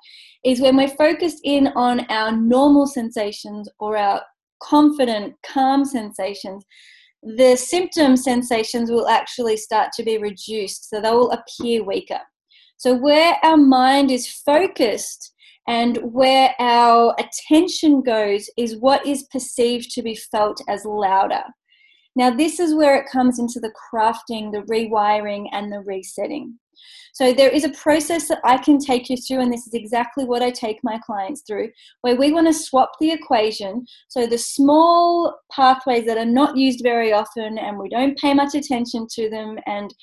is 0.44 0.60
when 0.60 0.76
we're 0.76 0.90
focused 0.90 1.40
in 1.44 1.68
on 1.76 2.06
our 2.10 2.32
normal 2.32 2.86
sensations 2.86 3.70
or 3.80 3.98
our 3.98 4.22
confident, 4.62 5.36
calm 5.46 5.86
sensations, 5.86 6.66
the 7.22 7.56
symptom 7.56 8.18
sensations 8.18 8.92
will 8.92 9.08
actually 9.08 9.56
start 9.56 9.92
to 9.94 10.04
be 10.04 10.18
reduced, 10.18 10.90
so 10.90 11.00
they 11.00 11.10
will 11.12 11.32
appear 11.32 11.84
weaker. 11.84 12.20
So, 12.78 12.94
where 12.94 13.38
our 13.44 13.56
mind 13.56 14.12
is 14.12 14.28
focused 14.28 15.34
and 15.68 15.98
where 16.02 16.54
our 16.60 17.16
attention 17.18 18.02
goes 18.02 18.50
is 18.58 18.78
what 18.78 19.06
is 19.06 19.28
perceived 19.32 19.92
to 19.92 20.02
be 20.02 20.16
felt 20.16 20.60
as 20.68 20.84
louder. 20.84 21.44
Now, 22.16 22.30
this 22.30 22.60
is 22.60 22.76
where 22.76 22.96
it 22.98 23.10
comes 23.10 23.40
into 23.40 23.60
the 23.60 23.72
crafting, 23.72 24.52
the 24.52 24.66
rewiring, 24.70 25.48
and 25.54 25.72
the 25.72 25.80
resetting. 25.80 26.60
So 27.14 27.32
there 27.32 27.50
is 27.50 27.64
a 27.64 27.70
process 27.70 28.28
that 28.28 28.40
I 28.44 28.58
can 28.58 28.80
take 28.80 29.10
you 29.10 29.18
through, 29.18 29.40
and 29.40 29.54
this 29.54 29.68
is 29.68 29.74
exactly 29.74 30.26
what 30.26 30.42
I 30.42 30.50
take 30.50 30.80
my 30.84 31.00
clients 31.06 31.44
through, 31.48 31.70
where 32.02 32.16
we 32.16 32.32
want 32.32 32.48
to 32.48 32.54
swap 32.54 32.92
the 33.00 33.12
equation. 33.12 33.86
So 34.10 34.26
the 34.26 34.38
small 34.38 35.36
pathways 35.52 36.06
that 36.06 36.18
are 36.18 36.26
not 36.26 36.58
used 36.58 36.82
very 36.82 37.14
often 37.14 37.58
and 37.60 37.78
we 37.78 37.88
don't 37.90 38.18
pay 38.18 38.34
much 38.34 38.56
attention 38.56 39.08
to 39.16 39.30
them 39.30 39.58
and 39.68 39.94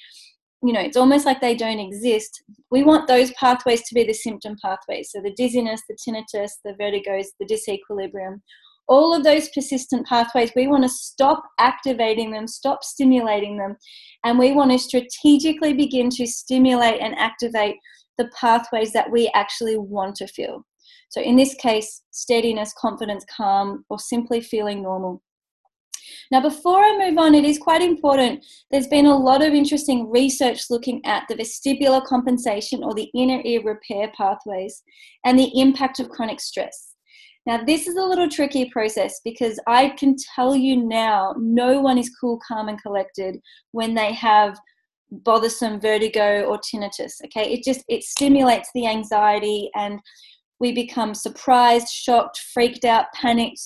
you 0.62 0.74
know, 0.74 0.80
it's 0.80 0.96
almost 0.96 1.24
like 1.24 1.40
they 1.40 1.56
don't 1.56 1.78
exist. 1.78 2.42
We 2.70 2.82
want 2.82 3.08
those 3.08 3.32
pathways 3.32 3.82
to 3.88 3.94
be 3.94 4.04
the 4.04 4.12
symptom 4.12 4.56
pathways. 4.62 5.10
So 5.10 5.22
the 5.22 5.32
dizziness, 5.32 5.82
the 5.88 5.96
tinnitus, 5.96 6.50
the 6.64 6.74
vertigos, 6.74 7.28
the 7.40 7.46
disequilibrium, 7.46 8.42
all 8.88 9.14
of 9.14 9.24
those 9.24 9.48
persistent 9.50 10.06
pathways, 10.06 10.50
we 10.56 10.66
want 10.66 10.82
to 10.82 10.88
stop 10.88 11.42
activating 11.58 12.32
them, 12.32 12.46
stop 12.46 12.82
stimulating 12.82 13.56
them, 13.56 13.76
and 14.24 14.38
we 14.38 14.52
want 14.52 14.72
to 14.72 14.78
strategically 14.78 15.72
begin 15.72 16.10
to 16.10 16.26
stimulate 16.26 17.00
and 17.00 17.14
activate 17.16 17.76
the 18.18 18.30
pathways 18.38 18.92
that 18.92 19.10
we 19.10 19.30
actually 19.34 19.76
want 19.76 20.16
to 20.16 20.26
feel. 20.26 20.66
So, 21.10 21.20
in 21.20 21.36
this 21.36 21.54
case, 21.54 22.02
steadiness, 22.10 22.72
confidence, 22.78 23.24
calm, 23.34 23.84
or 23.88 23.98
simply 23.98 24.40
feeling 24.40 24.82
normal. 24.82 25.22
Now, 26.30 26.40
before 26.40 26.80
I 26.80 26.96
move 26.98 27.18
on, 27.18 27.34
it 27.34 27.44
is 27.44 27.58
quite 27.58 27.82
important. 27.82 28.44
There's 28.70 28.86
been 28.86 29.06
a 29.06 29.16
lot 29.16 29.42
of 29.42 29.52
interesting 29.52 30.10
research 30.10 30.70
looking 30.70 31.04
at 31.04 31.24
the 31.28 31.34
vestibular 31.34 32.04
compensation 32.04 32.84
or 32.84 32.94
the 32.94 33.10
inner 33.14 33.40
ear 33.44 33.62
repair 33.62 34.12
pathways 34.16 34.82
and 35.24 35.38
the 35.38 35.50
impact 35.58 35.98
of 36.00 36.08
chronic 36.08 36.40
stress. 36.40 36.89
Now, 37.50 37.64
this 37.64 37.88
is 37.88 37.96
a 37.96 38.04
little 38.04 38.28
tricky 38.28 38.70
process 38.70 39.20
because 39.24 39.58
I 39.66 39.88
can 39.98 40.14
tell 40.36 40.54
you 40.54 40.76
now 40.76 41.34
no 41.36 41.80
one 41.80 41.98
is 41.98 42.08
cool, 42.20 42.38
calm, 42.46 42.68
and 42.68 42.80
collected 42.80 43.40
when 43.72 43.92
they 43.92 44.12
have 44.12 44.56
bothersome 45.10 45.80
vertigo 45.80 46.44
or 46.44 46.60
tinnitus. 46.60 47.14
Okay, 47.24 47.52
it 47.52 47.64
just 47.64 47.82
it 47.88 48.04
stimulates 48.04 48.70
the 48.72 48.86
anxiety 48.86 49.68
and 49.74 49.98
we 50.60 50.70
become 50.70 51.12
surprised, 51.12 51.88
shocked, 51.88 52.38
freaked 52.54 52.84
out, 52.84 53.06
panicked. 53.14 53.60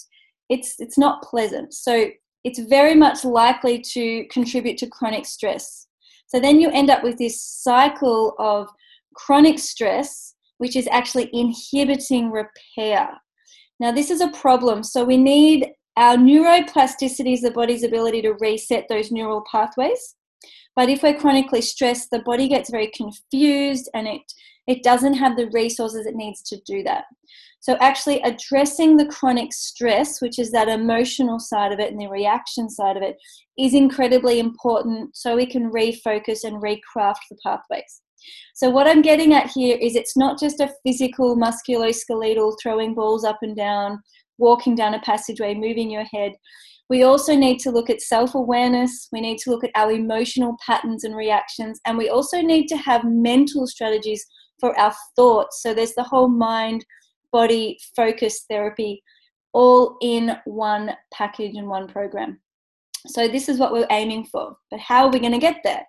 It's 0.48 0.76
it's 0.78 0.96
not 0.96 1.22
pleasant. 1.22 1.74
So 1.74 2.06
it's 2.42 2.60
very 2.60 2.94
much 2.94 3.22
likely 3.22 3.82
to 3.92 4.24
contribute 4.30 4.78
to 4.78 4.86
chronic 4.86 5.26
stress. 5.26 5.88
So 6.28 6.40
then 6.40 6.58
you 6.58 6.70
end 6.70 6.88
up 6.88 7.02
with 7.02 7.18
this 7.18 7.38
cycle 7.42 8.34
of 8.38 8.66
chronic 9.14 9.58
stress, 9.58 10.36
which 10.56 10.74
is 10.74 10.88
actually 10.90 11.28
inhibiting 11.34 12.30
repair. 12.30 13.20
Now, 13.80 13.92
this 13.92 14.10
is 14.10 14.20
a 14.20 14.28
problem. 14.28 14.82
So, 14.82 15.04
we 15.04 15.16
need 15.16 15.70
our 15.96 16.16
neuroplasticity 16.16 17.34
is 17.34 17.42
the 17.42 17.52
body's 17.52 17.84
ability 17.84 18.22
to 18.22 18.34
reset 18.40 18.86
those 18.88 19.12
neural 19.12 19.44
pathways. 19.50 20.16
But 20.74 20.88
if 20.88 21.02
we're 21.02 21.18
chronically 21.18 21.60
stressed, 21.60 22.10
the 22.10 22.18
body 22.20 22.48
gets 22.48 22.70
very 22.70 22.88
confused 22.88 23.88
and 23.94 24.08
it, 24.08 24.22
it 24.66 24.82
doesn't 24.82 25.14
have 25.14 25.36
the 25.36 25.48
resources 25.50 26.04
it 26.04 26.16
needs 26.16 26.42
to 26.42 26.60
do 26.66 26.82
that. 26.82 27.04
So, 27.60 27.76
actually, 27.80 28.20
addressing 28.22 28.96
the 28.96 29.06
chronic 29.06 29.52
stress, 29.52 30.20
which 30.20 30.38
is 30.38 30.50
that 30.52 30.68
emotional 30.68 31.38
side 31.38 31.72
of 31.72 31.80
it 31.80 31.92
and 31.92 32.00
the 32.00 32.08
reaction 32.08 32.68
side 32.68 32.96
of 32.96 33.02
it, 33.02 33.16
is 33.56 33.72
incredibly 33.72 34.38
important 34.38 35.16
so 35.16 35.36
we 35.36 35.46
can 35.46 35.70
refocus 35.70 36.44
and 36.44 36.62
recraft 36.62 37.24
the 37.30 37.38
pathways. 37.42 38.02
So, 38.54 38.70
what 38.70 38.86
I'm 38.86 39.02
getting 39.02 39.34
at 39.34 39.50
here 39.50 39.76
is 39.80 39.96
it's 39.96 40.16
not 40.16 40.38
just 40.38 40.60
a 40.60 40.72
physical 40.84 41.36
musculoskeletal 41.36 42.56
throwing 42.62 42.94
balls 42.94 43.24
up 43.24 43.38
and 43.42 43.56
down, 43.56 44.02
walking 44.38 44.74
down 44.74 44.94
a 44.94 45.00
passageway, 45.00 45.54
moving 45.54 45.90
your 45.90 46.04
head. 46.04 46.32
We 46.88 47.02
also 47.02 47.34
need 47.34 47.58
to 47.60 47.70
look 47.70 47.90
at 47.90 48.02
self 48.02 48.34
awareness, 48.34 49.08
we 49.12 49.20
need 49.20 49.38
to 49.38 49.50
look 49.50 49.64
at 49.64 49.70
our 49.74 49.90
emotional 49.90 50.56
patterns 50.64 51.04
and 51.04 51.16
reactions, 51.16 51.80
and 51.86 51.98
we 51.98 52.08
also 52.08 52.40
need 52.40 52.68
to 52.68 52.76
have 52.76 53.04
mental 53.04 53.66
strategies 53.66 54.24
for 54.60 54.78
our 54.78 54.94
thoughts. 55.16 55.62
So, 55.62 55.74
there's 55.74 55.94
the 55.94 56.04
whole 56.04 56.28
mind 56.28 56.84
body 57.32 57.78
focus 57.96 58.44
therapy 58.48 59.02
all 59.52 59.96
in 60.02 60.36
one 60.44 60.92
package 61.12 61.56
and 61.56 61.68
one 61.68 61.88
program. 61.88 62.40
So, 63.06 63.28
this 63.28 63.48
is 63.48 63.58
what 63.58 63.72
we're 63.72 63.86
aiming 63.90 64.26
for. 64.26 64.56
But 64.70 64.80
how 64.80 65.06
are 65.06 65.10
we 65.10 65.18
going 65.18 65.32
to 65.32 65.38
get 65.38 65.60
there? 65.64 65.84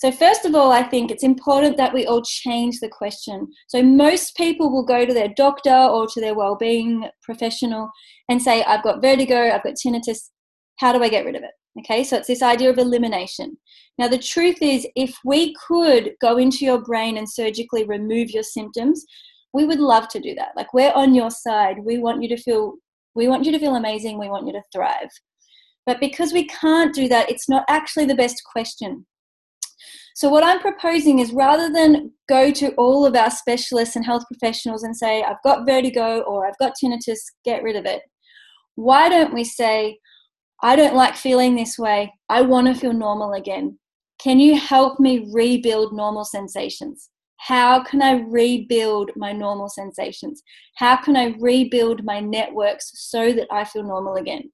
So, 0.00 0.10
first 0.10 0.46
of 0.46 0.54
all, 0.54 0.72
I 0.72 0.82
think 0.82 1.10
it's 1.10 1.22
important 1.22 1.76
that 1.76 1.92
we 1.92 2.06
all 2.06 2.22
change 2.22 2.80
the 2.80 2.88
question. 2.88 3.46
So, 3.68 3.82
most 3.82 4.34
people 4.34 4.72
will 4.72 4.84
go 4.84 5.04
to 5.04 5.12
their 5.12 5.28
doctor 5.36 5.74
or 5.74 6.06
to 6.06 6.20
their 6.22 6.34
well-being 6.34 7.06
professional 7.22 7.90
and 8.30 8.40
say, 8.40 8.64
I've 8.64 8.82
got 8.82 9.02
vertigo, 9.02 9.50
I've 9.52 9.62
got 9.62 9.74
tinnitus, 9.74 10.30
how 10.78 10.94
do 10.94 11.02
I 11.02 11.10
get 11.10 11.26
rid 11.26 11.36
of 11.36 11.42
it? 11.42 11.50
Okay, 11.80 12.02
so 12.02 12.16
it's 12.16 12.28
this 12.28 12.42
idea 12.42 12.70
of 12.70 12.78
elimination. 12.78 13.58
Now, 13.98 14.08
the 14.08 14.16
truth 14.16 14.62
is, 14.62 14.86
if 14.96 15.14
we 15.22 15.54
could 15.68 16.12
go 16.22 16.38
into 16.38 16.64
your 16.64 16.82
brain 16.82 17.18
and 17.18 17.30
surgically 17.30 17.84
remove 17.84 18.30
your 18.30 18.42
symptoms, 18.42 19.04
we 19.52 19.66
would 19.66 19.80
love 19.80 20.08
to 20.08 20.20
do 20.20 20.34
that. 20.36 20.52
Like, 20.56 20.72
we're 20.72 20.94
on 20.94 21.14
your 21.14 21.30
side. 21.30 21.76
We 21.84 21.98
want 21.98 22.22
you 22.22 22.28
to 22.30 22.42
feel. 22.42 22.76
We 23.14 23.28
want 23.28 23.44
you 23.44 23.52
to 23.52 23.58
feel 23.58 23.76
amazing. 23.76 24.18
We 24.18 24.30
want 24.30 24.46
you 24.46 24.54
to 24.54 24.62
thrive. 24.74 25.10
But 25.84 26.00
because 26.00 26.32
we 26.32 26.46
can't 26.46 26.94
do 26.94 27.06
that, 27.08 27.28
it's 27.28 27.50
not 27.50 27.64
actually 27.68 28.06
the 28.06 28.14
best 28.14 28.40
question 28.50 29.04
so, 30.14 30.28
what 30.28 30.44
I'm 30.44 30.60
proposing 30.60 31.18
is 31.18 31.32
rather 31.32 31.72
than 31.72 32.12
go 32.28 32.50
to 32.52 32.72
all 32.74 33.06
of 33.06 33.14
our 33.14 33.30
specialists 33.30 33.96
and 33.96 34.04
health 34.04 34.24
professionals 34.30 34.82
and 34.82 34.96
say, 34.96 35.22
I've 35.22 35.42
got 35.44 35.66
vertigo 35.66 36.20
or 36.20 36.46
I've 36.46 36.58
got 36.58 36.72
tinnitus, 36.82 37.20
get 37.44 37.62
rid 37.62 37.76
of 37.76 37.86
it, 37.86 38.02
why 38.74 39.08
don't 39.08 39.34
we 39.34 39.44
say, 39.44 39.98
I 40.62 40.76
don't 40.76 40.94
like 40.94 41.16
feeling 41.16 41.54
this 41.54 41.78
way, 41.78 42.12
I 42.28 42.42
want 42.42 42.66
to 42.66 42.74
feel 42.74 42.92
normal 42.92 43.32
again. 43.32 43.78
Can 44.18 44.38
you 44.38 44.58
help 44.58 45.00
me 45.00 45.30
rebuild 45.32 45.94
normal 45.94 46.24
sensations? 46.24 47.08
How 47.38 47.82
can 47.82 48.02
I 48.02 48.20
rebuild 48.28 49.10
my 49.16 49.32
normal 49.32 49.70
sensations? 49.70 50.42
How 50.76 50.96
can 50.96 51.16
I 51.16 51.34
rebuild 51.38 52.04
my 52.04 52.20
networks 52.20 52.90
so 52.94 53.32
that 53.32 53.48
I 53.50 53.64
feel 53.64 53.82
normal 53.82 54.16
again? 54.16 54.50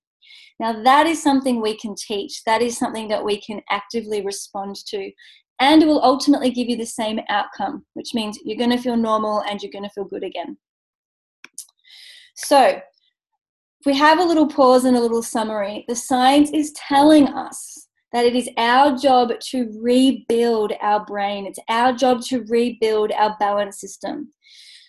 Now, 0.60 0.82
that 0.84 1.06
is 1.06 1.22
something 1.22 1.60
we 1.60 1.76
can 1.76 1.94
teach. 1.96 2.42
That 2.44 2.62
is 2.62 2.78
something 2.78 3.08
that 3.08 3.24
we 3.24 3.40
can 3.40 3.60
actively 3.70 4.24
respond 4.24 4.76
to 4.86 5.10
and 5.60 5.82
it 5.82 5.86
will 5.86 6.02
ultimately 6.02 6.50
give 6.50 6.68
you 6.68 6.76
the 6.76 6.86
same 6.86 7.20
outcome, 7.28 7.84
which 7.94 8.14
means 8.14 8.38
you're 8.44 8.58
going 8.58 8.76
to 8.76 8.82
feel 8.82 8.96
normal 8.96 9.42
and 9.48 9.62
you're 9.62 9.72
going 9.72 9.84
to 9.84 9.90
feel 9.90 10.04
good 10.04 10.24
again. 10.24 10.56
So, 12.34 12.80
if 13.80 13.86
we 13.86 13.96
have 13.96 14.18
a 14.18 14.24
little 14.24 14.46
pause 14.46 14.84
and 14.84 14.96
a 14.96 15.00
little 15.00 15.22
summary, 15.22 15.84
the 15.88 15.96
science 15.96 16.50
is 16.50 16.72
telling 16.72 17.28
us 17.28 17.88
that 18.12 18.26
it 18.26 18.36
is 18.36 18.48
our 18.58 18.96
job 18.96 19.32
to 19.40 19.70
rebuild 19.80 20.72
our 20.80 21.04
brain, 21.04 21.46
it's 21.46 21.58
our 21.68 21.92
job 21.92 22.22
to 22.22 22.44
rebuild 22.44 23.12
our 23.12 23.36
balance 23.38 23.80
system. 23.80 24.32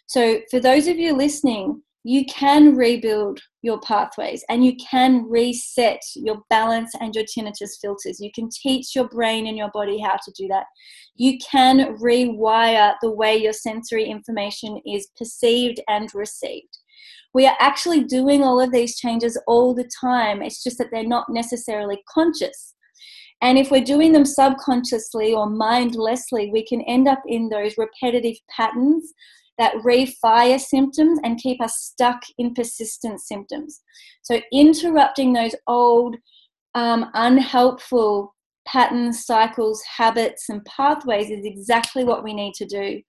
So, 0.07 0.41
for 0.51 0.59
those 0.59 0.87
of 0.87 0.97
you 0.97 1.13
listening, 1.13 1.81
you 2.07 2.23
can 2.23 2.73
rebuild 2.73 3.37
your 3.63 3.81
pathways 3.81 4.41
and 4.47 4.63
you 4.63 4.73
can 4.77 5.29
reset 5.29 5.99
your 6.15 6.41
balance 6.49 6.93
and 7.01 7.13
your 7.13 7.25
tinnitus 7.25 7.71
filters. 7.81 8.21
You 8.21 8.31
can 8.33 8.47
teach 8.49 8.95
your 8.95 9.09
brain 9.09 9.45
and 9.45 9.57
your 9.57 9.69
body 9.73 9.99
how 9.99 10.15
to 10.23 10.31
do 10.31 10.47
that. 10.47 10.67
You 11.17 11.37
can 11.39 11.97
rewire 11.97 12.93
the 13.01 13.11
way 13.11 13.35
your 13.35 13.51
sensory 13.51 14.05
information 14.05 14.79
is 14.85 15.09
perceived 15.17 15.81
and 15.89 16.07
received. 16.15 16.77
We 17.33 17.45
are 17.45 17.57
actually 17.59 18.05
doing 18.05 18.41
all 18.41 18.61
of 18.61 18.71
these 18.71 18.97
changes 18.97 19.37
all 19.45 19.75
the 19.75 19.89
time. 19.99 20.41
It's 20.41 20.63
just 20.63 20.77
that 20.77 20.87
they're 20.93 21.03
not 21.03 21.25
necessarily 21.27 22.01
conscious. 22.09 22.73
And 23.41 23.57
if 23.57 23.69
we're 23.69 23.83
doing 23.83 24.13
them 24.13 24.23
subconsciously 24.23 25.33
or 25.33 25.49
mindlessly, 25.49 26.51
we 26.53 26.65
can 26.65 26.79
end 26.83 27.09
up 27.09 27.19
in 27.27 27.49
those 27.49 27.77
repetitive 27.77 28.37
patterns 28.55 29.11
that 29.57 29.75
refire 29.75 30.59
symptoms 30.59 31.19
and 31.23 31.39
keep 31.39 31.61
us 31.61 31.77
stuck 31.77 32.21
in 32.37 32.53
persistent 32.53 33.21
symptoms. 33.21 33.81
So, 34.21 34.41
interrupting 34.51 35.33
those 35.33 35.55
old, 35.67 36.15
um, 36.75 37.09
unhelpful 37.13 38.35
patterns, 38.67 39.25
cycles, 39.25 39.81
habits, 39.83 40.49
and 40.49 40.63
pathways 40.65 41.29
is 41.29 41.45
exactly 41.45 42.03
what 42.03 42.23
we 42.23 42.33
need 42.33 42.53
to 42.55 42.65
do. 42.65 43.01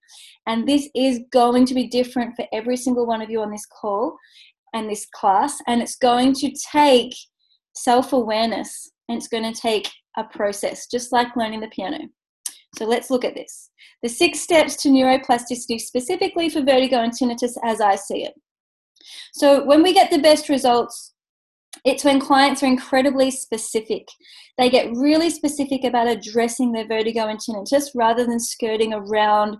And 0.47 0.67
this 0.67 0.89
is 0.95 1.19
going 1.31 1.65
to 1.65 1.73
be 1.73 1.87
different 1.87 2.35
for 2.35 2.45
every 2.53 2.77
single 2.77 3.05
one 3.05 3.21
of 3.21 3.29
you 3.29 3.41
on 3.41 3.51
this 3.51 3.65
call 3.65 4.17
and 4.73 4.89
this 4.89 5.05
class. 5.13 5.59
And 5.67 5.81
it's 5.81 5.97
going 5.97 6.33
to 6.35 6.53
take 6.71 7.13
self 7.75 8.13
awareness 8.13 8.89
and 9.07 9.17
it's 9.17 9.27
going 9.27 9.51
to 9.51 9.59
take 9.59 9.89
a 10.17 10.23
process, 10.23 10.87
just 10.87 11.11
like 11.11 11.35
learning 11.35 11.59
the 11.59 11.67
piano. 11.67 11.99
So 12.77 12.85
let's 12.85 13.09
look 13.09 13.25
at 13.25 13.35
this. 13.35 13.71
The 14.03 14.09
six 14.09 14.39
steps 14.39 14.75
to 14.77 14.89
neuroplasticity, 14.89 15.79
specifically 15.79 16.49
for 16.49 16.61
vertigo 16.61 16.97
and 16.97 17.11
tinnitus, 17.11 17.57
as 17.63 17.81
I 17.81 17.95
see 17.95 18.23
it. 18.23 18.33
So, 19.33 19.63
when 19.65 19.81
we 19.81 19.93
get 19.93 20.11
the 20.11 20.19
best 20.19 20.49
results, 20.49 21.13
it's 21.85 22.03
when 22.03 22.19
clients 22.19 22.61
are 22.63 22.67
incredibly 22.67 23.31
specific. 23.31 24.07
They 24.57 24.69
get 24.69 24.91
really 24.95 25.29
specific 25.29 25.83
about 25.83 26.07
addressing 26.07 26.71
their 26.71 26.87
vertigo 26.87 27.27
and 27.27 27.39
tinnitus 27.39 27.89
rather 27.95 28.25
than 28.25 28.39
skirting 28.39 28.93
around 28.93 29.57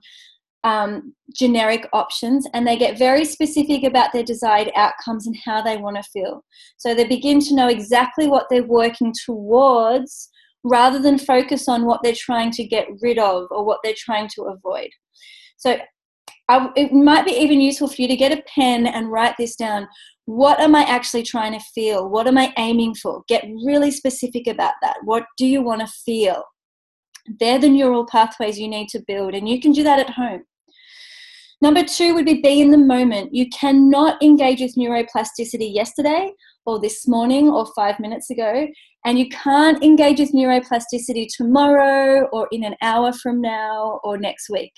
um, 0.64 1.14
generic 1.34 1.88
options 1.94 2.46
and 2.54 2.68
they 2.68 2.76
get 2.76 2.98
very 2.98 3.24
specific 3.24 3.84
about 3.84 4.12
their 4.12 4.24
desired 4.24 4.70
outcomes 4.76 5.26
and 5.26 5.36
how 5.46 5.62
they 5.62 5.78
want 5.78 5.96
to 5.96 6.04
feel. 6.04 6.44
So 6.78 6.94
they 6.94 7.08
begin 7.08 7.40
to 7.42 7.56
know 7.56 7.70
exactly 7.70 8.28
what 8.28 8.48
they're 8.50 8.64
working 8.64 9.14
towards 9.26 10.30
rather 10.64 11.00
than 11.00 11.18
focus 11.18 11.68
on 11.68 11.86
what 11.86 12.02
they're 12.04 12.14
trying 12.14 12.52
to 12.52 12.64
get 12.64 12.88
rid 13.02 13.18
of 13.18 13.48
or 13.52 13.64
what 13.64 13.80
they're 13.84 13.94
trying 13.98 14.28
to 14.36 14.44
avoid. 14.44 14.90
So 15.58 15.78
I, 16.50 16.70
it 16.76 16.92
might 16.92 17.26
be 17.26 17.32
even 17.32 17.62
useful 17.62 17.88
for 17.88 18.02
you 18.02 18.08
to 18.08 18.16
get 18.16 18.38
a 18.38 18.44
pen 18.54 18.88
and 18.88 19.12
write 19.12 19.36
this 19.38 19.56
down. 19.56 19.88
What 20.26 20.60
am 20.60 20.76
I 20.76 20.84
actually 20.84 21.24
trying 21.24 21.54
to 21.54 21.66
feel? 21.74 22.10
What 22.10 22.28
am 22.28 22.38
I 22.38 22.54
aiming 22.58 22.96
for? 22.96 23.24
Get 23.28 23.46
really 23.66 23.92
specific 23.92 24.48
about 24.48 24.74
that. 24.82 24.98
What 25.04 25.26
do 25.38 25.46
you 25.46 25.62
want 25.62 25.82
to 25.82 25.88
feel? 25.88 26.44
They're 27.40 27.60
the 27.60 27.70
neural 27.70 28.06
pathways 28.06 28.60
you 28.60 28.68
need 28.68 28.90
to 28.90 29.04
build, 29.08 29.36
and 29.36 29.48
you 29.48 29.62
can 29.62 29.72
do 29.72 29.84
that 29.84 30.00
at 30.00 30.10
home. 30.12 30.44
Number 31.62 31.84
two 31.84 32.16
would 32.16 32.26
be 32.26 32.42
be 32.42 32.62
in 32.62 32.72
the 32.72 32.78
moment. 32.78 33.34
You 33.34 33.50
cannot 33.50 34.22
engage 34.24 34.62
with 34.62 34.76
neuroplasticity 34.76 35.74
yesterday 35.74 36.32
or 36.66 36.80
this 36.80 37.08
morning 37.08 37.50
or 37.50 37.66
five 37.76 38.00
minutes 38.00 38.30
ago, 38.30 38.68
and 39.06 39.18
you 39.18 39.30
can't 39.30 39.84
engage 39.84 40.20
with 40.20 40.34
neuroplasticity 40.34 41.28
tomorrow 41.36 42.28
or 42.32 42.48
in 42.52 42.64
an 42.64 42.76
hour 42.82 43.14
from 43.14 43.42
now 43.42 44.00
or 44.04 44.18
next 44.18 44.50
week. 44.50 44.74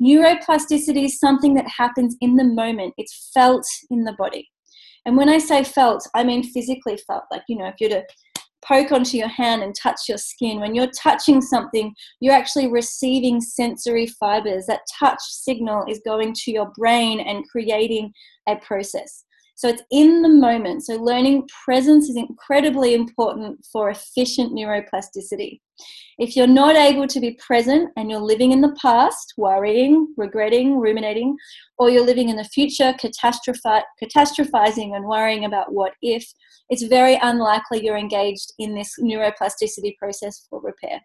Neuroplasticity 0.00 1.04
is 1.04 1.20
something 1.20 1.54
that 1.54 1.68
happens 1.68 2.16
in 2.20 2.36
the 2.36 2.44
moment, 2.44 2.94
it's 2.96 3.30
felt 3.34 3.66
in 3.90 4.04
the 4.04 4.14
body. 4.14 4.48
And 5.04 5.16
when 5.16 5.28
I 5.28 5.38
say 5.38 5.64
felt, 5.64 6.06
I 6.14 6.24
mean 6.24 6.42
physically 6.42 6.98
felt. 7.06 7.24
Like, 7.30 7.42
you 7.48 7.56
know, 7.56 7.66
if 7.66 7.76
you're 7.80 7.90
to 7.90 8.04
poke 8.64 8.92
onto 8.92 9.16
your 9.16 9.28
hand 9.28 9.62
and 9.62 9.74
touch 9.74 10.02
your 10.08 10.18
skin. 10.18 10.60
When 10.60 10.74
you're 10.74 10.90
touching 10.90 11.40
something, 11.40 11.94
you're 12.20 12.34
actually 12.34 12.68
receiving 12.68 13.40
sensory 13.40 14.06
fibers. 14.06 14.66
That 14.66 14.80
touch 14.98 15.20
signal 15.20 15.84
is 15.88 16.00
going 16.04 16.34
to 16.34 16.50
your 16.50 16.70
brain 16.76 17.20
and 17.20 17.48
creating 17.48 18.12
a 18.48 18.56
process. 18.56 19.24
So 19.58 19.68
it's 19.68 19.82
in 19.90 20.22
the 20.22 20.28
moment. 20.28 20.84
So 20.86 20.94
learning 20.94 21.48
presence 21.64 22.08
is 22.08 22.14
incredibly 22.14 22.94
important 22.94 23.66
for 23.72 23.90
efficient 23.90 24.52
neuroplasticity. 24.52 25.58
If 26.16 26.36
you're 26.36 26.46
not 26.46 26.76
able 26.76 27.08
to 27.08 27.18
be 27.18 27.36
present 27.44 27.90
and 27.96 28.08
you're 28.08 28.20
living 28.20 28.52
in 28.52 28.60
the 28.60 28.76
past, 28.80 29.34
worrying, 29.36 30.14
regretting, 30.16 30.78
ruminating, 30.78 31.36
or 31.76 31.90
you're 31.90 32.06
living 32.06 32.28
in 32.28 32.36
the 32.36 32.44
future, 32.44 32.94
catastrophizing 33.02 34.94
and 34.94 35.04
worrying 35.04 35.44
about 35.44 35.72
what 35.72 35.94
if, 36.02 36.24
it's 36.70 36.84
very 36.84 37.18
unlikely 37.20 37.84
you're 37.84 37.98
engaged 37.98 38.52
in 38.60 38.76
this 38.76 38.94
neuroplasticity 39.00 39.96
process 39.96 40.46
for 40.48 40.60
repair. 40.60 41.00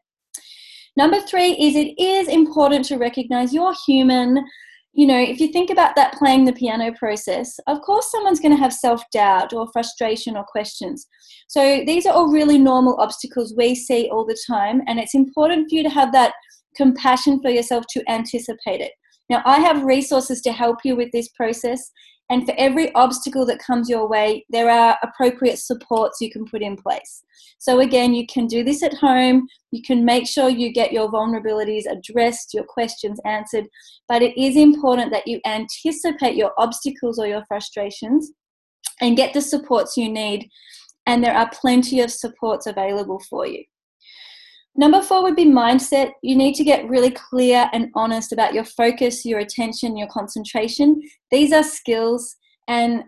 Number 0.96 1.20
three 1.22 1.54
is 1.54 1.76
it 1.76 2.00
is 2.00 2.28
important 2.28 2.86
to 2.86 2.98
recognize 2.98 3.52
you're 3.52 3.74
human 3.88 4.46
you 4.94 5.08
know, 5.08 5.20
if 5.20 5.40
you 5.40 5.48
think 5.48 5.72
about 5.72 5.96
that 5.96 6.14
playing 6.14 6.46
the 6.46 6.54
piano 6.54 6.94
process, 6.94 7.60
of 7.68 7.82
course 7.82 8.12
someone's 8.12 8.40
going 8.40 8.56
to 8.56 8.62
have 8.62 8.72
self 8.72 9.04
doubt 9.12 9.52
or 9.52 9.68
frustration 9.74 10.38
or 10.38 10.44
questions. 10.44 11.08
So 11.48 11.84
these 11.86 12.06
are 12.06 12.14
all 12.14 12.32
really 12.32 12.60
normal 12.60 13.00
obstacles 13.00 13.56
we 13.58 13.74
see 13.74 14.10
all 14.12 14.26
the 14.26 14.38
time, 14.48 14.82
and 14.88 15.00
it's 15.00 15.16
important 15.16 15.70
for 15.70 15.76
you 15.76 15.84
to 15.84 15.90
have 15.90 16.12
that 16.14 16.34
compassion 16.76 17.42
for 17.42 17.50
yourself 17.50 17.86
to 17.92 18.04
anticipate 18.08 18.82
it. 18.82 18.92
Now, 19.30 19.42
I 19.46 19.60
have 19.60 19.84
resources 19.84 20.42
to 20.42 20.52
help 20.52 20.80
you 20.84 20.96
with 20.96 21.12
this 21.12 21.30
process, 21.30 21.92
and 22.30 22.46
for 22.46 22.54
every 22.58 22.94
obstacle 22.96 23.46
that 23.46 23.60
comes 23.60 23.90
your 23.90 24.08
way, 24.08 24.46
there 24.50 24.70
are 24.70 24.98
appropriate 25.04 25.60
supports 25.60 26.22
you 26.22 26.32
can 26.32 26.46
put 26.46 26.62
in 26.62 26.78
place. 26.78 27.24
So, 27.60 27.82
again, 27.82 28.14
you 28.14 28.26
can 28.28 28.48
do 28.48 28.64
this 28.64 28.82
at 28.82 28.94
home. 28.94 29.48
You 29.72 29.82
can 29.82 30.06
make 30.06 30.28
sure 30.28 30.50
you 30.50 30.72
get 30.72 30.94
your 30.94 31.12
vulnerabilities 31.12 31.84
addressed, 31.90 32.54
your 32.54 32.64
questions 32.64 33.20
answered. 33.26 33.66
But 34.08 34.22
it 34.22 34.40
is 34.42 34.56
important 34.56 35.12
that 35.12 35.28
you 35.28 35.42
anticipate 35.46 36.36
your 36.36 36.54
obstacles 36.58 37.20
or 37.20 37.28
your 37.28 37.44
frustrations 37.48 38.32
and 39.02 39.18
get 39.18 39.34
the 39.34 39.42
supports 39.42 39.98
you 39.98 40.10
need. 40.10 40.50
And 41.06 41.24
there 41.24 41.36
are 41.36 41.52
plenty 41.54 42.00
of 42.00 42.12
supports 42.12 42.66
available 42.66 43.22
for 43.30 43.46
you. 43.46 43.64
Number 44.76 45.02
four 45.02 45.22
would 45.22 45.36
be 45.36 45.46
mindset. 45.46 46.14
You 46.24 46.36
need 46.36 46.56
to 46.56 46.64
get 46.64 46.90
really 46.90 47.12
clear 47.12 47.70
and 47.74 47.92
honest 47.96 48.32
about 48.32 48.54
your 48.54 48.64
focus, 48.64 49.24
your 49.24 49.40
attention, 49.40 49.98
your 49.98 50.08
concentration. 50.08 51.02
These 51.30 51.54
are 51.54 51.64
skills, 51.64 52.36
and 52.68 53.04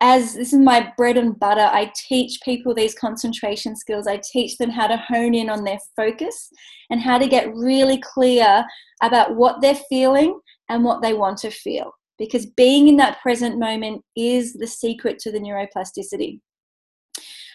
as 0.00 0.34
this 0.34 0.52
is 0.52 0.58
my 0.60 0.92
bread 0.96 1.16
and 1.16 1.38
butter, 1.38 1.68
I 1.72 1.92
teach 2.08 2.40
people 2.44 2.72
these 2.72 2.94
concentration 2.94 3.74
skills. 3.74 4.06
I 4.06 4.20
teach 4.32 4.56
them 4.56 4.70
how 4.70 4.86
to 4.86 4.96
hone 4.96 5.34
in 5.34 5.50
on 5.50 5.64
their 5.64 5.80
focus 5.96 6.50
and 6.90 7.00
how 7.00 7.18
to 7.18 7.26
get 7.26 7.52
really 7.52 8.00
clear 8.00 8.64
about 9.02 9.34
what 9.34 9.60
they're 9.60 9.80
feeling 9.88 10.38
and 10.68 10.84
what 10.84 11.02
they 11.02 11.14
want 11.14 11.38
to 11.38 11.50
feel. 11.50 11.92
Because 12.16 12.46
being 12.46 12.88
in 12.88 12.96
that 12.98 13.20
present 13.20 13.58
moment 13.58 14.04
is 14.16 14.52
the 14.54 14.66
secret 14.66 15.18
to 15.20 15.32
the 15.32 15.40
neuroplasticity. 15.40 16.40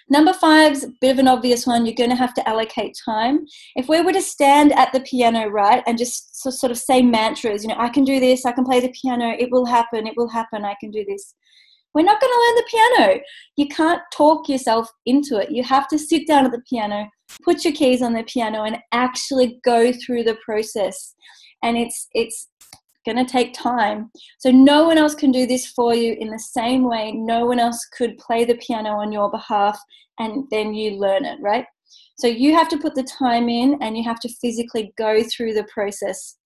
Number 0.09 0.33
five's 0.33 0.83
a 0.83 0.89
bit 0.99 1.11
of 1.11 1.19
an 1.19 1.27
obvious 1.27 1.65
one. 1.65 1.85
You're 1.85 1.95
going 1.95 2.09
to 2.09 2.15
have 2.15 2.33
to 2.35 2.47
allocate 2.47 2.97
time. 3.03 3.45
If 3.75 3.87
we 3.87 4.01
were 4.01 4.13
to 4.13 4.21
stand 4.21 4.73
at 4.73 4.91
the 4.91 5.01
piano, 5.01 5.47
right, 5.47 5.83
and 5.87 5.97
just 5.97 6.41
sort 6.41 6.71
of 6.71 6.77
say 6.77 7.01
mantras, 7.01 7.63
you 7.63 7.69
know, 7.69 7.77
I 7.77 7.89
can 7.89 8.03
do 8.03 8.19
this, 8.19 8.45
I 8.45 8.51
can 8.51 8.65
play 8.65 8.79
the 8.79 8.93
piano, 9.01 9.35
it 9.37 9.49
will 9.51 9.65
happen, 9.65 10.07
it 10.07 10.15
will 10.17 10.29
happen, 10.29 10.65
I 10.65 10.75
can 10.79 10.91
do 10.91 11.05
this. 11.07 11.33
We're 11.93 12.03
not 12.03 12.19
going 12.19 12.33
to 12.33 12.39
learn 12.39 12.55
the 12.55 12.69
piano. 12.69 13.21
You 13.55 13.67
can't 13.67 14.01
talk 14.11 14.49
yourself 14.49 14.89
into 15.05 15.37
it. 15.37 15.51
You 15.51 15.63
have 15.63 15.87
to 15.89 15.99
sit 15.99 16.27
down 16.27 16.45
at 16.45 16.51
the 16.51 16.63
piano, 16.67 17.07
put 17.43 17.63
your 17.63 17.73
keys 17.73 18.01
on 18.01 18.13
the 18.13 18.23
piano, 18.23 18.63
and 18.63 18.77
actually 18.91 19.59
go 19.63 19.93
through 19.93 20.23
the 20.23 20.37
process. 20.43 21.13
And 21.61 21.77
it's 21.77 22.07
it's 22.13 22.49
going 23.05 23.23
to 23.23 23.31
take 23.31 23.53
time. 23.53 24.11
So 24.39 24.51
no 24.51 24.85
one 24.85 24.97
else 24.97 25.15
can 25.15 25.31
do 25.31 25.45
this 25.45 25.67
for 25.67 25.93
you 25.93 26.15
in 26.19 26.29
the 26.29 26.39
same 26.39 26.83
way 26.83 27.11
no 27.11 27.45
one 27.45 27.59
else 27.59 27.85
could 27.97 28.17
play 28.17 28.45
the 28.45 28.55
piano 28.55 28.91
on 28.91 29.11
your 29.11 29.29
behalf 29.29 29.79
and 30.19 30.45
then 30.51 30.73
you 30.73 30.97
learn 30.97 31.25
it, 31.25 31.39
right? 31.41 31.65
So 32.17 32.27
you 32.27 32.53
have 32.53 32.69
to 32.69 32.77
put 32.77 32.95
the 32.95 33.03
time 33.03 33.49
in 33.49 33.77
and 33.81 33.97
you 33.97 34.03
have 34.03 34.19
to 34.21 34.29
physically 34.41 34.93
go 34.97 35.23
through 35.23 35.53
the 35.53 35.65
process. 35.65 36.37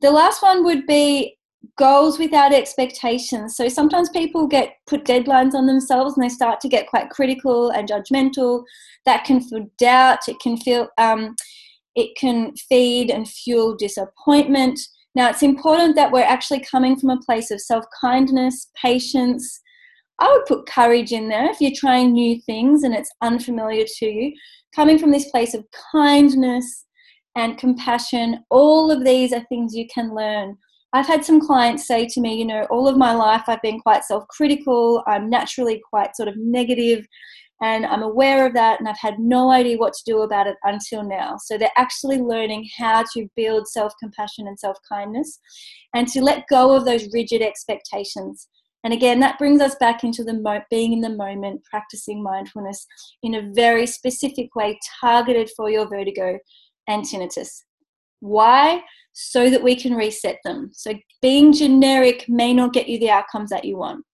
The 0.00 0.10
last 0.10 0.42
one 0.42 0.64
would 0.64 0.86
be 0.86 1.36
goals 1.76 2.18
without 2.18 2.52
expectations. 2.52 3.56
So 3.56 3.68
sometimes 3.68 4.08
people 4.10 4.46
get 4.46 4.74
put 4.86 5.04
deadlines 5.04 5.54
on 5.54 5.66
themselves 5.66 6.16
and 6.16 6.24
they 6.24 6.28
start 6.28 6.60
to 6.60 6.68
get 6.68 6.86
quite 6.86 7.10
critical 7.10 7.70
and 7.70 7.88
judgmental. 7.88 8.64
That 9.04 9.24
can 9.24 9.40
feel 9.40 9.66
doubt. 9.78 10.28
It 10.28 10.38
can 10.40 10.56
feel 10.56 10.88
um, 10.98 11.34
it 11.94 12.16
can 12.16 12.54
feed 12.68 13.10
and 13.10 13.28
fuel 13.28 13.74
disappointment. 13.76 14.78
Now, 15.18 15.28
it's 15.30 15.42
important 15.42 15.96
that 15.96 16.12
we're 16.12 16.22
actually 16.22 16.60
coming 16.60 16.94
from 16.94 17.10
a 17.10 17.18
place 17.18 17.50
of 17.50 17.60
self 17.60 17.84
kindness, 18.00 18.70
patience. 18.80 19.60
I 20.20 20.30
would 20.30 20.46
put 20.46 20.68
courage 20.68 21.10
in 21.10 21.28
there 21.28 21.50
if 21.50 21.60
you're 21.60 21.72
trying 21.74 22.12
new 22.12 22.40
things 22.42 22.84
and 22.84 22.94
it's 22.94 23.10
unfamiliar 23.20 23.84
to 23.96 24.06
you. 24.06 24.32
Coming 24.76 24.96
from 24.96 25.10
this 25.10 25.28
place 25.32 25.54
of 25.54 25.64
kindness 25.90 26.84
and 27.34 27.58
compassion, 27.58 28.44
all 28.48 28.92
of 28.92 29.04
these 29.04 29.32
are 29.32 29.44
things 29.48 29.74
you 29.74 29.88
can 29.92 30.14
learn 30.14 30.56
I've 30.94 31.06
had 31.06 31.24
some 31.24 31.40
clients 31.40 31.86
say 31.86 32.06
to 32.06 32.20
me, 32.20 32.38
you 32.38 32.46
know, 32.46 32.66
all 32.70 32.88
of 32.88 32.96
my 32.96 33.12
life 33.12 33.42
I've 33.46 33.60
been 33.60 33.80
quite 33.80 34.04
self 34.04 34.26
critical, 34.28 35.02
I'm 35.06 35.28
naturally 35.28 35.82
quite 35.90 36.16
sort 36.16 36.28
of 36.28 36.36
negative, 36.38 37.06
and 37.60 37.84
I'm 37.86 38.02
aware 38.02 38.46
of 38.46 38.54
that, 38.54 38.78
and 38.78 38.88
I've 38.88 38.98
had 38.98 39.18
no 39.18 39.50
idea 39.50 39.78
what 39.78 39.92
to 39.94 40.02
do 40.06 40.20
about 40.20 40.46
it 40.46 40.56
until 40.62 41.02
now. 41.02 41.36
So 41.44 41.58
they're 41.58 41.70
actually 41.76 42.18
learning 42.18 42.68
how 42.78 43.04
to 43.14 43.28
build 43.34 43.66
self 43.66 43.92
compassion 44.00 44.46
and 44.46 44.58
self 44.58 44.76
kindness 44.88 45.40
and 45.94 46.06
to 46.08 46.22
let 46.22 46.46
go 46.48 46.74
of 46.74 46.84
those 46.84 47.08
rigid 47.12 47.42
expectations. 47.42 48.48
And 48.84 48.92
again, 48.92 49.18
that 49.20 49.38
brings 49.38 49.60
us 49.60 49.74
back 49.80 50.04
into 50.04 50.22
the 50.22 50.34
mo- 50.34 50.62
being 50.70 50.92
in 50.92 51.00
the 51.00 51.10
moment, 51.10 51.64
practicing 51.64 52.22
mindfulness 52.22 52.86
in 53.24 53.34
a 53.34 53.50
very 53.52 53.86
specific 53.86 54.54
way, 54.54 54.78
targeted 55.00 55.50
for 55.56 55.68
your 55.68 55.88
vertigo 55.88 56.38
and 56.86 57.04
tinnitus. 57.04 57.64
Why? 58.20 58.82
So 59.12 59.50
that 59.50 59.64
we 59.64 59.74
can 59.74 59.94
reset 59.94 60.38
them. 60.44 60.70
So 60.72 60.94
being 61.20 61.52
generic 61.52 62.26
may 62.28 62.54
not 62.54 62.72
get 62.72 62.88
you 62.88 63.00
the 63.00 63.10
outcomes 63.10 63.50
that 63.50 63.64
you 63.64 63.76
want. 63.76 64.04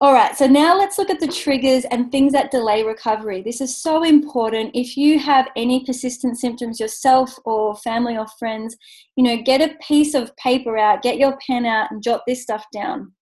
All 0.00 0.12
right, 0.12 0.36
so 0.36 0.46
now 0.46 0.76
let's 0.76 0.98
look 0.98 1.08
at 1.08 1.20
the 1.20 1.28
triggers 1.28 1.84
and 1.86 2.10
things 2.10 2.32
that 2.32 2.50
delay 2.50 2.82
recovery. 2.82 3.42
This 3.42 3.60
is 3.60 3.76
so 3.76 4.02
important. 4.02 4.72
If 4.74 4.96
you 4.96 5.18
have 5.20 5.48
any 5.56 5.84
persistent 5.84 6.36
symptoms 6.36 6.80
yourself 6.80 7.38
or 7.44 7.76
family 7.76 8.16
or 8.16 8.26
friends, 8.38 8.76
you 9.16 9.24
know, 9.24 9.40
get 9.42 9.60
a 9.60 9.76
piece 9.86 10.14
of 10.14 10.36
paper 10.36 10.76
out, 10.76 11.02
get 11.02 11.16
your 11.16 11.38
pen 11.46 11.64
out, 11.64 11.90
and 11.90 12.02
jot 12.02 12.22
this 12.26 12.42
stuff 12.42 12.66
down. 12.72 13.12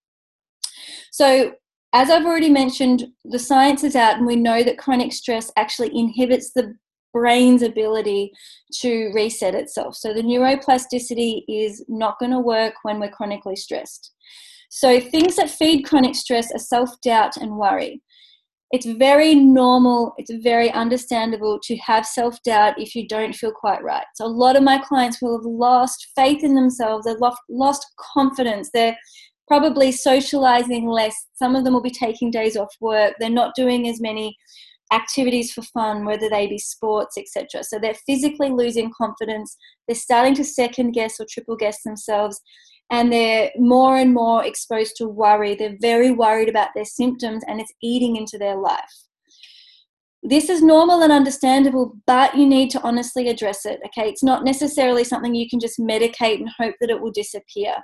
So, 1.13 1.53
as 1.93 2.09
I've 2.09 2.25
already 2.25 2.49
mentioned, 2.49 3.05
the 3.25 3.39
science 3.39 3.85
is 3.85 3.95
out, 3.95 4.17
and 4.17 4.27
we 4.27 4.35
know 4.35 4.63
that 4.63 4.79
chronic 4.79 5.13
stress 5.13 5.53
actually 5.57 5.97
inhibits 5.97 6.53
the 6.55 6.75
brain's 7.13 7.63
ability 7.63 8.33
to 8.81 9.13
reset 9.15 9.55
itself. 9.55 9.95
So 9.95 10.15
the 10.15 10.23
neuroplasticity 10.23 11.43
is 11.49 11.85
not 11.89 12.19
going 12.19 12.33
to 12.33 12.39
work 12.39 12.75
when 12.83 12.99
we're 12.99 13.11
chronically 13.11 13.57
stressed. 13.57 14.13
So 14.75 14.99
things 14.99 15.37
that 15.37 15.51
feed 15.51 15.83
chronic 15.83 16.15
stress 16.15 16.51
are 16.51 16.59
self 16.59 16.99
doubt 17.03 17.37
and 17.37 17.59
worry. 17.59 18.01
It's 18.71 18.87
very 18.87 19.35
normal, 19.35 20.15
it's 20.17 20.33
very 20.43 20.71
understandable 20.71 21.61
to 21.65 21.77
have 21.77 22.07
self 22.07 22.43
doubt 22.43 22.81
if 22.81 22.95
you 22.95 23.07
don't 23.07 23.35
feel 23.35 23.53
quite 23.53 23.85
right. 23.85 24.07
So, 24.15 24.25
a 24.25 24.29
lot 24.29 24.57
of 24.57 24.63
my 24.63 24.79
clients 24.79 25.21
will 25.21 25.37
have 25.37 25.45
lost 25.45 26.09
faith 26.17 26.43
in 26.43 26.55
themselves, 26.55 27.05
they've 27.05 27.21
lost 27.51 27.87
confidence, 28.15 28.71
they're 28.73 28.97
probably 29.47 29.93
socializing 29.93 30.89
less. 30.89 31.15
Some 31.35 31.55
of 31.55 31.65
them 31.65 31.75
will 31.75 31.83
be 31.83 31.91
taking 31.91 32.31
days 32.31 32.57
off 32.57 32.75
work, 32.81 33.13
they're 33.21 33.29
not 33.29 33.55
doing 33.55 33.87
as 33.91 34.01
many 34.01 34.35
activities 34.91 35.53
for 35.53 35.61
fun, 35.63 36.07
whether 36.07 36.31
they 36.31 36.47
be 36.47 36.57
sports, 36.57 37.19
etc. 37.19 37.63
So 37.63 37.79
they're 37.79 37.93
physically 38.07 38.49
losing 38.49 38.91
confidence, 38.97 39.55
they're 39.87 39.95
starting 39.95 40.35
to 40.37 40.45
second 40.45 40.93
guess 40.93 41.21
or 41.21 41.27
triple 41.31 41.57
guess 41.57 41.83
themselves, 41.83 42.41
and 42.93 43.13
they're 43.13 43.51
more 43.57 43.97
and 43.97 44.15
more 44.15 44.45
exposed 44.45 44.95
to 44.97 45.09
worry. 45.09 45.57
They're 45.57 45.77
very 45.81 46.13
worried 46.13 46.49
about 46.49 46.69
their 46.75 46.85
symptoms 46.85 47.43
and 47.49 47.61
it's 47.61 47.73
eating 47.83 48.17
into 48.17 48.39
their 48.39 48.57
life. 48.57 48.79
This 50.23 50.49
is 50.49 50.63
normal 50.63 51.03
and 51.03 51.11
understandable, 51.11 51.95
but 52.07 52.37
you 52.37 52.47
need 52.47 52.71
to 52.71 52.83
honestly 52.83 53.29
address 53.29 53.67
it. 53.67 53.81
Okay, 53.87 54.09
it's 54.09 54.23
not 54.23 54.45
necessarily 54.45 55.03
something 55.03 55.35
you 55.35 55.49
can 55.49 55.59
just 55.59 55.81
medicate 55.81 56.37
and 56.37 56.49
hope 56.61 56.77
that 56.81 56.91
it 56.91 57.01
will 57.01 57.11
disappear 57.11 57.75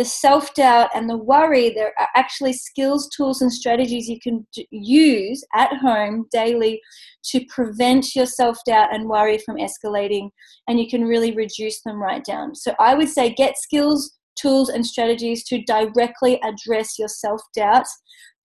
the 0.00 0.04
self 0.06 0.54
doubt 0.54 0.88
and 0.94 1.10
the 1.10 1.16
worry, 1.18 1.68
there 1.68 1.92
are 1.98 2.08
actually 2.14 2.54
skills, 2.54 3.06
tools, 3.14 3.42
and 3.42 3.52
strategies 3.52 4.08
you 4.08 4.18
can 4.18 4.46
use 4.70 5.44
at 5.54 5.76
home 5.76 6.26
daily 6.32 6.80
to 7.24 7.44
prevent 7.50 8.14
your 8.14 8.24
self 8.24 8.56
doubt 8.66 8.94
and 8.94 9.08
worry 9.08 9.36
from 9.38 9.56
escalating, 9.56 10.30
and 10.68 10.80
you 10.80 10.88
can 10.88 11.04
really 11.04 11.32
reduce 11.32 11.82
them 11.82 12.00
right 12.00 12.24
down. 12.24 12.54
So 12.54 12.74
I 12.78 12.94
would 12.94 13.10
say 13.10 13.34
get 13.34 13.58
skills, 13.58 14.18
tools, 14.40 14.68
and 14.68 14.84
strategies 14.84 15.44
to 15.44 15.62
directly 15.62 16.40
address 16.42 16.98
your 16.98 17.08
self 17.08 17.40
doubt 17.54 17.86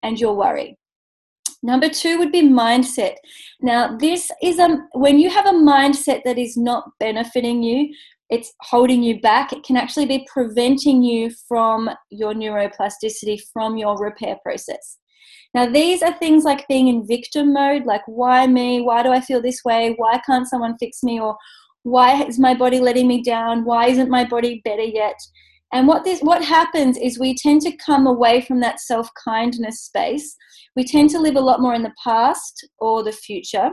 and 0.04 0.20
your 0.20 0.36
worry. 0.36 0.78
Number 1.64 1.90
two 1.90 2.20
would 2.20 2.32
be 2.32 2.44
mindset. 2.44 3.16
Now, 3.62 3.98
this 3.98 4.30
is 4.44 4.60
a 4.60 4.78
when 4.94 5.18
you 5.18 5.30
have 5.30 5.46
a 5.48 5.52
mindset 5.52 6.22
that 6.26 6.38
is 6.38 6.56
not 6.56 6.92
benefiting 7.00 7.64
you, 7.64 7.94
it's 8.30 8.54
holding 8.62 9.04
you 9.04 9.20
back. 9.20 9.54
It 9.54 9.64
can 9.64 9.78
actually 9.78 10.06
be 10.06 10.28
preventing 10.32 11.04
you 11.04 11.32
from 11.48 11.90
your 12.10 12.34
neuroplasticity, 12.34 13.40
from 13.54 13.78
your 13.78 13.98
repair 13.98 14.38
process. 14.44 14.98
Now, 15.54 15.68
these 15.68 16.02
are 16.02 16.14
things 16.18 16.44
like 16.44 16.68
being 16.68 16.88
in 16.88 17.08
victim 17.08 17.54
mode, 17.54 17.86
like, 17.86 18.02
why 18.08 18.46
me? 18.46 18.82
Why 18.82 19.04
do 19.04 19.12
I 19.12 19.22
feel 19.22 19.42
this 19.42 19.62
way? 19.64 19.94
Why 19.98 20.20
can't 20.26 20.48
someone 20.48 20.78
fix 20.80 21.02
me? 21.02 21.20
Or 21.20 21.38
why 21.84 22.24
is 22.24 22.40
my 22.40 22.54
body 22.54 22.80
letting 22.80 23.08
me 23.08 23.22
down? 23.22 23.64
Why 23.64 23.88
isn't 23.88 24.10
my 24.10 24.26
body 24.26 24.62
better 24.66 24.84
yet? 24.84 25.18
And 25.76 25.88
what 25.88 26.04
this 26.04 26.22
what 26.22 26.44
happens 26.44 26.98
is 26.98 27.20
we 27.20 27.36
tend 27.36 27.62
to 27.62 27.78
come 27.78 28.08
away 28.08 28.42
from 28.42 28.62
that 28.62 28.80
self-kindness 28.80 29.82
space. 29.82 30.36
We 30.76 30.86
tend 30.86 31.12
to 31.12 31.20
live 31.20 31.36
a 31.36 31.42
lot 31.42 31.62
more 31.62 31.76
in 31.76 31.84
the 31.84 31.94
past 32.04 32.68
or 32.80 33.04
the 33.04 33.12
future 33.12 33.72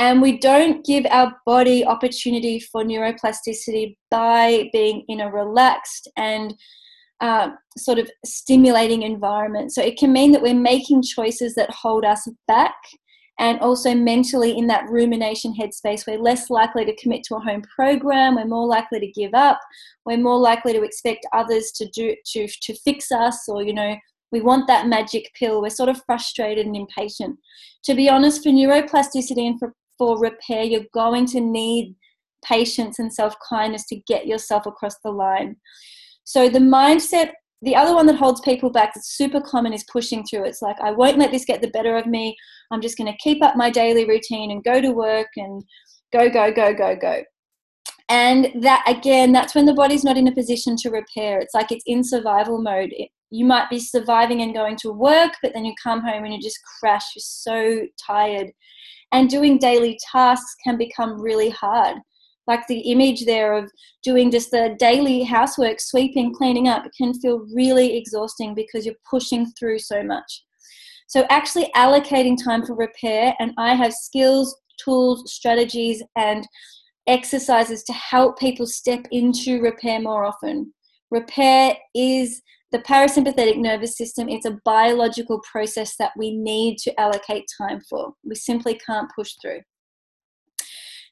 and 0.00 0.22
we 0.22 0.38
don't 0.38 0.84
give 0.86 1.04
our 1.10 1.36
body 1.44 1.84
opportunity 1.84 2.58
for 2.58 2.82
neuroplasticity 2.82 3.96
by 4.10 4.70
being 4.72 5.04
in 5.08 5.20
a 5.20 5.30
relaxed 5.30 6.08
and 6.16 6.54
uh, 7.20 7.50
sort 7.76 7.98
of 7.98 8.10
stimulating 8.24 9.02
environment. 9.02 9.74
So 9.74 9.82
it 9.82 9.98
can 9.98 10.10
mean 10.10 10.32
that 10.32 10.40
we're 10.40 10.54
making 10.54 11.02
choices 11.02 11.54
that 11.56 11.70
hold 11.70 12.06
us 12.06 12.26
back. 12.48 12.76
And 13.40 13.58
also 13.60 13.94
mentally 13.94 14.56
in 14.56 14.66
that 14.66 14.88
rumination 14.90 15.54
headspace, 15.58 16.06
we're 16.06 16.18
less 16.18 16.50
likely 16.50 16.84
to 16.84 16.94
commit 16.96 17.24
to 17.24 17.36
a 17.36 17.40
home 17.40 17.62
program. 17.74 18.36
We're 18.36 18.44
more 18.44 18.66
likely 18.66 19.00
to 19.00 19.10
give 19.10 19.32
up. 19.32 19.58
We're 20.04 20.18
more 20.18 20.38
likely 20.38 20.74
to 20.74 20.82
expect 20.82 21.26
others 21.32 21.72
to 21.76 21.88
do 21.88 22.14
to 22.32 22.46
to 22.46 22.74
fix 22.84 23.10
us, 23.10 23.48
or 23.48 23.62
you 23.62 23.72
know, 23.72 23.96
we 24.30 24.42
want 24.42 24.66
that 24.66 24.88
magic 24.88 25.30
pill. 25.38 25.62
We're 25.62 25.70
sort 25.70 25.88
of 25.88 26.02
frustrated 26.04 26.66
and 26.66 26.76
impatient. 26.76 27.38
To 27.84 27.94
be 27.94 28.10
honest, 28.10 28.42
for 28.42 28.50
neuroplasticity 28.50 29.46
and 29.46 29.58
for 29.58 29.74
for 29.96 30.18
repair, 30.18 30.62
you're 30.62 30.84
going 30.92 31.24
to 31.26 31.40
need 31.40 31.96
patience 32.44 32.98
and 32.98 33.12
self 33.12 33.34
kindness 33.48 33.86
to 33.86 33.96
get 34.06 34.26
yourself 34.26 34.66
across 34.66 34.96
the 35.02 35.10
line. 35.10 35.56
So, 36.24 36.50
the 36.50 36.58
mindset, 36.58 37.32
the 37.62 37.76
other 37.76 37.94
one 37.94 38.06
that 38.06 38.16
holds 38.16 38.40
people 38.40 38.70
back 38.70 38.92
that's 38.94 39.16
super 39.16 39.40
common 39.40 39.72
is 39.72 39.84
pushing 39.84 40.24
through. 40.24 40.44
It's 40.44 40.62
like, 40.62 40.80
I 40.80 40.90
won't 40.92 41.18
let 41.18 41.30
this 41.30 41.44
get 41.44 41.60
the 41.60 41.70
better 41.70 41.96
of 41.96 42.06
me. 42.06 42.36
I'm 42.70 42.80
just 42.80 42.96
going 42.96 43.10
to 43.10 43.18
keep 43.18 43.42
up 43.42 43.56
my 43.56 43.70
daily 43.70 44.06
routine 44.06 44.50
and 44.50 44.64
go 44.64 44.80
to 44.80 44.92
work 44.92 45.28
and 45.36 45.62
go, 46.12 46.30
go, 46.30 46.52
go, 46.52 46.72
go, 46.74 46.96
go. 46.96 47.22
And 48.08 48.50
that, 48.62 48.82
again, 48.86 49.32
that's 49.32 49.54
when 49.54 49.66
the 49.66 49.74
body's 49.74 50.04
not 50.04 50.16
in 50.16 50.28
a 50.28 50.34
position 50.34 50.74
to 50.78 50.90
repair. 50.90 51.38
It's 51.38 51.54
like 51.54 51.70
it's 51.70 51.84
in 51.86 52.02
survival 52.02 52.60
mode. 52.60 52.90
It, 52.92 53.10
you 53.30 53.44
might 53.44 53.70
be 53.70 53.78
surviving 53.78 54.42
and 54.42 54.54
going 54.54 54.76
to 54.78 54.90
work, 54.90 55.32
but 55.42 55.52
then 55.54 55.64
you 55.64 55.72
come 55.80 56.00
home 56.00 56.24
and 56.24 56.34
you 56.34 56.40
just 56.40 56.58
crash. 56.80 57.04
You're 57.14 57.22
so 57.22 57.86
tired 58.04 58.50
and 59.12 59.28
doing 59.28 59.58
daily 59.58 59.98
tasks 60.10 60.54
can 60.64 60.76
become 60.76 61.20
really 61.20 61.50
hard 61.50 61.96
like 62.50 62.66
the 62.66 62.80
image 62.80 63.24
there 63.24 63.54
of 63.54 63.70
doing 64.02 64.30
just 64.30 64.50
the 64.50 64.76
daily 64.78 65.22
housework 65.22 65.78
sweeping 65.80 66.34
cleaning 66.34 66.66
up 66.66 66.84
can 66.98 67.14
feel 67.20 67.46
really 67.54 67.96
exhausting 67.96 68.54
because 68.54 68.84
you're 68.84 69.06
pushing 69.08 69.46
through 69.58 69.78
so 69.78 70.02
much 70.02 70.44
so 71.06 71.24
actually 71.30 71.70
allocating 71.76 72.36
time 72.42 72.66
for 72.66 72.74
repair 72.74 73.32
and 73.38 73.52
i 73.56 73.72
have 73.72 73.92
skills 73.92 74.56
tools 74.84 75.32
strategies 75.32 76.02
and 76.16 76.46
exercises 77.06 77.84
to 77.84 77.92
help 77.92 78.38
people 78.38 78.66
step 78.66 79.06
into 79.12 79.62
repair 79.62 80.00
more 80.00 80.24
often 80.24 80.72
repair 81.10 81.76
is 81.94 82.42
the 82.72 82.78
parasympathetic 82.80 83.56
nervous 83.56 83.96
system 83.96 84.28
it's 84.28 84.46
a 84.46 84.58
biological 84.64 85.40
process 85.50 85.96
that 85.98 86.12
we 86.16 86.36
need 86.36 86.78
to 86.78 87.00
allocate 87.00 87.44
time 87.58 87.80
for. 87.88 88.12
We 88.24 88.34
simply 88.36 88.74
can't 88.86 89.10
push 89.14 89.32
through. 89.42 89.60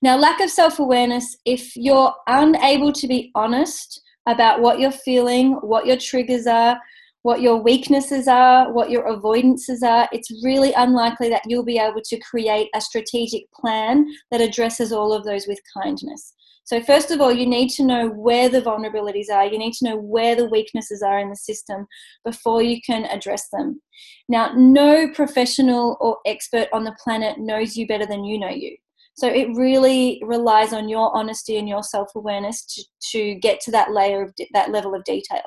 Now, 0.00 0.16
lack 0.16 0.40
of 0.40 0.50
self 0.50 0.78
awareness, 0.78 1.36
if 1.44 1.74
you're 1.76 2.14
unable 2.26 2.92
to 2.92 3.08
be 3.08 3.30
honest 3.34 4.00
about 4.28 4.60
what 4.60 4.78
you're 4.78 4.92
feeling, 4.92 5.54
what 5.54 5.86
your 5.86 5.96
triggers 5.96 6.46
are, 6.46 6.78
what 7.22 7.40
your 7.40 7.60
weaknesses 7.60 8.28
are, 8.28 8.72
what 8.72 8.90
your 8.90 9.04
avoidances 9.04 9.82
are, 9.82 10.08
it's 10.12 10.30
really 10.44 10.72
unlikely 10.74 11.28
that 11.30 11.42
you'll 11.46 11.64
be 11.64 11.78
able 11.78 12.00
to 12.04 12.18
create 12.20 12.68
a 12.74 12.80
strategic 12.80 13.50
plan 13.52 14.06
that 14.30 14.40
addresses 14.40 14.92
all 14.92 15.12
of 15.12 15.24
those 15.24 15.46
with 15.48 15.58
kindness. 15.82 16.32
So, 16.62 16.80
first 16.82 17.10
of 17.10 17.20
all, 17.20 17.32
you 17.32 17.46
need 17.46 17.70
to 17.70 17.84
know 17.84 18.08
where 18.10 18.48
the 18.48 18.62
vulnerabilities 18.62 19.30
are. 19.32 19.46
You 19.46 19.58
need 19.58 19.72
to 19.74 19.84
know 19.86 19.96
where 19.96 20.36
the 20.36 20.48
weaknesses 20.48 21.02
are 21.02 21.18
in 21.18 21.30
the 21.30 21.36
system 21.36 21.86
before 22.24 22.62
you 22.62 22.80
can 22.82 23.04
address 23.06 23.48
them. 23.50 23.80
Now, 24.28 24.52
no 24.54 25.10
professional 25.12 25.96
or 25.98 26.18
expert 26.26 26.68
on 26.72 26.84
the 26.84 26.96
planet 27.02 27.38
knows 27.38 27.76
you 27.76 27.86
better 27.86 28.06
than 28.06 28.22
you 28.22 28.38
know 28.38 28.50
you. 28.50 28.76
So, 29.18 29.26
it 29.26 29.48
really 29.56 30.22
relies 30.24 30.72
on 30.72 30.88
your 30.88 31.14
honesty 31.16 31.58
and 31.58 31.68
your 31.68 31.82
self 31.82 32.08
awareness 32.14 32.64
to, 32.66 32.84
to 33.12 33.34
get 33.40 33.60
to 33.62 33.72
that 33.72 33.90
layer 33.92 34.22
of 34.22 34.32
de- 34.36 34.48
that 34.54 34.70
level 34.70 34.94
of 34.94 35.02
detail. 35.02 35.42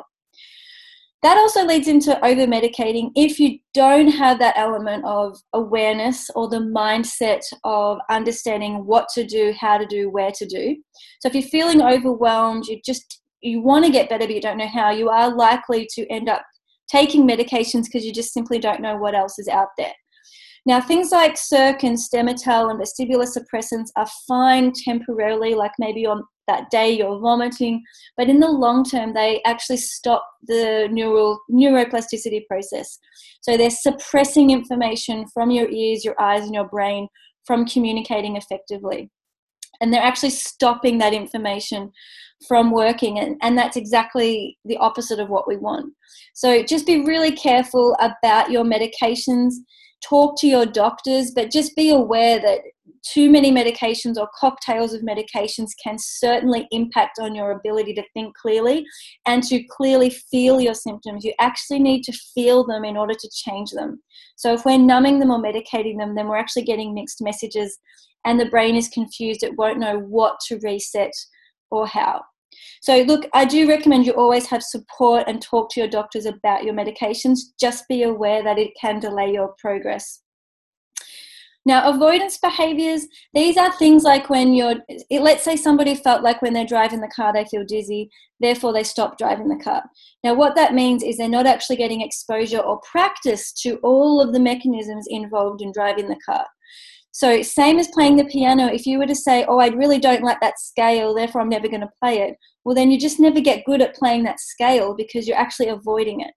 that 1.24 1.38
also 1.38 1.66
leads 1.66 1.88
into 1.88 2.14
over 2.26 2.46
medicating 2.48 3.12
if 3.16 3.40
you 3.40 3.60
don't 3.74 4.10
have 4.10 4.40
that 4.40 4.58
element 4.58 5.06
of 5.06 5.38
awareness 5.54 6.30
or 6.36 6.50
the 6.50 6.58
mindset 6.58 7.42
of 7.64 8.00
understanding 8.10 8.86
what 8.86 9.08
to 9.14 9.24
do 9.24 9.54
how 9.60 9.78
to 9.78 9.86
do 9.86 10.10
where 10.10 10.32
to 10.32 10.46
do. 10.46 10.76
So 11.22 11.30
if 11.30 11.36
you're 11.36 11.44
feeling 11.58 11.82
overwhelmed 11.82 12.66
you 12.68 12.82
just 12.86 13.22
you 13.42 13.62
want 13.62 13.86
to 13.86 13.92
get 13.92 14.10
better 14.10 14.26
but 14.28 14.36
you 14.36 14.42
don't 14.42 14.58
know 14.58 14.68
how 14.68 14.92
you 14.92 15.10
are 15.10 15.34
likely 15.34 15.88
to 15.96 16.08
end 16.12 16.28
up 16.30 16.44
taking 16.92 17.28
medications 17.28 17.86
because 17.86 18.06
you 18.06 18.14
just 18.14 18.34
simply 18.34 18.60
don't 18.60 18.82
know 18.82 18.98
what 18.98 19.16
else 19.16 19.40
is 19.40 19.48
out 19.48 19.70
there 19.78 19.94
now, 20.66 20.80
things 20.80 21.12
like 21.12 21.38
Serc 21.38 21.84
and 21.84 21.98
Stemetil 21.98 22.70
and 22.70 22.80
vestibular 22.80 23.28
suppressants 23.28 23.90
are 23.96 24.08
fine 24.28 24.72
temporarily, 24.72 25.56
like 25.56 25.72
maybe 25.80 26.06
on 26.06 26.24
that 26.48 26.70
day 26.70 26.92
you're 26.92 27.20
vomiting, 27.20 27.82
but 28.16 28.30
in 28.30 28.40
the 28.40 28.50
long 28.50 28.84
term, 28.84 29.14
they 29.14 29.42
actually 29.46 29.78
stop 29.78 30.24
the 30.44 30.88
neural 30.92 31.40
neuroplasticity 31.50 32.46
process. 32.48 33.00
So 33.42 33.58
they're 33.58 33.72
suppressing 33.72 34.52
information 34.52 35.26
from 35.34 35.50
your 35.50 35.70
ears, 35.70 36.06
your 36.06 36.20
eyes, 36.22 36.44
and 36.44 36.54
your 36.54 36.68
brain 36.68 37.08
from 37.46 37.66
communicating 37.66 38.36
effectively. 38.36 39.10
And 39.80 39.92
they're 39.92 40.04
actually 40.04 40.30
stopping 40.30 41.00
that 41.00 41.14
information 41.14 41.92
from 42.48 42.70
working. 42.70 43.18
And, 43.18 43.38
and 43.42 43.58
that's 43.58 43.78
exactly 43.78 44.60
the 44.66 44.78
opposite 44.78 45.20
of 45.20 45.30
what 45.30 45.48
we 45.48 45.58
want. 45.58 45.92
So 46.36 46.62
just 46.62 46.86
be 46.86 47.04
really 47.04 47.32
careful 47.32 47.96
about 48.00 48.52
your 48.52 48.64
medications 48.64 49.54
talk 50.04 50.40
to 50.40 50.48
your 50.48 50.66
doctors, 50.66 51.32
but 51.32 51.52
just 51.52 51.76
be 51.76 51.92
aware 51.92 52.40
that 52.40 52.62
too 53.04 53.30
many 53.32 53.52
medications 53.52 54.18
or 54.18 54.30
cocktails 54.40 54.94
of 54.94 55.02
medications 55.02 55.70
can 55.84 55.98
certainly 55.98 56.68
impact 56.72 57.18
on 57.20 57.34
your 57.34 57.52
ability 57.52 57.94
to 57.96 58.04
think 58.14 58.36
clearly 58.36 58.86
and 59.26 59.44
to 59.44 59.64
clearly 59.64 60.10
feel 60.10 60.62
your 60.62 60.74
symptoms. 60.74 61.24
You 61.24 61.34
actually 61.40 61.80
need 61.80 62.04
to 62.04 62.14
feel 62.36 62.66
them 62.66 62.86
in 62.86 62.98
order 62.98 63.14
to 63.14 63.30
change 63.34 63.72
them. 63.72 64.02
So, 64.36 64.54
if 64.54 64.66
we're 64.66 64.78
numbing 64.78 65.20
them 65.20 65.32
or 65.32 65.42
medicating 65.42 65.98
them, 65.98 66.16
then 66.16 66.28
we're 66.28 66.38
actually 66.38 66.64
getting 66.64 66.94
mixed 66.94 67.22
messages, 67.22 67.78
and 68.26 68.40
the 68.40 68.50
brain 68.50 68.76
is 68.76 68.90
confused. 68.90 69.44
It 69.44 69.58
won't 69.58 69.80
know 69.80 70.00
what 70.00 70.40
to 70.48 70.60
reset 70.64 71.14
or 71.72 71.88
how. 71.88 72.22
So, 72.82 73.02
look, 73.04 73.28
I 73.34 73.46
do 73.46 73.68
recommend 73.68 74.06
you 74.06 74.14
always 74.14 74.48
have 74.48 74.64
support 74.64 75.26
and 75.28 75.42
talk 75.42 75.70
to 75.72 75.80
your 75.80 75.90
doctors 75.90 76.26
about 76.26 76.64
your 76.64 76.74
medications. 76.74 77.40
Just 77.60 77.88
be 77.88 78.04
aware 78.04 78.44
that 78.44 78.58
it 78.58 78.72
can 78.80 79.00
delay 79.00 79.32
your 79.32 79.54
progress. 79.58 80.22
Now, 81.64 81.88
avoidance 81.88 82.40
behaviors, 82.40 83.06
these 83.36 83.56
are 83.56 83.72
things 83.74 84.04
like 84.04 84.32
when 84.32 84.56
you're, 84.56 84.78
let's 85.12 85.44
say 85.44 85.56
somebody 85.56 85.94
felt 85.94 86.24
like 86.24 86.42
when 86.42 86.54
they're 86.54 86.66
driving 86.66 87.02
the 87.02 87.12
car 87.16 87.32
they 87.32 87.46
feel 87.46 87.64
dizzy, 87.64 88.10
therefore 88.40 88.74
they 88.74 88.84
stop 88.84 89.18
driving 89.20 89.48
the 89.48 89.64
car. 89.64 89.84
Now, 90.24 90.34
what 90.34 90.56
that 90.56 90.74
means 90.74 91.04
is 91.04 91.18
they're 91.18 91.30
not 91.30 91.46
actually 91.46 91.76
getting 91.76 92.02
exposure 92.02 92.58
or 92.58 92.80
practice 92.80 93.54
to 93.62 93.76
all 93.84 94.20
of 94.20 94.34
the 94.34 94.40
mechanisms 94.40 95.06
involved 95.08 95.62
in 95.62 95.72
driving 95.72 96.08
the 96.08 96.20
car. 96.26 96.48
So, 97.12 97.42
same 97.42 97.78
as 97.78 97.90
playing 97.90 98.16
the 98.16 98.26
piano, 98.26 98.68
if 98.68 98.86
you 98.86 98.98
were 98.98 99.08
to 99.08 99.16
say, 99.16 99.46
Oh, 99.48 99.60
I 99.60 99.68
really 99.68 100.00
don't 100.00 100.24
like 100.24 100.40
that 100.42 100.60
scale, 100.60 101.14
therefore 101.14 101.42
I'm 101.42 101.50
never 101.50 101.68
going 101.68 101.82
to 101.82 101.90
play 102.02 102.20
it, 102.20 102.38
well, 102.64 102.76
then 102.76 102.92
you 102.92 103.00
just 103.00 103.20
never 103.20 103.42
get 103.42 103.66
good 103.66 103.82
at 103.82 103.96
playing 103.96 104.24
that 104.24 104.40
scale 104.40 104.96
because 104.96 105.28
you're 105.28 105.38
actually 105.38 105.68
avoiding 105.68 106.22
it. 106.22 106.32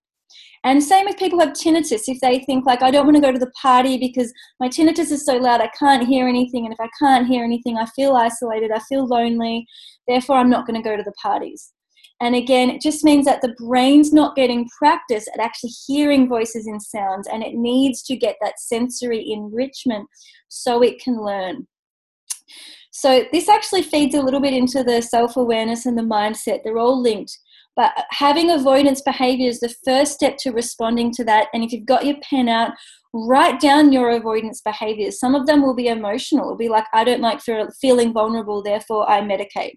And 0.64 0.82
same 0.82 1.04
with 1.04 1.18
people 1.18 1.38
who 1.38 1.46
have 1.46 1.54
tinnitus. 1.54 2.04
If 2.08 2.20
they 2.20 2.38
think, 2.40 2.64
like, 2.64 2.82
I 2.82 2.90
don't 2.90 3.04
want 3.04 3.16
to 3.16 3.22
go 3.22 3.30
to 3.30 3.38
the 3.38 3.52
party 3.60 3.98
because 3.98 4.32
my 4.60 4.68
tinnitus 4.68 5.12
is 5.12 5.26
so 5.26 5.36
loud, 5.36 5.60
I 5.60 5.70
can't 5.78 6.08
hear 6.08 6.26
anything. 6.26 6.64
And 6.64 6.72
if 6.72 6.80
I 6.80 6.88
can't 6.98 7.26
hear 7.26 7.44
anything, 7.44 7.76
I 7.76 7.84
feel 7.94 8.16
isolated, 8.16 8.70
I 8.72 8.78
feel 8.88 9.06
lonely, 9.06 9.66
therefore 10.08 10.36
I'm 10.36 10.48
not 10.48 10.66
going 10.66 10.82
to 10.82 10.88
go 10.88 10.96
to 10.96 11.02
the 11.02 11.12
parties. 11.22 11.73
And 12.24 12.34
again, 12.34 12.70
it 12.70 12.80
just 12.80 13.04
means 13.04 13.26
that 13.26 13.42
the 13.42 13.54
brain's 13.58 14.10
not 14.10 14.34
getting 14.34 14.66
practice 14.78 15.28
at 15.34 15.44
actually 15.44 15.72
hearing 15.86 16.26
voices 16.26 16.66
in 16.66 16.80
sounds, 16.80 17.28
and 17.28 17.42
it 17.42 17.54
needs 17.54 18.02
to 18.04 18.16
get 18.16 18.36
that 18.40 18.58
sensory 18.58 19.30
enrichment 19.30 20.08
so 20.48 20.82
it 20.82 20.98
can 20.98 21.22
learn. 21.22 21.66
So, 22.92 23.26
this 23.30 23.50
actually 23.50 23.82
feeds 23.82 24.14
a 24.14 24.22
little 24.22 24.40
bit 24.40 24.54
into 24.54 24.82
the 24.82 25.02
self 25.02 25.36
awareness 25.36 25.84
and 25.84 25.98
the 25.98 26.02
mindset. 26.02 26.60
They're 26.64 26.78
all 26.78 26.98
linked. 26.98 27.38
But 27.76 27.92
having 28.10 28.50
avoidance 28.52 29.02
behavior 29.02 29.48
is 29.48 29.60
the 29.60 29.74
first 29.84 30.14
step 30.14 30.38
to 30.38 30.52
responding 30.52 31.12
to 31.14 31.24
that. 31.24 31.48
And 31.52 31.62
if 31.62 31.72
you've 31.72 31.84
got 31.84 32.06
your 32.06 32.16
pen 32.22 32.48
out, 32.48 32.72
write 33.12 33.60
down 33.60 33.92
your 33.92 34.10
avoidance 34.10 34.62
behaviors. 34.64 35.20
Some 35.20 35.34
of 35.34 35.46
them 35.46 35.60
will 35.60 35.74
be 35.74 35.88
emotional. 35.88 36.44
It'll 36.44 36.56
be 36.56 36.68
like, 36.70 36.86
I 36.94 37.04
don't 37.04 37.20
like 37.20 37.42
feeling 37.82 38.14
vulnerable, 38.14 38.62
therefore 38.62 39.10
I 39.10 39.20
medicate 39.20 39.74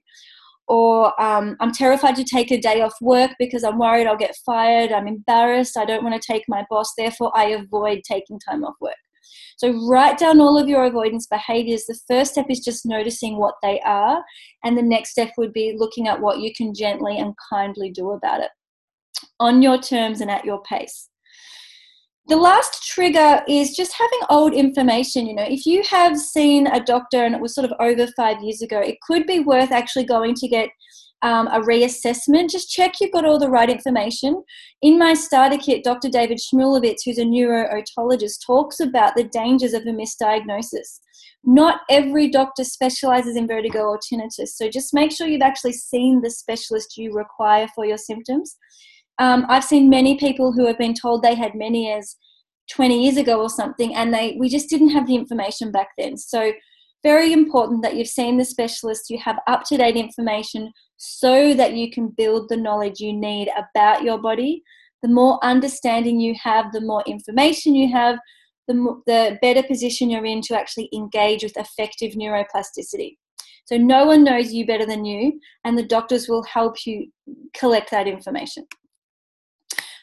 or 0.68 1.20
um, 1.22 1.56
I'm 1.60 1.72
terrified 1.72 2.16
to 2.18 2.24
take 2.24 2.52
a 2.52 2.60
day 2.60 2.82
off 2.82 2.94
work 3.02 3.32
because 3.40 3.64
I'm 3.64 3.80
worried 3.80 4.08
I'll 4.08 4.18
get 4.18 4.36
fired. 4.46 4.92
I'm 4.92 5.08
embarrassed. 5.08 5.78
I 5.78 5.86
don't 5.86 6.04
want 6.04 6.22
to 6.22 6.32
take 6.32 6.44
my 6.48 6.66
boss. 6.70 6.94
Therefore, 6.98 7.32
I 7.36 7.46
avoid 7.50 8.02
taking 8.04 8.40
time 8.40 8.64
off 8.64 8.76
work. 8.82 8.96
So, 9.58 9.74
write 9.88 10.18
down 10.18 10.40
all 10.40 10.58
of 10.58 10.68
your 10.68 10.86
avoidance 10.86 11.28
behaviors. 11.28 11.86
The 11.86 12.00
first 12.08 12.34
step 12.34 12.48
is 12.50 12.60
just 12.60 12.86
noticing 12.86 13.38
what 13.38 13.56
they 13.64 13.80
are. 13.82 14.24
And 14.64 14.78
the 14.78 14.84
next 14.84 15.12
step 15.12 15.32
would 15.38 15.54
be 15.54 15.76
looking 15.78 16.08
at 16.08 16.22
what 16.22 16.40
you 16.40 16.54
can 16.54 16.74
gently 16.74 17.18
and 17.18 17.34
kindly 17.50 17.92
do 17.92 18.12
about 18.12 18.42
it 18.42 18.50
on 19.40 19.62
your 19.62 19.80
terms 19.80 20.22
and 20.22 20.32
at 20.32 20.46
your 20.46 20.62
pace 20.64 21.10
the 22.28 22.36
last 22.36 22.86
trigger 22.86 23.42
is 23.48 23.76
just 23.76 23.94
having 23.94 24.20
old 24.30 24.54
information. 24.54 25.28
You 25.28 25.36
know, 25.36 25.46
if 25.48 25.66
you 25.66 25.82
have 25.84 26.18
seen 26.18 26.68
a 26.68 26.84
doctor 26.84 27.24
and 27.24 27.34
it 27.34 27.42
was 27.42 27.56
sort 27.56 27.70
of 27.70 27.74
over 27.80 28.08
five 28.18 28.42
years 28.44 28.62
ago, 28.62 28.80
it 28.80 28.98
could 29.02 29.26
be 29.26 29.40
worth 29.40 29.72
actually 29.72 30.04
going 30.04 30.36
to 30.36 30.48
get 30.48 30.70
um, 31.22 31.48
a 31.48 31.62
reassessment. 31.62 32.52
Just 32.52 32.70
check 32.70 32.96
you've 33.00 33.14
got 33.14 33.26
all 33.26 33.40
the 33.40 33.50
right 33.50 33.70
information. 33.70 34.44
In 34.82 35.00
my 35.00 35.14
starter 35.14 35.58
kit, 35.58 35.86
Dr. 35.86 36.10
David 36.10 36.40
Szmulewicz, 36.40 37.00
who's 37.06 37.18
a 37.18 37.26
neuro-otologist, 37.26 38.46
talks 38.46 38.82
about 38.82 39.16
the 39.16 39.24
dangers 39.24 39.74
of 39.74 39.84
a 39.84 39.92
misdiagnosis. 39.92 41.00
Not 41.44 41.80
every 41.90 42.30
doctor 42.30 42.66
specializes 42.66 43.38
in 43.38 43.48
vertigo 43.48 43.84
or 43.84 44.00
tinnitus, 44.00 44.50
so 44.50 44.70
just 44.70 44.94
make 44.94 45.12
sure 45.12 45.28
you've 45.28 45.42
actually 45.42 45.74
seen 45.74 46.22
the 46.22 46.30
specialist 46.30 46.98
you 46.98 47.14
require 47.14 47.68
for 47.74 47.86
your 47.86 47.98
symptoms 47.98 48.58
um, 49.20 49.46
I've 49.50 49.64
seen 49.64 49.90
many 49.90 50.18
people 50.18 50.52
who 50.52 50.66
have 50.68 50.78
been 50.78 50.94
told 50.94 51.22
they 51.22 51.36
had 51.36 51.54
Meniere's 51.54 52.18
20 52.72 53.04
years 53.04 53.18
ago 53.18 53.42
or 53.42 53.50
something, 53.50 53.96
and 53.96 54.14
they 54.14 54.38
we 54.40 54.50
just 54.50 54.70
didn't 54.70 54.90
have 54.90 55.08
the 55.08 55.16
information 55.16 55.72
back 55.72 55.90
then. 55.98 56.18
So 56.18 56.52
very 57.04 57.32
important 57.32 57.84
that 57.84 57.96
you've 57.96 58.08
seen 58.08 58.38
the 58.38 58.46
specialist, 58.46 59.10
you 59.10 59.20
have 59.20 59.38
up 59.48 59.64
to 59.66 59.78
date 59.78 59.96
information 59.96 60.72
so 60.98 61.54
that 61.54 61.74
you 61.74 61.92
can 61.92 62.10
build 62.10 62.50
the 62.50 62.58
knowledge 62.58 63.00
you 63.00 63.14
need 63.14 63.50
about 63.56 64.04
your 64.04 64.18
body. 64.18 64.64
The 65.04 65.10
more 65.10 65.40
understanding 65.44 66.20
you 66.20 66.36
have, 66.44 66.72
the 66.72 66.82
more 66.82 67.04
information 67.06 67.76
you 67.76 67.92
have, 67.92 68.18
the, 68.68 68.74
more, 68.74 68.98
the 69.06 69.38
better 69.42 69.64
position 69.64 70.10
you're 70.10 70.26
in 70.26 70.42
to 70.42 70.60
actually 70.60 70.90
engage 70.94 71.44
with 71.44 71.56
effective 71.56 72.14
neuroplasticity. 72.14 73.16
So, 73.66 73.78
no 73.78 74.06
one 74.06 74.24
knows 74.24 74.54
you 74.54 74.66
better 74.66 74.86
than 74.86 75.06
you, 75.06 75.40
and 75.66 75.78
the 75.78 75.84
doctors 75.84 76.28
will 76.28 76.44
help 76.44 76.86
you 76.86 77.12
collect 77.54 77.92
that 77.92 78.08
information. 78.08 78.66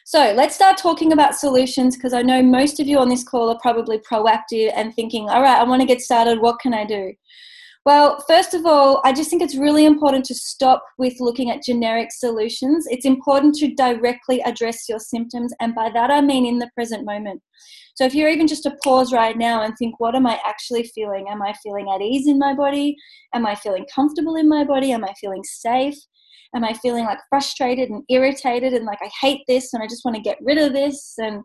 So 0.07 0.33
let's 0.37 0.53
start 0.53 0.77
talking 0.77 1.13
about 1.13 1.33
solutions 1.33 1.97
because 1.97 2.13
I 2.13 2.21
know 2.21 2.43
most 2.43 2.79
of 2.79 2.85
you 2.85 2.99
on 2.99 3.09
this 3.09 3.23
call 3.23 3.49
are 3.49 3.57
probably 3.59 3.97
proactive 3.97 4.71
and 4.75 4.93
thinking, 4.93 5.27
all 5.29 5.41
right, 5.41 5.57
I 5.57 5.63
want 5.63 5.81
to 5.81 5.87
get 5.87 5.99
started. 5.99 6.39
What 6.39 6.59
can 6.59 6.75
I 6.75 6.85
do? 6.85 7.11
Well, 7.87 8.23
first 8.27 8.53
of 8.53 8.67
all, 8.67 9.01
I 9.03 9.13
just 9.13 9.31
think 9.31 9.41
it's 9.41 9.57
really 9.57 9.83
important 9.83 10.23
to 10.25 10.35
stop 10.35 10.83
with 10.99 11.15
looking 11.19 11.49
at 11.49 11.63
generic 11.63 12.09
solutions. 12.11 12.85
It's 12.87 13.03
important 13.03 13.55
to 13.55 13.73
directly 13.73 14.41
address 14.43 14.87
your 14.87 14.99
symptoms, 14.99 15.51
and 15.59 15.73
by 15.73 15.89
that 15.95 16.11
I 16.11 16.21
mean 16.21 16.45
in 16.45 16.59
the 16.59 16.69
present 16.75 17.03
moment. 17.03 17.41
So, 17.95 18.05
if 18.05 18.13
you're 18.13 18.29
even 18.29 18.47
just 18.47 18.63
to 18.63 18.77
pause 18.83 19.11
right 19.11 19.35
now 19.35 19.63
and 19.63 19.73
think, 19.75 19.99
what 19.99 20.13
am 20.13 20.27
I 20.27 20.39
actually 20.45 20.83
feeling? 20.83 21.25
Am 21.29 21.41
I 21.41 21.53
feeling 21.63 21.89
at 21.89 22.01
ease 22.01 22.27
in 22.27 22.37
my 22.37 22.53
body? 22.53 22.95
Am 23.33 23.47
I 23.47 23.55
feeling 23.55 23.87
comfortable 23.93 24.35
in 24.35 24.47
my 24.47 24.63
body? 24.63 24.91
Am 24.91 25.03
I 25.03 25.13
feeling 25.19 25.43
safe? 25.43 25.95
Am 26.55 26.63
i 26.63 26.73
feeling 26.73 27.05
like 27.05 27.19
frustrated 27.29 27.89
and 27.89 28.03
irritated 28.09 28.73
and 28.73 28.85
like 28.85 28.99
i 29.01 29.09
hate 29.21 29.41
this 29.47 29.73
and 29.73 29.83
i 29.83 29.87
just 29.87 30.03
want 30.05 30.15
to 30.15 30.21
get 30.21 30.37
rid 30.41 30.57
of 30.57 30.73
this? 30.73 31.15
And 31.17 31.43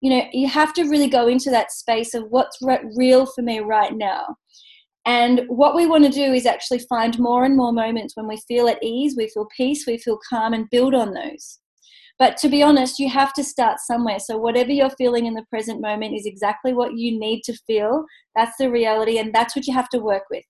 you 0.00 0.10
know 0.10 0.24
you 0.32 0.48
have 0.48 0.72
to 0.74 0.84
really 0.84 1.08
go 1.08 1.26
into 1.28 1.50
that 1.50 1.72
space 1.72 2.14
of 2.14 2.24
what's 2.28 2.58
re- 2.62 2.84
real 2.96 3.26
for 3.26 3.42
me 3.42 3.60
right 3.60 3.94
now. 3.94 4.36
And 5.06 5.42
what 5.48 5.74
we 5.74 5.86
want 5.86 6.04
to 6.04 6.10
do 6.10 6.32
is 6.32 6.46
actually 6.46 6.78
find 6.78 7.18
more 7.18 7.44
and 7.44 7.56
more 7.56 7.72
moments 7.72 8.16
when 8.16 8.26
we 8.26 8.40
feel 8.48 8.68
at 8.68 8.82
ease 8.82 9.14
we 9.16 9.28
feel 9.28 9.46
peace 9.56 9.86
we 9.86 9.98
feel 9.98 10.18
calm 10.28 10.52
and 10.52 10.70
build 10.70 10.94
on 10.94 11.14
those. 11.14 11.60
But 12.18 12.36
to 12.38 12.48
be 12.48 12.62
honest 12.62 12.98
you 12.98 13.08
have 13.08 13.32
to 13.34 13.44
start 13.44 13.78
somewhere. 13.80 14.18
So 14.18 14.36
whatever 14.36 14.72
you're 14.72 14.90
feeling 14.90 15.26
in 15.26 15.34
the 15.34 15.46
present 15.50 15.80
moment 15.80 16.14
is 16.14 16.26
exactly 16.26 16.74
what 16.74 16.96
you 16.96 17.18
need 17.18 17.42
to 17.44 17.54
feel. 17.66 18.04
That's 18.36 18.56
the 18.58 18.70
reality 18.70 19.18
and 19.18 19.34
that's 19.34 19.56
what 19.56 19.66
you 19.66 19.74
have 19.74 19.88
to 19.90 19.98
work 19.98 20.24
with. 20.30 20.44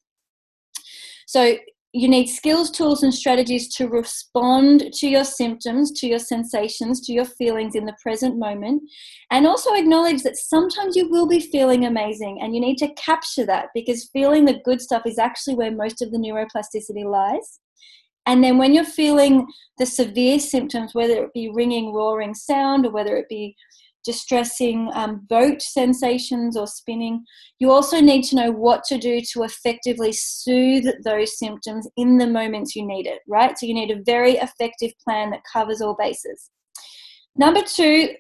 So 1.27 1.57
you 1.97 2.09
need 2.09 2.27
skills, 2.27 2.73
tools, 2.73 3.05
and 3.05 3.15
strategies 3.15 3.73
to 3.77 3.87
respond 3.87 4.93
to 4.95 5.07
your 5.07 5.23
symptoms, 5.23 5.93
to 5.93 6.09
your 6.09 6.19
sensations, 6.19 7.01
to 7.03 7.13
your 7.13 7.25
feelings 7.25 7.77
in 7.77 7.85
the 7.87 7.97
present 8.03 8.37
moment. 8.37 8.83
And 9.31 9.47
also 9.47 9.73
acknowledge 9.75 10.25
that 10.25 10.37
sometimes 10.37 10.97
you 10.97 11.09
will 11.09 11.29
be 11.29 11.39
feeling 11.39 11.87
amazing 11.87 12.41
and 12.43 12.53
you 12.53 12.61
need 12.61 12.79
to 12.79 12.93
capture 12.95 13.47
that 13.47 13.69
because 13.75 14.11
feeling 14.13 14.45
the 14.45 14.59
good 14.65 14.81
stuff 14.81 15.03
is 15.07 15.21
actually 15.21 15.55
where 15.55 15.71
most 15.71 16.03
of 16.03 16.11
the 16.11 16.19
neuroplasticity 16.19 17.05
lies. 17.05 17.61
And 18.27 18.43
then 18.43 18.59
when 18.59 18.75
you're 18.75 18.85
feeling 18.85 19.47
the 19.79 19.87
severe 19.87 20.41
symptoms, 20.41 20.95
whether 20.95 21.23
it 21.23 21.33
be 21.33 21.53
ringing, 21.55 21.93
roaring 21.93 22.35
sound, 22.35 22.87
or 22.87 22.91
whether 22.91 23.17
it 23.17 23.29
be 23.29 23.55
distressing 24.05 24.91
um, 24.95 25.27
boat 25.29 25.63
sensations 25.63 26.57
or 26.57 26.67
spinning, 26.67 27.25
you 27.59 27.71
also 27.71 28.01
need 28.01 28.23
to 28.25 28.37
know 28.37 28.51
what 28.51 28.85
to 28.85 28.99
do 28.99 29.21
to 29.33 29.43
effectively 29.43 30.13
soothe 30.13 30.87
those 31.05 31.39
symptoms 31.39 31.89
in 31.97 32.19
the 32.19 32.27
moments 32.27 32.77
you 32.77 32.87
need 32.87 33.07
it, 33.07 33.21
right? 33.29 33.59
So 33.59 33.67
you 33.67 33.75
need 33.75 33.91
a 33.91 34.03
very 34.05 34.33
effective 34.33 34.93
plan 35.03 35.31
that 35.31 35.41
covers 35.51 35.81
all 35.81 35.97
bases. 35.99 36.51
Number 37.37 37.63
two, 37.63 38.15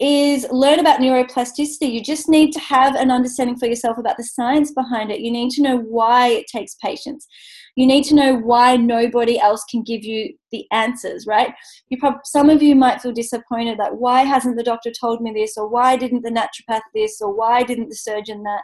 is 0.00 0.46
learn 0.50 0.78
about 0.78 0.98
neuroplasticity. 0.98 1.92
You 1.92 2.02
just 2.02 2.28
need 2.28 2.52
to 2.52 2.60
have 2.60 2.94
an 2.94 3.10
understanding 3.10 3.58
for 3.58 3.66
yourself 3.66 3.98
about 3.98 4.16
the 4.16 4.24
science 4.24 4.72
behind 4.72 5.12
it. 5.12 5.20
You 5.20 5.30
need 5.30 5.50
to 5.52 5.62
know 5.62 5.76
why 5.76 6.28
it 6.28 6.46
takes 6.46 6.74
patience. 6.82 7.26
You 7.76 7.86
need 7.86 8.04
to 8.04 8.14
know 8.14 8.36
why 8.36 8.76
nobody 8.76 9.38
else 9.38 9.64
can 9.70 9.82
give 9.82 10.04
you 10.04 10.34
the 10.50 10.66
answers, 10.72 11.26
right? 11.26 11.52
You 11.88 11.98
prob- 11.98 12.24
some 12.24 12.50
of 12.50 12.62
you 12.62 12.74
might 12.74 13.00
feel 13.00 13.12
disappointed 13.12 13.78
that 13.78 13.96
why 13.96 14.22
hasn't 14.22 14.56
the 14.56 14.64
doctor 14.64 14.90
told 14.90 15.20
me 15.20 15.32
this 15.32 15.56
or 15.56 15.68
why 15.68 15.96
didn't 15.96 16.22
the 16.22 16.30
naturopath 16.30 16.82
this 16.94 17.20
or 17.20 17.32
why 17.34 17.62
didn't 17.62 17.88
the 17.88 17.96
surgeon 17.96 18.42
that? 18.42 18.62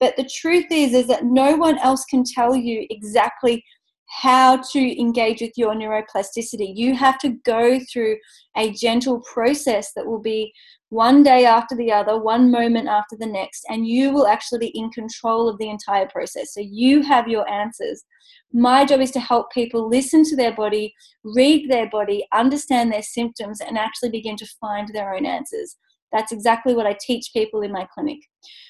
But 0.00 0.16
the 0.16 0.28
truth 0.32 0.66
is 0.70 0.94
is 0.94 1.08
that 1.08 1.24
no 1.24 1.56
one 1.56 1.78
else 1.78 2.04
can 2.04 2.22
tell 2.24 2.54
you 2.54 2.86
exactly 2.90 3.64
how 4.08 4.56
to 4.56 5.00
engage 5.00 5.40
with 5.40 5.52
your 5.56 5.74
neuroplasticity. 5.74 6.72
You 6.74 6.94
have 6.96 7.18
to 7.18 7.30
go 7.44 7.78
through 7.92 8.16
a 8.56 8.72
gentle 8.72 9.20
process 9.20 9.92
that 9.94 10.06
will 10.06 10.20
be 10.20 10.52
one 10.90 11.22
day 11.22 11.44
after 11.44 11.76
the 11.76 11.92
other, 11.92 12.18
one 12.18 12.50
moment 12.50 12.88
after 12.88 13.16
the 13.18 13.26
next, 13.26 13.64
and 13.68 13.86
you 13.86 14.10
will 14.10 14.26
actually 14.26 14.58
be 14.58 14.78
in 14.78 14.90
control 14.90 15.48
of 15.48 15.58
the 15.58 15.68
entire 15.68 16.08
process. 16.08 16.54
So 16.54 16.60
you 16.60 17.02
have 17.02 17.28
your 17.28 17.48
answers. 17.48 18.04
My 18.52 18.86
job 18.86 19.00
is 19.00 19.10
to 19.12 19.20
help 19.20 19.52
people 19.52 19.88
listen 19.88 20.24
to 20.24 20.36
their 20.36 20.54
body, 20.54 20.94
read 21.22 21.70
their 21.70 21.90
body, 21.90 22.26
understand 22.32 22.90
their 22.90 23.02
symptoms, 23.02 23.60
and 23.60 23.76
actually 23.76 24.10
begin 24.10 24.36
to 24.36 24.46
find 24.60 24.88
their 24.88 25.14
own 25.14 25.26
answers. 25.26 25.76
That's 26.10 26.32
exactly 26.32 26.74
what 26.74 26.86
I 26.86 26.96
teach 26.98 27.32
people 27.34 27.60
in 27.60 27.70
my 27.70 27.86
clinic. 27.92 28.20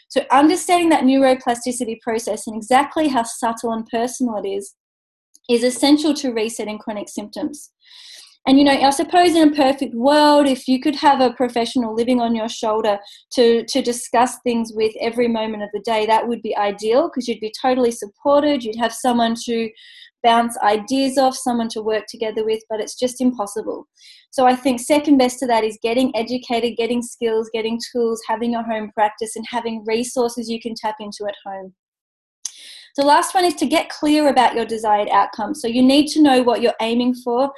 So, 0.09 0.25
understanding 0.33 0.89
that 0.89 1.05
neuroplasticity 1.05 2.01
process 2.01 2.49
and 2.49 2.57
exactly 2.57 3.09
how 3.09 3.23
subtle 3.23 3.73
and 3.73 3.87
personal 3.87 4.43
it 4.43 4.49
is 4.49 4.75
is 5.49 5.63
essential 5.63 6.15
to 6.15 6.33
resetting 6.33 6.79
chronic 6.79 7.09
symptoms. 7.09 7.71
And 8.49 8.57
you 8.57 8.65
know, 8.65 8.73
I 8.73 8.89
suppose 8.89 9.37
in 9.37 9.53
a 9.53 9.55
perfect 9.55 9.95
world, 9.95 10.47
if 10.47 10.67
you 10.67 10.81
could 10.81 10.97
have 10.97 11.21
a 11.21 11.35
professional 11.35 11.95
living 11.95 12.19
on 12.19 12.35
your 12.35 12.49
shoulder 12.49 12.99
to, 13.35 13.63
to 13.67 13.83
discuss 13.83 14.39
things 14.43 14.73
with 14.75 14.95
every 15.03 15.29
moment 15.29 15.65
of 15.65 15.69
the 15.75 15.83
day, 15.83 16.07
that 16.07 16.27
would 16.27 16.41
be 16.41 16.57
ideal 16.57 17.11
because 17.11 17.29
you'd 17.29 17.41
be 17.41 17.53
totally 17.61 17.91
supported. 17.91 18.65
You'd 18.65 18.79
have 18.79 18.95
someone 18.95 19.35
to 19.45 19.69
bounce 20.25 20.57
ideas 20.61 21.19
off, 21.19 21.37
someone 21.37 21.69
to 21.69 21.83
work 21.83 22.05
together 22.09 22.43
with, 22.43 22.63
but 22.71 22.81
it's 22.81 22.99
just 22.99 23.21
impossible. 23.21 23.87
So 24.31 24.47
I 24.47 24.57
think 24.57 24.81
second 24.81 25.19
best 25.19 25.41
to 25.41 25.47
that 25.47 25.63
is 25.63 25.79
getting 25.83 26.11
educated, 26.17 26.79
getting 26.79 27.03
skills, 27.03 27.51
getting 27.53 27.79
tools, 27.93 28.23
having 28.27 28.55
a 28.55 28.63
home 28.63 28.91
practice, 28.95 29.37
and 29.37 29.45
having 29.51 29.85
resources 29.87 30.49
you 30.49 30.59
can 30.59 30.73
tap 30.75 30.97
into 31.01 31.27
at 31.29 31.35
home. 31.45 31.75
The 32.97 33.05
last 33.05 33.35
one 33.35 33.45
is 33.45 33.55
to 33.57 33.67
get 33.67 33.91
clear 33.91 34.29
about 34.29 34.55
your 34.55 34.65
desired 34.65 35.11
outcome. 35.11 35.55
So 35.55 35.69
you 35.69 35.83
need 35.83 36.09
to 36.09 36.23
know 36.23 36.43
what 36.43 36.63
you're 36.63 36.73
aiming 36.81 37.15
for 37.15 37.53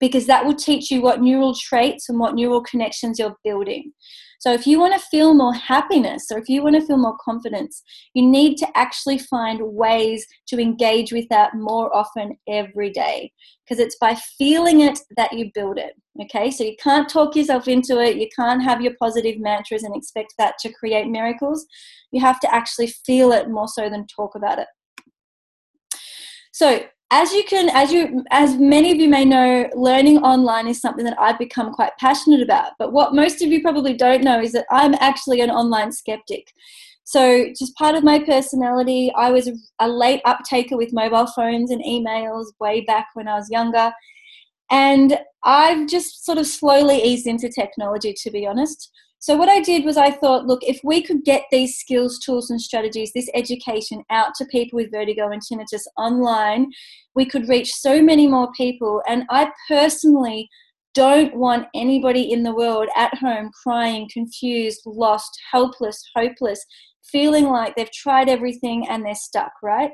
because 0.00 0.26
that 0.26 0.44
will 0.44 0.54
teach 0.54 0.90
you 0.90 1.00
what 1.00 1.20
neural 1.20 1.54
traits 1.54 2.08
and 2.08 2.18
what 2.18 2.34
neural 2.34 2.62
connections 2.62 3.18
you're 3.18 3.36
building. 3.44 3.92
So 4.38 4.52
if 4.52 4.66
you 4.66 4.78
want 4.78 4.94
to 4.94 5.08
feel 5.08 5.34
more 5.34 5.54
happiness 5.54 6.26
or 6.30 6.38
if 6.38 6.48
you 6.48 6.62
want 6.62 6.76
to 6.76 6.86
feel 6.86 6.98
more 6.98 7.16
confidence, 7.24 7.82
you 8.14 8.22
need 8.22 8.56
to 8.58 8.66
actually 8.76 9.18
find 9.18 9.60
ways 9.62 10.26
to 10.48 10.60
engage 10.60 11.10
with 11.12 11.28
that 11.30 11.54
more 11.54 11.94
often 11.94 12.36
every 12.46 12.90
day 12.90 13.32
because 13.64 13.82
it's 13.82 13.96
by 13.98 14.16
feeling 14.38 14.80
it 14.80 14.98
that 15.16 15.32
you 15.32 15.50
build 15.54 15.78
it. 15.78 15.94
Okay, 16.22 16.50
so 16.50 16.64
you 16.64 16.76
can't 16.82 17.08
talk 17.08 17.34
yourself 17.34 17.68
into 17.68 18.00
it, 18.00 18.16
you 18.16 18.28
can't 18.34 18.62
have 18.62 18.80
your 18.80 18.94
positive 19.00 19.38
mantras 19.38 19.82
and 19.82 19.96
expect 19.96 20.34
that 20.38 20.58
to 20.60 20.72
create 20.72 21.08
miracles. 21.08 21.66
You 22.12 22.20
have 22.20 22.40
to 22.40 22.54
actually 22.54 22.88
feel 23.04 23.32
it 23.32 23.50
more 23.50 23.68
so 23.68 23.88
than 23.90 24.06
talk 24.06 24.34
about 24.34 24.58
it. 24.58 24.68
So 26.52 26.86
as 27.10 27.32
you 27.32 27.44
can 27.44 27.68
as 27.70 27.92
you 27.92 28.24
as 28.30 28.56
many 28.56 28.90
of 28.90 28.98
you 28.98 29.08
may 29.08 29.24
know 29.24 29.68
learning 29.74 30.18
online 30.18 30.66
is 30.66 30.80
something 30.80 31.04
that 31.04 31.18
i've 31.20 31.38
become 31.38 31.72
quite 31.72 31.92
passionate 31.98 32.42
about. 32.42 32.72
But 32.78 32.92
what 32.92 33.14
most 33.14 33.42
of 33.42 33.48
you 33.48 33.60
probably 33.62 33.94
don't 33.94 34.24
know 34.24 34.40
is 34.40 34.52
that 34.52 34.66
i'm 34.70 34.94
actually 34.94 35.40
an 35.40 35.50
online 35.50 35.92
skeptic. 35.92 36.52
So 37.04 37.46
just 37.56 37.76
part 37.76 37.94
of 37.94 38.02
my 38.02 38.18
personality 38.18 39.12
i 39.16 39.30
was 39.30 39.48
a 39.78 39.88
late 39.88 40.20
uptaker 40.24 40.76
with 40.76 40.92
mobile 40.92 41.28
phones 41.28 41.70
and 41.70 41.82
emails 41.84 42.46
way 42.58 42.80
back 42.80 43.08
when 43.14 43.28
i 43.28 43.34
was 43.34 43.48
younger. 43.50 43.92
And 44.70 45.18
i've 45.44 45.88
just 45.88 46.24
sort 46.24 46.38
of 46.38 46.46
slowly 46.46 47.00
eased 47.02 47.28
into 47.28 47.48
technology 47.48 48.14
to 48.22 48.30
be 48.32 48.46
honest 48.46 48.90
so, 49.18 49.36
what 49.36 49.48
I 49.48 49.60
did 49.60 49.84
was 49.84 49.96
I 49.96 50.10
thought, 50.10 50.46
look, 50.46 50.62
if 50.62 50.80
we 50.84 51.02
could 51.02 51.24
get 51.24 51.44
these 51.50 51.78
skills, 51.78 52.18
tools, 52.18 52.50
and 52.50 52.60
strategies, 52.60 53.12
this 53.12 53.30
education 53.34 54.04
out 54.10 54.34
to 54.36 54.44
people 54.46 54.76
with 54.76 54.90
vertigo 54.90 55.30
and 55.30 55.42
tinnitus 55.42 55.82
online, 55.96 56.70
we 57.14 57.24
could 57.24 57.48
reach 57.48 57.72
so 57.72 58.02
many 58.02 58.26
more 58.26 58.52
people. 58.52 59.02
And 59.08 59.24
I 59.30 59.50
personally 59.68 60.48
don't 60.94 61.34
want 61.36 61.66
anybody 61.74 62.32
in 62.32 62.42
the 62.42 62.54
world 62.54 62.88
at 62.96 63.14
home 63.18 63.50
crying, 63.62 64.08
confused, 64.12 64.80
lost, 64.86 65.30
helpless, 65.50 66.02
hopeless, 66.14 66.64
feeling 67.04 67.46
like 67.46 67.74
they've 67.74 67.92
tried 67.92 68.28
everything 68.28 68.86
and 68.88 69.04
they're 69.04 69.14
stuck, 69.14 69.52
right? 69.62 69.90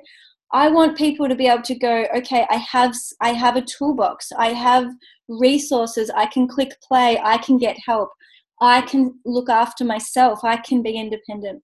I 0.53 0.69
want 0.69 0.99
people 0.99 1.29
to 1.29 1.35
be 1.35 1.47
able 1.47 1.63
to 1.63 1.75
go, 1.75 2.07
okay, 2.17 2.47
I 2.51 2.57
have 2.57 2.95
I 3.21 3.31
have 3.31 3.57
a 3.57 3.63
toolbox. 3.63 4.33
I 4.37 4.49
have 4.49 4.87
resources. 5.29 6.11
I 6.11 6.27
can 6.27 6.47
click 6.47 6.73
play. 6.87 7.19
I 7.23 7.39
can 7.39 7.57
get 7.57 7.77
help. 7.87 8.11
I 8.63 8.83
can 8.83 9.19
look 9.25 9.51
after 9.51 9.85
myself, 9.85 10.45
I 10.45 10.57
can 10.57 10.83
be 10.83 10.97
independent. 10.97 11.63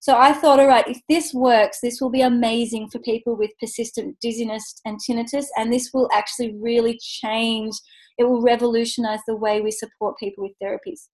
So 0.00 0.16
I 0.16 0.32
thought, 0.32 0.58
all 0.58 0.66
right, 0.66 0.88
if 0.88 0.98
this 1.10 1.34
works, 1.34 1.80
this 1.82 2.00
will 2.00 2.08
be 2.08 2.22
amazing 2.22 2.88
for 2.88 2.98
people 3.00 3.36
with 3.36 3.50
persistent 3.60 4.16
dizziness 4.22 4.80
and 4.86 4.98
tinnitus, 4.98 5.44
and 5.58 5.70
this 5.70 5.90
will 5.92 6.08
actually 6.14 6.56
really 6.58 6.98
change, 7.02 7.74
it 8.16 8.24
will 8.24 8.40
revolutionize 8.40 9.20
the 9.26 9.36
way 9.36 9.60
we 9.60 9.70
support 9.70 10.16
people 10.18 10.42
with 10.44 10.54
therapies. 10.62 11.08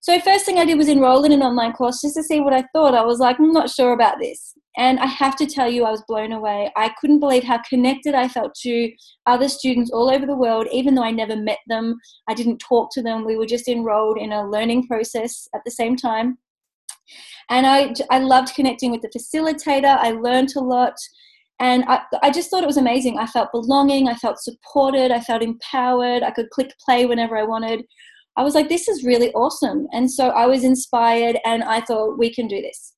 So, 0.00 0.18
first 0.20 0.46
thing 0.46 0.58
I 0.58 0.64
did 0.64 0.78
was 0.78 0.88
enroll 0.88 1.24
in 1.24 1.32
an 1.32 1.42
online 1.42 1.74
course 1.74 2.00
just 2.00 2.14
to 2.16 2.22
see 2.22 2.40
what 2.40 2.54
I 2.54 2.64
thought. 2.72 2.94
I 2.94 3.04
was 3.04 3.18
like, 3.18 3.38
I'm 3.38 3.52
not 3.52 3.68
sure 3.68 3.92
about 3.92 4.18
this. 4.18 4.54
And 4.78 4.98
I 5.00 5.06
have 5.06 5.36
to 5.36 5.46
tell 5.46 5.70
you, 5.70 5.84
I 5.84 5.90
was 5.90 6.04
blown 6.06 6.32
away. 6.32 6.70
I 6.76 6.90
couldn't 7.00 7.20
believe 7.20 7.44
how 7.44 7.62
connected 7.62 8.14
I 8.14 8.28
felt 8.28 8.54
to 8.62 8.92
other 9.24 9.48
students 9.48 9.90
all 9.90 10.10
over 10.10 10.26
the 10.26 10.36
world, 10.36 10.68
even 10.70 10.94
though 10.94 11.02
I 11.04 11.10
never 11.10 11.34
met 11.34 11.60
them. 11.66 11.98
I 12.28 12.34
didn't 12.34 12.58
talk 12.58 12.90
to 12.92 13.02
them. 13.02 13.24
We 13.24 13.36
were 13.36 13.46
just 13.46 13.68
enrolled 13.68 14.18
in 14.18 14.32
a 14.32 14.48
learning 14.48 14.86
process 14.86 15.48
at 15.54 15.62
the 15.64 15.70
same 15.70 15.96
time. 15.96 16.38
And 17.48 17.66
I, 17.66 17.94
I 18.10 18.18
loved 18.18 18.54
connecting 18.54 18.90
with 18.90 19.02
the 19.02 19.08
facilitator. 19.08 19.96
I 19.96 20.10
learned 20.10 20.52
a 20.56 20.60
lot. 20.60 20.94
And 21.58 21.84
I, 21.88 22.02
I 22.22 22.30
just 22.30 22.50
thought 22.50 22.62
it 22.62 22.66
was 22.66 22.76
amazing. 22.76 23.18
I 23.18 23.26
felt 23.26 23.52
belonging. 23.52 24.08
I 24.08 24.14
felt 24.14 24.38
supported. 24.38 25.10
I 25.10 25.20
felt 25.20 25.42
empowered. 25.42 26.22
I 26.22 26.32
could 26.32 26.50
click 26.50 26.74
play 26.84 27.06
whenever 27.06 27.36
I 27.36 27.44
wanted. 27.44 27.82
I 28.36 28.42
was 28.42 28.54
like, 28.54 28.68
this 28.68 28.88
is 28.88 29.04
really 29.04 29.32
awesome. 29.32 29.86
And 29.92 30.10
so 30.10 30.28
I 30.28 30.46
was 30.46 30.64
inspired 30.64 31.38
and 31.46 31.64
I 31.64 31.80
thought, 31.80 32.18
we 32.18 32.34
can 32.34 32.46
do 32.46 32.60
this. 32.60 32.92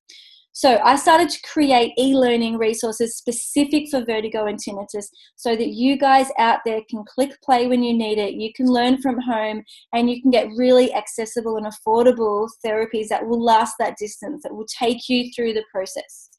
So 0.51 0.79
I 0.83 0.95
started 0.95 1.29
to 1.29 1.41
create 1.53 1.93
e 1.97 2.15
learning 2.15 2.57
resources 2.57 3.15
specific 3.15 3.89
for 3.89 4.03
vertigo 4.03 4.45
and 4.45 4.59
tinnitus 4.59 5.05
so 5.35 5.55
that 5.55 5.69
you 5.69 5.97
guys 5.97 6.27
out 6.37 6.59
there 6.65 6.81
can 6.89 7.03
click 7.05 7.39
play 7.43 7.67
when 7.67 7.83
you 7.83 7.93
need 7.93 8.17
it. 8.17 8.33
You 8.33 8.51
can 8.53 8.65
learn 8.65 9.01
from 9.01 9.19
home 9.21 9.63
and 9.93 10.09
you 10.09 10.21
can 10.21 10.31
get 10.31 10.49
really 10.57 10.93
accessible 10.93 11.57
and 11.57 11.67
affordable 11.67 12.49
therapies 12.65 13.07
that 13.09 13.25
will 13.25 13.41
last 13.41 13.75
that 13.79 13.95
distance, 13.97 14.43
that 14.43 14.53
will 14.53 14.67
take 14.67 15.07
you 15.07 15.31
through 15.33 15.53
the 15.53 15.63
process. 15.71 16.29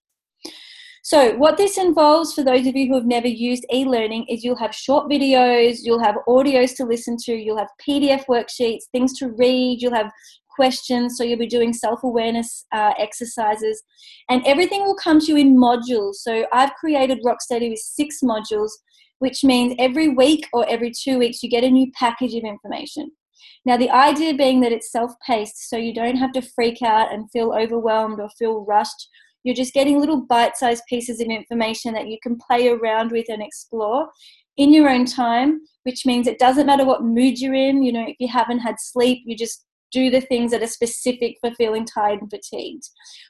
So, 1.02 1.34
what 1.36 1.56
this 1.56 1.78
involves 1.78 2.34
for 2.34 2.44
those 2.44 2.66
of 2.66 2.76
you 2.76 2.88
who 2.88 2.94
have 2.94 3.06
never 3.06 3.26
used 3.26 3.64
e 3.72 3.86
learning 3.86 4.26
is 4.28 4.44
you'll 4.44 4.56
have 4.56 4.74
short 4.74 5.10
videos, 5.10 5.78
you'll 5.82 6.02
have 6.02 6.16
audios 6.28 6.76
to 6.76 6.84
listen 6.84 7.16
to, 7.24 7.32
you'll 7.32 7.56
have 7.56 7.70
PDF 7.88 8.26
worksheets, 8.26 8.84
things 8.92 9.18
to 9.18 9.28
read, 9.28 9.80
you'll 9.80 9.94
have 9.94 10.10
questions. 10.54 11.16
So, 11.16 11.24
you'll 11.24 11.38
be 11.38 11.46
doing 11.46 11.72
self 11.72 12.02
awareness 12.02 12.66
uh, 12.72 12.92
exercises, 12.98 13.82
and 14.28 14.46
everything 14.46 14.82
will 14.82 14.96
come 14.96 15.20
to 15.20 15.26
you 15.26 15.36
in 15.36 15.56
modules. 15.56 16.16
So, 16.16 16.46
I've 16.52 16.74
created 16.74 17.24
Rocksteady 17.24 17.70
with 17.70 17.78
six 17.78 18.18
modules, 18.22 18.70
which 19.18 19.44
means 19.44 19.74
every 19.78 20.08
week 20.08 20.46
or 20.52 20.68
every 20.68 20.92
two 20.92 21.18
weeks 21.18 21.42
you 21.42 21.50
get 21.50 21.64
a 21.64 21.70
new 21.70 21.90
package 21.92 22.34
of 22.34 22.44
information. 22.44 23.10
Now, 23.64 23.76
the 23.76 23.90
idea 23.90 24.34
being 24.34 24.60
that 24.60 24.72
it's 24.72 24.92
self 24.92 25.12
paced, 25.26 25.68
so 25.68 25.76
you 25.76 25.94
don't 25.94 26.16
have 26.16 26.32
to 26.32 26.42
freak 26.42 26.82
out 26.82 27.12
and 27.12 27.30
feel 27.30 27.52
overwhelmed 27.52 28.20
or 28.20 28.28
feel 28.38 28.64
rushed 28.64 29.08
you're 29.42 29.54
just 29.54 29.74
getting 29.74 29.98
little 29.98 30.20
bite 30.26 30.56
sized 30.56 30.84
pieces 30.88 31.20
of 31.20 31.28
information 31.28 31.94
that 31.94 32.08
you 32.08 32.18
can 32.22 32.36
play 32.36 32.68
around 32.68 33.10
with 33.10 33.26
and 33.28 33.42
explore 33.42 34.08
in 34.56 34.72
your 34.72 34.88
own 34.88 35.06
time, 35.06 35.60
which 35.84 36.04
means 36.04 36.26
it 36.26 36.38
doesn't 36.38 36.66
matter 36.66 36.84
what 36.84 37.02
mood 37.02 37.38
you're 37.38 37.54
in. 37.54 37.82
You 37.82 37.92
know, 37.92 38.04
if 38.06 38.16
you 38.18 38.28
haven't 38.28 38.58
had 38.58 38.76
sleep, 38.78 39.22
you 39.24 39.36
just 39.36 39.64
do 39.92 40.10
the 40.10 40.20
things 40.20 40.50
that 40.50 40.62
are 40.62 40.68
specific 40.68 41.36
for 41.40 41.50
feeling 41.54 41.84
tired 41.84 42.20
and 42.20 42.30
fatigued. 42.30 42.84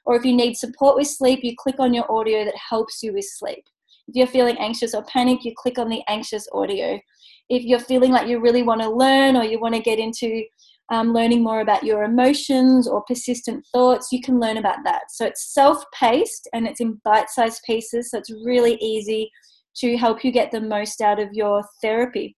Or 0.05 0.17
if 0.17 0.25
you 0.25 0.35
need 0.35 0.57
support 0.57 0.97
with 0.97 1.07
sleep, 1.07 1.41
you 1.43 1.55
click 1.57 1.77
on 1.79 1.95
your 1.95 2.11
audio 2.11 2.45
that 2.45 2.57
helps 2.57 3.03
you 3.03 3.13
with 3.13 3.27
sleep. 3.27 3.65
If 4.09 4.17
you're 4.17 4.27
feeling 4.27 4.59
anxious 4.59 4.95
or 4.95 5.05
panic, 5.05 5.45
you 5.45 5.53
click 5.57 5.79
on 5.79 5.89
the 5.89 6.03
anxious 6.09 6.47
audio. 6.53 7.01
If 7.49 7.65
you're 7.65 7.81
feeling 7.81 8.13
like 8.13 8.29
you 8.29 8.41
really 8.41 8.63
want 8.63 8.81
to 8.81 8.91
learn 8.91 9.37
or 9.37 9.45
you 9.45 9.61
want 9.61 9.75
to 9.75 9.81
get 9.81 9.99
into 9.99 10.45
um, 10.91 11.13
learning 11.13 11.43
more 11.43 11.61
about 11.61 11.85
your 11.85 12.03
emotions 12.03 12.89
or 12.89 13.03
persistent 13.03 13.65
thoughts, 13.73 14.09
you 14.11 14.21
can 14.21 14.41
learn 14.41 14.57
about 14.57 14.79
that. 14.85 15.03
So 15.11 15.25
it's 15.25 15.55
self 15.55 15.85
paced 15.93 16.49
and 16.53 16.67
it's 16.67 16.81
in 16.81 17.01
bite 17.05 17.31
sized 17.31 17.63
pieces. 17.65 18.11
So 18.11 18.19
it's 18.19 18.31
really 18.45 18.75
easy 18.77 19.31
to 19.77 19.97
help 19.97 20.25
you 20.25 20.33
get 20.33 20.51
the 20.51 20.61
most 20.61 21.01
out 21.01 21.21
of 21.21 21.33
your 21.33 21.63
therapy. 21.81 22.35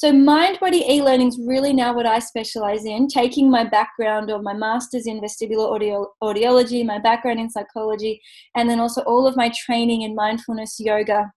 So, 0.00 0.14
mind 0.14 0.58
body 0.60 0.82
e 0.88 1.02
learning 1.02 1.28
is 1.28 1.38
really 1.38 1.74
now 1.74 1.92
what 1.92 2.06
I 2.06 2.20
specialize 2.20 2.86
in, 2.86 3.06
taking 3.06 3.50
my 3.50 3.64
background 3.64 4.30
or 4.30 4.40
my 4.40 4.54
master's 4.54 5.06
in 5.06 5.20
vestibular 5.20 5.70
audio, 5.70 6.06
audiology, 6.22 6.86
my 6.86 6.98
background 6.98 7.38
in 7.38 7.50
psychology, 7.50 8.18
and 8.56 8.66
then 8.66 8.80
also 8.80 9.02
all 9.02 9.26
of 9.26 9.36
my 9.36 9.52
training 9.54 10.00
in 10.00 10.14
mindfulness, 10.14 10.80
yoga, 10.80 11.30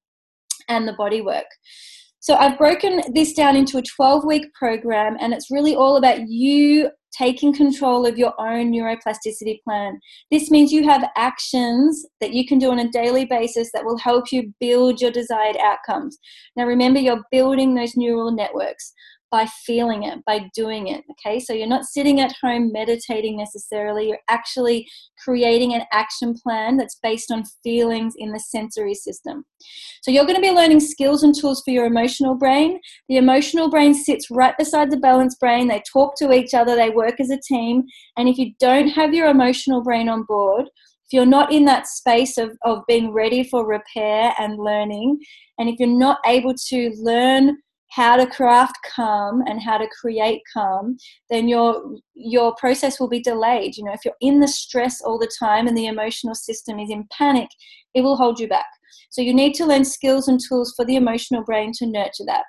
and 0.69 0.87
the 0.87 0.93
body 0.93 1.19
work. 1.19 1.43
So 2.21 2.35
I've 2.35 2.57
broken 2.57 3.01
this 3.13 3.33
down 3.33 3.57
into 3.57 3.79
a 3.79 3.81
12 3.81 4.23
week 4.23 4.53
program, 4.53 5.17
and 5.19 5.33
it's 5.33 5.51
really 5.51 5.75
all 5.75 5.97
about 5.97 6.29
you 6.29 6.89
taking 7.17 7.53
control 7.53 8.05
of 8.05 8.17
your 8.17 8.33
own 8.39 8.71
neuroplasticity 8.71 9.61
plan. 9.63 9.99
This 10.31 10.49
means 10.49 10.71
you 10.71 10.83
have 10.83 11.09
actions 11.15 12.05
that 12.21 12.33
you 12.33 12.45
can 12.45 12.59
do 12.59 12.71
on 12.71 12.79
a 12.79 12.89
daily 12.89 13.25
basis 13.25 13.71
that 13.73 13.85
will 13.85 13.97
help 13.97 14.31
you 14.31 14.53
build 14.59 15.01
your 15.01 15.11
desired 15.11 15.57
outcomes. 15.57 16.17
Now, 16.55 16.65
remember, 16.65 16.99
you're 16.99 17.23
building 17.31 17.75
those 17.75 17.95
neural 17.95 18.31
networks 18.31 18.93
by 19.33 19.47
feeling 19.65 20.03
it, 20.03 20.23
by 20.27 20.47
doing 20.53 20.89
it. 20.89 21.03
Okay, 21.09 21.39
so 21.39 21.53
you're 21.53 21.65
not 21.65 21.85
sitting 21.85 22.21
at 22.21 22.35
home 22.39 22.71
meditating 22.71 23.35
necessarily, 23.35 24.07
you're 24.07 24.19
actually 24.29 24.87
creating 25.23 25.73
an 25.73 25.81
action 25.91 26.35
plan 26.35 26.77
that's 26.77 26.99
based 27.01 27.31
on 27.31 27.43
feelings 27.63 28.13
in 28.15 28.31
the 28.31 28.39
sensory 28.39 28.93
system. 28.93 29.43
So 30.03 30.11
you're 30.11 30.27
going 30.27 30.35
to 30.35 30.41
be 30.41 30.51
learning 30.51 30.81
skills 30.81 31.23
and 31.23 31.33
tools 31.33 31.63
for 31.65 31.71
your 31.71 31.87
emotional 31.87 32.35
brain. 32.35 32.79
The 33.09 33.17
emotional 33.17 33.71
brain 33.71 33.95
sits 33.95 34.29
right 34.29 34.55
beside 34.55 34.91
the 34.91 34.97
balance 34.97 35.35
brain, 35.35 35.67
they 35.67 35.81
talk 35.91 36.13
to 36.19 36.31
each 36.31 36.53
other, 36.53 36.75
they 36.75 36.91
work 36.91 37.19
as 37.19 37.31
a 37.31 37.39
team. 37.39 37.85
And 38.15 38.29
if 38.29 38.37
you 38.37 38.53
don't 38.59 38.89
have 38.89 39.15
your 39.15 39.29
emotional 39.29 39.81
brain 39.81 40.09
on 40.09 40.25
board, 40.27 40.65
if 40.67 41.11
you're 41.11 41.25
not 41.25 41.51
in 41.51 41.65
that 41.65 41.87
space 41.87 42.37
of, 42.37 42.55
of 42.63 42.83
being 42.87 43.11
ready 43.11 43.43
for 43.43 43.65
repair 43.65 44.35
and 44.37 44.59
learning, 44.59 45.17
and 45.57 45.69
if 45.69 45.79
you're 45.79 45.89
not 45.89 46.19
able 46.23 46.53
to 46.69 46.91
learn 46.97 47.57
how 47.95 48.15
to 48.15 48.25
craft 48.25 48.75
calm 48.95 49.43
and 49.45 49.61
how 49.61 49.77
to 49.77 49.87
create 50.01 50.41
calm 50.53 50.97
then 51.29 51.47
your 51.47 51.97
your 52.15 52.55
process 52.55 52.99
will 52.99 53.09
be 53.09 53.21
delayed. 53.21 53.75
You 53.77 53.85
know 53.85 53.93
if 53.93 54.05
you're 54.05 54.13
in 54.21 54.39
the 54.39 54.47
stress 54.47 55.01
all 55.01 55.19
the 55.19 55.31
time 55.39 55.67
and 55.67 55.77
the 55.77 55.87
emotional 55.87 56.35
system 56.35 56.79
is 56.79 56.89
in 56.89 57.07
panic 57.17 57.49
it 57.93 58.01
will 58.01 58.17
hold 58.17 58.39
you 58.39 58.47
back. 58.47 58.67
So 59.11 59.21
you 59.21 59.33
need 59.33 59.53
to 59.55 59.65
learn 59.65 59.85
skills 59.85 60.27
and 60.27 60.39
tools 60.39 60.73
for 60.75 60.85
the 60.85 60.95
emotional 60.95 61.43
brain 61.43 61.71
to 61.77 61.85
nurture 61.85 62.25
that. 62.25 62.45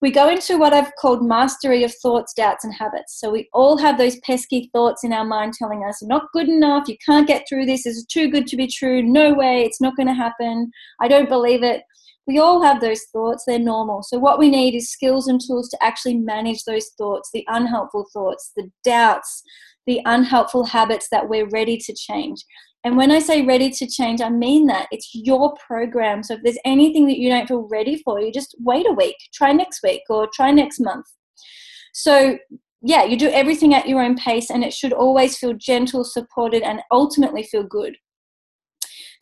We 0.00 0.10
go 0.10 0.28
into 0.28 0.58
what 0.58 0.74
I've 0.74 0.94
called 1.00 1.26
mastery 1.26 1.82
of 1.82 1.94
thoughts, 2.02 2.34
doubts, 2.34 2.64
and 2.64 2.74
habits. 2.74 3.18
So 3.18 3.30
we 3.30 3.48
all 3.54 3.78
have 3.78 3.96
those 3.96 4.18
pesky 4.20 4.68
thoughts 4.72 5.02
in 5.02 5.14
our 5.14 5.24
mind 5.24 5.54
telling 5.54 5.82
us, 5.82 6.02
not 6.02 6.24
good 6.34 6.48
enough, 6.48 6.88
you 6.88 6.96
can't 7.06 7.26
get 7.26 7.46
through 7.48 7.64
this, 7.64 7.86
it's 7.86 8.04
too 8.04 8.30
good 8.30 8.46
to 8.48 8.56
be 8.56 8.66
true, 8.66 9.02
no 9.02 9.32
way, 9.32 9.64
it's 9.64 9.80
not 9.80 9.96
going 9.96 10.08
to 10.08 10.14
happen, 10.14 10.70
I 11.00 11.08
don't 11.08 11.28
believe 11.28 11.62
it. 11.62 11.84
We 12.26 12.38
all 12.38 12.62
have 12.62 12.80
those 12.80 13.02
thoughts, 13.12 13.44
they're 13.46 13.58
normal. 13.58 14.02
So, 14.02 14.18
what 14.18 14.38
we 14.38 14.48
need 14.48 14.74
is 14.74 14.90
skills 14.90 15.28
and 15.28 15.40
tools 15.40 15.68
to 15.70 15.78
actually 15.82 16.18
manage 16.18 16.64
those 16.64 16.90
thoughts, 16.96 17.30
the 17.32 17.44
unhelpful 17.48 18.06
thoughts, 18.12 18.52
the 18.56 18.70
doubts, 18.82 19.42
the 19.86 20.00
unhelpful 20.06 20.64
habits 20.64 21.08
that 21.10 21.28
we're 21.28 21.48
ready 21.48 21.76
to 21.76 21.94
change. 21.94 22.38
And 22.84 22.96
when 22.96 23.10
I 23.10 23.18
say 23.18 23.44
ready 23.44 23.70
to 23.70 23.86
change, 23.86 24.20
I 24.20 24.28
mean 24.28 24.66
that 24.66 24.88
it's 24.90 25.10
your 25.14 25.54
program. 25.66 26.22
So, 26.22 26.34
if 26.34 26.40
there's 26.42 26.58
anything 26.64 27.06
that 27.08 27.18
you 27.18 27.28
don't 27.28 27.46
feel 27.46 27.68
ready 27.70 28.00
for, 28.04 28.20
you 28.20 28.32
just 28.32 28.56
wait 28.60 28.86
a 28.88 28.92
week, 28.92 29.16
try 29.34 29.52
next 29.52 29.80
week, 29.82 30.02
or 30.08 30.28
try 30.32 30.50
next 30.50 30.80
month. 30.80 31.06
So, 31.92 32.38
yeah, 32.80 33.04
you 33.04 33.16
do 33.16 33.30
everything 33.30 33.74
at 33.74 33.88
your 33.88 34.02
own 34.02 34.16
pace, 34.16 34.50
and 34.50 34.64
it 34.64 34.72
should 34.72 34.92
always 34.92 35.38
feel 35.38 35.54
gentle, 35.54 36.04
supported, 36.04 36.62
and 36.62 36.80
ultimately 36.90 37.42
feel 37.42 37.62
good. 37.62 37.96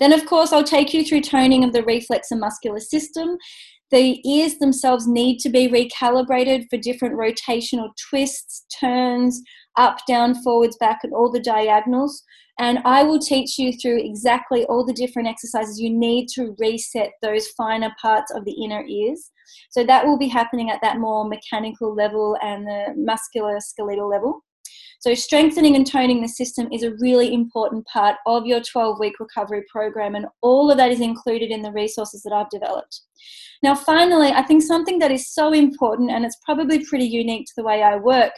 Then, 0.03 0.12
of 0.12 0.26
course, 0.26 0.53
I'll 0.53 0.64
take 0.64 0.92
you 0.92 1.05
through 1.05 1.20
toning 1.20 1.62
of 1.62 1.72
the 1.72 1.84
reflex 1.84 2.32
and 2.32 2.40
muscular 2.40 2.80
system. 2.80 3.38
The 3.92 4.20
ears 4.28 4.57
themselves 4.57 5.07
need 5.07 5.38
to 5.42 5.48
be 5.48 5.68
recalibrated 5.68 6.64
for 6.68 6.76
different 6.76 7.14
rotational 7.14 7.90
twists, 8.11 8.66
turns, 8.80 9.40
up, 9.76 9.98
down, 10.09 10.42
forwards, 10.42 10.76
back, 10.78 11.05
and 11.05 11.14
all 11.14 11.30
the 11.30 11.38
diagonals. 11.38 12.24
And 12.59 12.80
I 12.84 13.05
will 13.05 13.20
teach 13.20 13.61
you 13.61 13.72
through 13.74 14.00
exactly 14.03 14.64
all 14.64 14.84
the 14.84 14.92
different 14.92 15.28
exercises 15.28 15.78
you 15.78 15.96
need 15.96 16.26
to 16.34 16.57
reset 16.59 17.12
those 17.22 17.46
finer 17.57 17.92
parts 18.03 18.32
of 18.34 18.44
the 18.44 18.61
inner 18.61 18.84
ears. 18.84 19.30
So 19.70 19.84
that 19.84 20.05
will 20.05 20.18
be 20.18 20.26
happening 20.26 20.68
at 20.68 20.80
that 20.82 20.98
more 20.98 21.28
mechanical 21.28 21.94
level 21.94 22.36
and 22.42 22.66
the 22.66 22.86
muscular 22.96 23.61
skeletal 23.61 24.09
level. 24.09 24.42
So, 25.03 25.14
strengthening 25.14 25.74
and 25.74 25.84
toning 25.84 26.22
the 26.22 26.28
system 26.28 26.68
is 26.70 26.84
a 26.84 26.94
really 27.00 27.34
important 27.34 27.84
part 27.86 28.18
of 28.24 28.46
your 28.46 28.61
12 28.61 29.00
week 29.00 29.18
recovery 29.18 29.64
program, 29.68 30.14
and 30.14 30.26
all 30.42 30.70
of 30.70 30.76
that 30.76 30.92
is 30.92 31.00
included 31.00 31.50
in 31.50 31.61
the 31.61 31.72
resources 31.72 32.22
that 32.22 32.32
I've 32.32 32.48
developed. 32.50 33.00
Now, 33.64 33.74
finally, 33.74 34.28
I 34.28 34.42
think 34.42 34.62
something 34.62 35.00
that 35.00 35.11
is 35.11 35.34
so 35.34 35.53
important, 35.53 36.12
and 36.12 36.24
it's 36.24 36.38
probably 36.44 36.86
pretty 36.86 37.05
unique 37.05 37.46
to 37.46 37.53
the 37.57 37.64
way 37.64 37.82
I 37.82 37.96
work, 37.96 38.30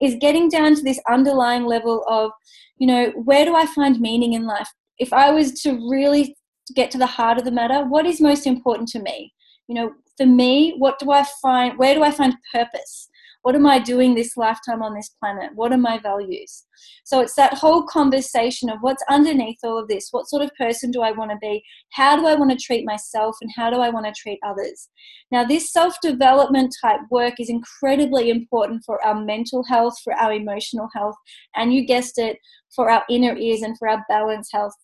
is 0.00 0.16
getting 0.18 0.48
down 0.48 0.74
to 0.76 0.82
this 0.82 0.98
underlying 1.06 1.66
level 1.66 2.02
of, 2.08 2.30
you 2.78 2.86
know, 2.86 3.10
where 3.24 3.44
do 3.44 3.54
I 3.54 3.66
find 3.66 4.00
meaning 4.00 4.32
in 4.32 4.46
life? 4.46 4.70
If 4.98 5.12
I 5.12 5.30
was 5.30 5.60
to 5.64 5.72
really 5.90 6.34
get 6.74 6.90
to 6.92 6.98
the 6.98 7.04
heart 7.04 7.36
of 7.36 7.44
the 7.44 7.50
matter, 7.50 7.84
what 7.84 8.06
is 8.06 8.22
most 8.22 8.46
important 8.46 8.88
to 8.88 9.02
me? 9.02 9.34
You 9.68 9.74
know, 9.74 9.92
for 10.16 10.24
me, 10.24 10.76
what 10.78 10.98
do 10.98 11.10
I 11.10 11.26
find, 11.42 11.76
where 11.76 11.94
do 11.94 12.02
I 12.02 12.10
find 12.10 12.34
purpose? 12.54 13.10
What 13.46 13.54
am 13.54 13.64
I 13.64 13.78
doing 13.78 14.16
this 14.16 14.36
lifetime 14.36 14.82
on 14.82 14.92
this 14.92 15.10
planet? 15.20 15.52
What 15.54 15.70
are 15.70 15.78
my 15.78 16.00
values? 16.00 16.64
So 17.04 17.20
it's 17.20 17.36
that 17.36 17.54
whole 17.54 17.84
conversation 17.84 18.68
of 18.68 18.78
what's 18.80 19.04
underneath 19.08 19.58
all 19.62 19.78
of 19.78 19.86
this. 19.86 20.08
What 20.10 20.28
sort 20.28 20.42
of 20.42 20.50
person 20.58 20.90
do 20.90 21.00
I 21.00 21.12
want 21.12 21.30
to 21.30 21.36
be? 21.40 21.62
How 21.92 22.16
do 22.16 22.26
I 22.26 22.34
want 22.34 22.50
to 22.50 22.56
treat 22.56 22.84
myself? 22.84 23.36
And 23.40 23.48
how 23.54 23.70
do 23.70 23.76
I 23.76 23.88
want 23.88 24.04
to 24.04 24.20
treat 24.20 24.40
others? 24.44 24.88
Now, 25.30 25.44
this 25.44 25.72
self 25.72 25.94
development 26.02 26.74
type 26.82 26.98
work 27.08 27.34
is 27.38 27.48
incredibly 27.48 28.30
important 28.30 28.82
for 28.84 29.00
our 29.06 29.14
mental 29.14 29.62
health, 29.62 29.94
for 30.02 30.12
our 30.14 30.32
emotional 30.32 30.88
health, 30.92 31.14
and 31.54 31.72
you 31.72 31.86
guessed 31.86 32.18
it, 32.18 32.38
for 32.74 32.90
our 32.90 33.04
inner 33.08 33.36
ears 33.36 33.62
and 33.62 33.78
for 33.78 33.88
our 33.88 34.04
balance 34.08 34.48
health 34.52 34.74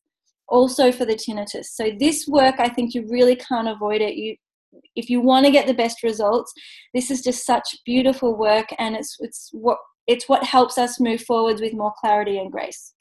also 0.46 0.92
for 0.92 1.04
the 1.04 1.16
tinnitus. 1.16 1.64
So 1.64 1.90
this 1.98 2.28
work, 2.28 2.60
I 2.60 2.68
think 2.68 2.94
you 2.94 3.08
really 3.08 3.34
can't 3.34 3.66
avoid 3.66 4.02
it. 4.02 4.14
You 4.14 4.36
if 4.96 5.08
you 5.08 5.20
want 5.20 5.46
to 5.46 5.52
get 5.52 5.66
the 5.66 5.74
best 5.74 6.02
results, 6.02 6.52
this 6.94 7.10
is 7.10 7.22
just 7.22 7.46
such 7.46 7.76
beautiful 7.84 8.36
work, 8.36 8.66
and 8.78 8.96
it's 8.96 9.16
it's 9.20 9.50
what 9.52 9.78
it's 10.06 10.28
what 10.28 10.44
helps 10.44 10.78
us 10.78 11.00
move 11.00 11.22
forwards 11.22 11.60
with 11.60 11.74
more 11.74 11.92
clarity 12.00 12.38
and 12.38 12.50
grace. 12.50 12.94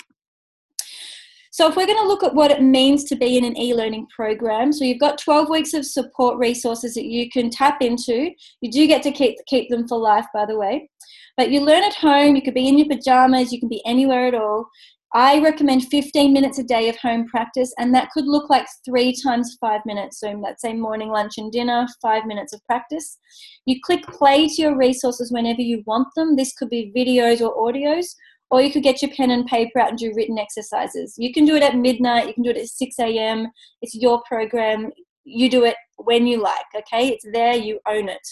So, 1.53 1.67
if 1.67 1.75
we're 1.75 1.85
going 1.85 2.01
to 2.01 2.07
look 2.07 2.23
at 2.23 2.33
what 2.33 2.49
it 2.49 2.61
means 2.61 3.03
to 3.05 3.15
be 3.15 3.37
in 3.37 3.43
an 3.43 3.57
e 3.57 3.75
learning 3.75 4.07
program, 4.15 4.71
so 4.71 4.85
you've 4.85 5.01
got 5.01 5.17
12 5.17 5.49
weeks 5.49 5.73
of 5.73 5.85
support 5.85 6.37
resources 6.37 6.93
that 6.93 7.05
you 7.05 7.29
can 7.29 7.49
tap 7.49 7.81
into. 7.81 8.31
You 8.61 8.71
do 8.71 8.87
get 8.87 9.03
to 9.03 9.11
keep, 9.11 9.35
keep 9.47 9.69
them 9.69 9.85
for 9.85 9.97
life, 9.97 10.25
by 10.33 10.45
the 10.45 10.57
way. 10.57 10.89
But 11.35 11.51
you 11.51 11.59
learn 11.59 11.83
at 11.83 11.95
home, 11.95 12.37
you 12.37 12.41
could 12.41 12.53
be 12.53 12.69
in 12.69 12.77
your 12.77 12.87
pajamas, 12.87 13.51
you 13.51 13.59
can 13.59 13.67
be 13.67 13.85
anywhere 13.85 14.27
at 14.27 14.33
all. 14.33 14.69
I 15.13 15.39
recommend 15.41 15.87
15 15.87 16.31
minutes 16.31 16.57
a 16.57 16.63
day 16.63 16.87
of 16.87 16.97
home 16.97 17.27
practice, 17.27 17.73
and 17.77 17.93
that 17.93 18.09
could 18.11 18.27
look 18.27 18.49
like 18.49 18.65
three 18.85 19.13
times 19.21 19.57
five 19.59 19.81
minutes. 19.85 20.19
So, 20.21 20.31
let's 20.41 20.61
say 20.61 20.73
morning, 20.73 21.09
lunch, 21.09 21.33
and 21.37 21.51
dinner, 21.51 21.85
five 22.01 22.25
minutes 22.25 22.53
of 22.53 22.63
practice. 22.65 23.17
You 23.65 23.79
click 23.83 24.05
play 24.07 24.47
to 24.47 24.61
your 24.61 24.77
resources 24.77 25.29
whenever 25.29 25.61
you 25.61 25.83
want 25.85 26.07
them. 26.15 26.37
This 26.37 26.53
could 26.53 26.69
be 26.69 26.93
videos 26.95 27.41
or 27.41 27.53
audios, 27.55 28.05
or 28.51 28.61
you 28.61 28.71
could 28.71 28.83
get 28.83 29.01
your 29.01 29.11
pen 29.11 29.31
and 29.31 29.45
paper 29.45 29.79
out 29.79 29.89
and 29.89 29.97
do 29.97 30.13
written 30.15 30.39
exercises. 30.39 31.15
You 31.17 31.33
can 31.33 31.43
do 31.43 31.55
it 31.55 31.63
at 31.63 31.75
midnight, 31.75 32.27
you 32.27 32.33
can 32.33 32.43
do 32.43 32.51
it 32.51 32.57
at 32.57 32.67
6 32.67 32.95
a.m. 32.99 33.47
It's 33.81 33.95
your 33.95 34.21
program. 34.27 34.91
You 35.25 35.49
do 35.49 35.65
it 35.65 35.75
when 35.97 36.25
you 36.25 36.41
like, 36.41 36.65
okay? 36.75 37.09
It's 37.09 37.25
there, 37.33 37.55
you 37.55 37.79
own 37.85 38.07
it. 38.07 38.27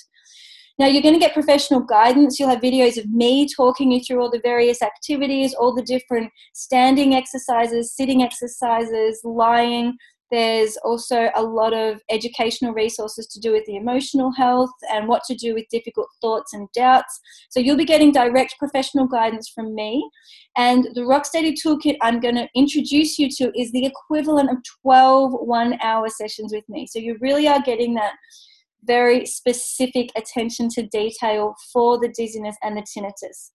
Now, 0.80 0.88
you're 0.88 1.01
going 1.01 1.13
to 1.13 1.19
get 1.19 1.34
professional 1.34 1.82
guidance. 1.82 2.39
You'll 2.39 2.49
have 2.49 2.61
videos 2.61 2.97
of 2.97 3.09
me 3.09 3.49
talking 3.53 3.91
you 3.91 3.99
through 4.01 4.21
all 4.21 4.32
the 4.32 4.39
various 4.41 4.82
activities, 4.82 5.53
all 5.53 5.75
the 5.75 5.84
different 5.84 6.32
standing 6.53 7.13
exercises, 7.13 7.93
sitting 7.93 8.23
exercises, 8.23 9.19
lying. 9.25 9.97
There's 10.32 10.77
also 10.86 11.32
a 11.36 11.43
lot 11.43 11.73
of 11.73 12.01
educational 12.09 12.73
resources 12.73 13.27
to 13.27 13.41
do 13.41 13.51
with 13.51 13.65
the 13.65 13.75
emotional 13.75 14.32
health 14.32 14.69
and 14.89 15.07
what 15.07 15.23
to 15.23 15.36
do 15.36 15.53
with 15.53 15.65
difficult 15.69 16.07
thoughts 16.21 16.53
and 16.53 16.69
doubts. 16.73 17.19
So 17.49 17.59
you'll 17.59 17.75
be 17.75 17.84
getting 17.84 18.13
direct 18.13 18.55
professional 18.57 19.07
guidance 19.07 19.49
from 19.49 19.75
me. 19.75 20.07
And 20.55 20.88
the 20.93 21.01
Rocksteady 21.01 21.55
Toolkit 21.61 21.97
I'm 22.01 22.21
going 22.21 22.36
to 22.36 22.47
introduce 22.55 23.19
you 23.19 23.27
to 23.32 23.51
is 23.59 23.71
the 23.73 23.86
equivalent 23.86 24.49
of 24.49 24.57
12 24.84 25.34
one 25.41 25.77
hour 25.82 26.07
sessions 26.07 26.53
with 26.53 26.63
me. 26.69 26.88
So 26.88 26.99
you 26.99 27.17
really 27.19 27.49
are 27.49 27.61
getting 27.61 27.95
that 27.95 28.13
very 28.84 29.25
specific 29.25 30.09
attention 30.15 30.69
to 30.69 30.88
detail 30.88 31.55
for 31.71 31.99
the 31.99 32.09
dizziness 32.09 32.55
and 32.63 32.77
the 32.77 32.82
tinnitus. 32.82 33.51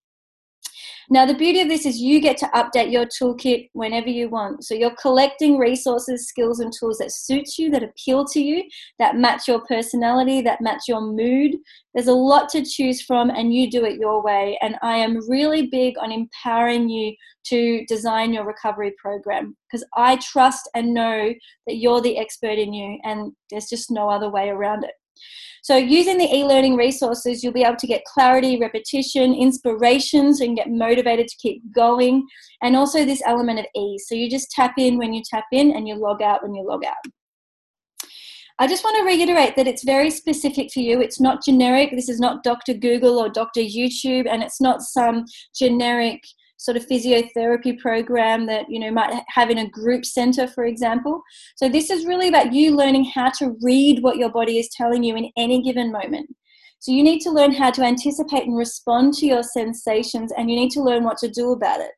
Now, 1.11 1.27
the 1.27 1.35
beauty 1.35 1.61
of 1.61 1.69
this 1.69 1.87
is 1.87 2.01
you 2.01 2.21
get 2.21 2.37
to 2.39 2.47
update 2.55 2.91
your 2.91 3.07
toolkit 3.07 3.69
whenever 3.75 4.09
you 4.09 4.29
want. 4.29 4.65
So 4.65 4.75
you're 4.75 4.97
collecting 5.01 5.59
resources, 5.59 6.27
skills, 6.27 6.61
and 6.61 6.73
tools 6.73 6.99
that 6.99 7.13
suit 7.13 7.59
you, 7.59 7.71
that 7.71 7.83
appeal 7.83 8.25
to 8.27 8.41
you, 8.41 8.65
that 8.99 9.17
match 9.17 9.47
your 9.47 9.61
personality, 9.67 10.41
that 10.43 10.61
match 10.61 10.83
your 10.89 11.01
mood. 11.01 11.57
There's 11.95 12.09
a 12.09 12.13
lot 12.13 12.49
to 12.51 12.65
choose 12.65 13.03
from, 13.03 13.31
and 13.31 13.53
you 13.53 13.71
do 13.71 13.85
it 13.85 14.01
your 14.01 14.23
way. 14.23 14.59
And 14.63 14.77
I 14.83 14.97
am 14.97 15.29
really 15.29 15.67
big 15.67 15.97
on 15.99 16.11
empowering 16.11 16.89
you 16.89 17.15
to 17.49 17.85
design 17.87 18.33
your 18.33 18.47
recovery 18.47 18.95
program 19.01 19.57
because 19.71 19.87
I 19.97 20.17
trust 20.17 20.69
and 20.75 20.95
know 20.95 21.33
that 21.67 21.77
you're 21.77 22.01
the 22.01 22.19
expert 22.19 22.59
in 22.59 22.73
you, 22.73 22.99
and 23.05 23.33
there's 23.51 23.69
just 23.69 23.91
no 23.91 24.09
other 24.09 24.31
way 24.31 24.49
around 24.49 24.85
it. 24.85 24.93
So, 25.63 25.77
using 25.77 26.19
the 26.19 26.25
e 26.25 26.45
learning 26.45 26.77
resources, 26.77 27.43
you'll 27.43 27.55
be 27.55 27.65
able 27.65 27.77
to 27.77 27.87
get 27.87 28.05
clarity, 28.05 28.59
repetition, 28.59 29.35
inspiration, 29.35 30.35
so 30.35 30.45
you 30.45 30.49
can 30.49 30.55
get 30.55 30.71
motivated 30.71 31.27
to 31.27 31.37
keep 31.39 31.63
going, 31.75 32.27
and 32.63 32.77
also 32.77 33.05
this 33.05 33.23
element 33.25 33.61
of 33.61 33.67
ease. 33.75 34.05
So, 34.07 34.15
you 34.15 34.29
just 34.29 34.51
tap 34.51 34.75
in 34.77 34.99
when 34.99 35.15
you 35.15 35.23
tap 35.29 35.47
in 35.53 35.75
and 35.75 35.89
you 35.89 35.95
log 35.95 36.21
out 36.21 36.43
when 36.43 36.55
you 36.55 36.67
log 36.67 36.85
out. 36.85 36.97
I 38.59 38.69
just 38.69 38.85
want 38.85 38.97
to 38.99 39.05
reiterate 39.05 39.57
that 39.57 39.67
it's 39.67 39.83
very 39.83 40.11
specific 40.11 40.71
for 40.73 40.81
you. 40.81 41.01
It's 41.01 41.21
not 41.21 41.43
generic. 41.43 41.91
This 41.91 42.09
is 42.09 42.21
not 42.21 42.45
Dr. 42.45 42.75
Google 42.75 43.19
or 43.19 43.29
Dr. 43.29 43.61
YouTube, 43.61 44.29
and 44.31 44.43
it's 44.43 44.61
not 44.61 44.83
some 44.83 45.25
generic 45.57 46.21
sort 46.65 46.77
of 46.77 46.87
physiotherapy 46.87 47.79
program 47.79 48.47
that 48.47 48.65
you 48.71 48.81
know 48.81 48.91
might 48.91 49.23
have 49.29 49.51
in 49.51 49.59
a 49.59 49.69
group 49.69 50.05
center 50.05 50.47
for 50.47 50.65
example. 50.65 51.23
So 51.57 51.69
this 51.69 51.91
is 51.91 52.07
really 52.07 52.29
about 52.29 52.53
you 52.53 52.75
learning 52.75 53.05
how 53.15 53.31
to 53.39 53.57
read 53.63 54.03
what 54.03 54.17
your 54.17 54.31
body 54.31 54.59
is 54.59 54.69
telling 54.71 55.05
you 55.05 55.15
in 55.17 55.31
any 55.37 55.63
given 55.63 55.93
moment. 55.93 56.29
So 56.79 56.93
you 56.93 57.03
need 57.03 57.21
to 57.21 57.31
learn 57.31 57.53
how 57.53 57.71
to 57.71 57.83
anticipate 57.83 58.45
and 58.45 58.57
respond 58.57 59.15
to 59.15 59.27
your 59.27 59.43
sensations 59.43 60.33
and 60.37 60.51
you 60.51 60.57
need 60.57 60.71
to 60.73 60.83
learn 60.83 61.05
what 61.05 61.19
to 61.19 61.29
do 61.29 61.53
about 61.53 61.81
it. 61.81 61.93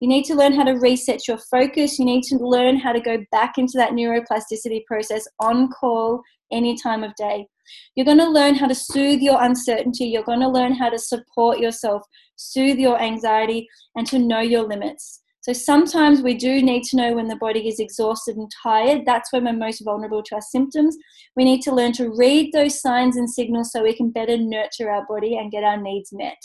You 0.00 0.08
need 0.08 0.24
to 0.24 0.34
learn 0.34 0.52
how 0.52 0.64
to 0.64 0.72
reset 0.72 1.28
your 1.28 1.38
focus. 1.38 1.98
You 1.98 2.04
need 2.04 2.24
to 2.24 2.36
learn 2.36 2.76
how 2.76 2.92
to 2.92 3.00
go 3.00 3.18
back 3.30 3.56
into 3.56 3.74
that 3.76 3.92
neuroplasticity 3.92 4.84
process 4.84 5.28
on 5.38 5.68
call 5.68 6.22
any 6.50 6.76
time 6.76 7.04
of 7.04 7.14
day. 7.14 7.46
You're 7.94 8.06
going 8.06 8.18
to 8.18 8.28
learn 8.28 8.56
how 8.56 8.66
to 8.66 8.74
soothe 8.74 9.20
your 9.20 9.40
uncertainty. 9.42 10.06
You're 10.06 10.24
going 10.24 10.40
to 10.40 10.48
learn 10.48 10.74
how 10.74 10.90
to 10.90 10.98
support 10.98 11.60
yourself, 11.60 12.02
soothe 12.50 12.78
your 12.78 13.00
anxiety, 13.00 13.68
and 13.96 14.06
to 14.08 14.18
know 14.18 14.40
your 14.40 14.62
limits. 14.62 15.22
So 15.42 15.52
sometimes 15.52 16.22
we 16.22 16.34
do 16.34 16.62
need 16.62 16.84
to 16.84 16.96
know 16.96 17.14
when 17.14 17.26
the 17.26 17.34
body 17.36 17.66
is 17.66 17.80
exhausted 17.80 18.36
and 18.36 18.48
tired. 18.62 19.02
That's 19.04 19.32
when 19.32 19.44
we're 19.44 19.52
most 19.52 19.82
vulnerable 19.84 20.22
to 20.22 20.36
our 20.36 20.40
symptoms. 20.40 20.96
We 21.34 21.44
need 21.44 21.62
to 21.62 21.74
learn 21.74 21.90
to 21.94 22.14
read 22.16 22.52
those 22.52 22.80
signs 22.80 23.16
and 23.16 23.28
signals 23.28 23.72
so 23.72 23.82
we 23.82 23.96
can 23.96 24.10
better 24.10 24.36
nurture 24.36 24.88
our 24.88 25.04
body 25.08 25.36
and 25.36 25.50
get 25.50 25.64
our 25.64 25.76
needs 25.76 26.12
met. 26.12 26.38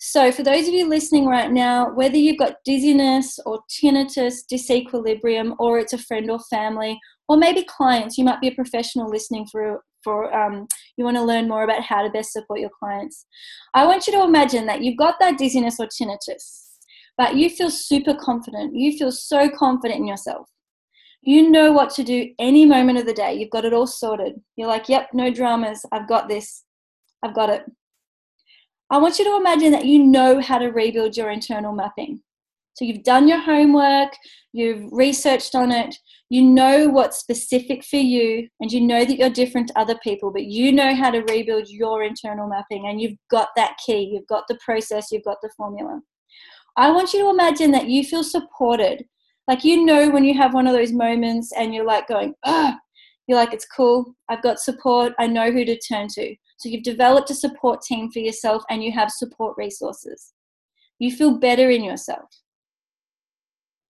So, 0.00 0.32
for 0.32 0.42
those 0.42 0.66
of 0.66 0.74
you 0.74 0.88
listening 0.88 1.26
right 1.26 1.50
now, 1.50 1.92
whether 1.92 2.16
you've 2.16 2.38
got 2.38 2.56
dizziness 2.64 3.38
or 3.46 3.60
tinnitus, 3.70 4.40
disequilibrium, 4.52 5.54
or 5.60 5.78
it's 5.78 5.92
a 5.92 5.98
friend 5.98 6.30
or 6.30 6.40
family, 6.50 6.98
or 7.28 7.36
maybe 7.36 7.62
clients, 7.64 8.18
you 8.18 8.24
might 8.24 8.40
be 8.40 8.48
a 8.48 8.54
professional 8.54 9.08
listening 9.08 9.46
for 9.50 9.82
for 10.08 10.34
um, 10.34 10.66
you 10.96 11.04
want 11.04 11.18
to 11.18 11.22
learn 11.22 11.48
more 11.48 11.64
about 11.64 11.82
how 11.82 12.02
to 12.02 12.08
best 12.08 12.32
support 12.32 12.60
your 12.60 12.70
clients. 12.78 13.26
I 13.74 13.84
want 13.84 14.06
you 14.06 14.12
to 14.14 14.22
imagine 14.24 14.64
that 14.66 14.82
you've 14.82 14.96
got 14.96 15.16
that 15.20 15.36
dizziness 15.36 15.78
or 15.78 15.86
tinnitus, 15.86 16.68
but 17.18 17.36
you 17.36 17.50
feel 17.50 17.70
super 17.70 18.14
confident. 18.14 18.74
You 18.74 18.96
feel 18.96 19.12
so 19.12 19.50
confident 19.50 20.00
in 20.00 20.06
yourself. 20.06 20.48
You 21.20 21.50
know 21.50 21.72
what 21.72 21.90
to 21.90 22.04
do 22.04 22.30
any 22.38 22.64
moment 22.64 22.98
of 22.98 23.04
the 23.04 23.12
day. 23.12 23.34
You've 23.34 23.50
got 23.50 23.66
it 23.66 23.74
all 23.74 23.86
sorted. 23.86 24.40
You're 24.56 24.68
like, 24.68 24.88
yep, 24.88 25.10
no 25.12 25.30
dramas. 25.30 25.84
I've 25.92 26.08
got 26.08 26.28
this. 26.28 26.64
I've 27.22 27.34
got 27.34 27.50
it. 27.50 27.64
I 28.90 28.96
want 28.96 29.18
you 29.18 29.26
to 29.26 29.36
imagine 29.36 29.72
that 29.72 29.84
you 29.84 30.02
know 30.02 30.40
how 30.40 30.56
to 30.56 30.68
rebuild 30.68 31.18
your 31.18 31.30
internal 31.30 31.74
mapping. 31.74 32.20
So 32.78 32.84
you've 32.84 33.02
done 33.02 33.26
your 33.26 33.40
homework, 33.40 34.12
you've 34.52 34.84
researched 34.92 35.56
on 35.56 35.72
it, 35.72 35.96
you 36.30 36.42
know 36.42 36.88
what's 36.88 37.18
specific 37.18 37.82
for 37.82 37.96
you, 37.96 38.48
and 38.60 38.70
you 38.70 38.80
know 38.80 39.04
that 39.04 39.18
you're 39.18 39.30
different 39.30 39.66
to 39.68 39.78
other 39.78 39.98
people, 40.04 40.30
but 40.30 40.44
you 40.44 40.70
know 40.70 40.94
how 40.94 41.10
to 41.10 41.22
rebuild 41.22 41.68
your 41.68 42.04
internal 42.04 42.48
mapping, 42.48 42.86
and 42.86 43.00
you've 43.00 43.18
got 43.32 43.48
that 43.56 43.76
key, 43.84 44.08
you've 44.12 44.28
got 44.28 44.44
the 44.46 44.56
process, 44.64 45.10
you've 45.10 45.24
got 45.24 45.38
the 45.42 45.50
formula. 45.56 46.00
I 46.76 46.92
want 46.92 47.12
you 47.12 47.18
to 47.24 47.30
imagine 47.30 47.72
that 47.72 47.88
you 47.88 48.04
feel 48.04 48.22
supported. 48.22 49.04
Like 49.48 49.64
you 49.64 49.84
know 49.84 50.10
when 50.10 50.24
you 50.24 50.34
have 50.34 50.54
one 50.54 50.68
of 50.68 50.72
those 50.72 50.92
moments 50.92 51.50
and 51.58 51.74
you're 51.74 51.84
like 51.84 52.06
going, 52.06 52.34
oh, 52.44 52.76
you're 53.26 53.38
like, 53.38 53.52
it's 53.52 53.66
cool, 53.66 54.14
I've 54.28 54.42
got 54.42 54.60
support, 54.60 55.14
I 55.18 55.26
know 55.26 55.50
who 55.50 55.64
to 55.64 55.76
turn 55.76 56.06
to. 56.10 56.36
So 56.58 56.68
you've 56.68 56.84
developed 56.84 57.30
a 57.30 57.34
support 57.34 57.82
team 57.82 58.12
for 58.12 58.20
yourself 58.20 58.62
and 58.70 58.84
you 58.84 58.92
have 58.92 59.10
support 59.10 59.56
resources. 59.58 60.32
You 61.00 61.10
feel 61.10 61.38
better 61.38 61.70
in 61.70 61.82
yourself. 61.82 62.28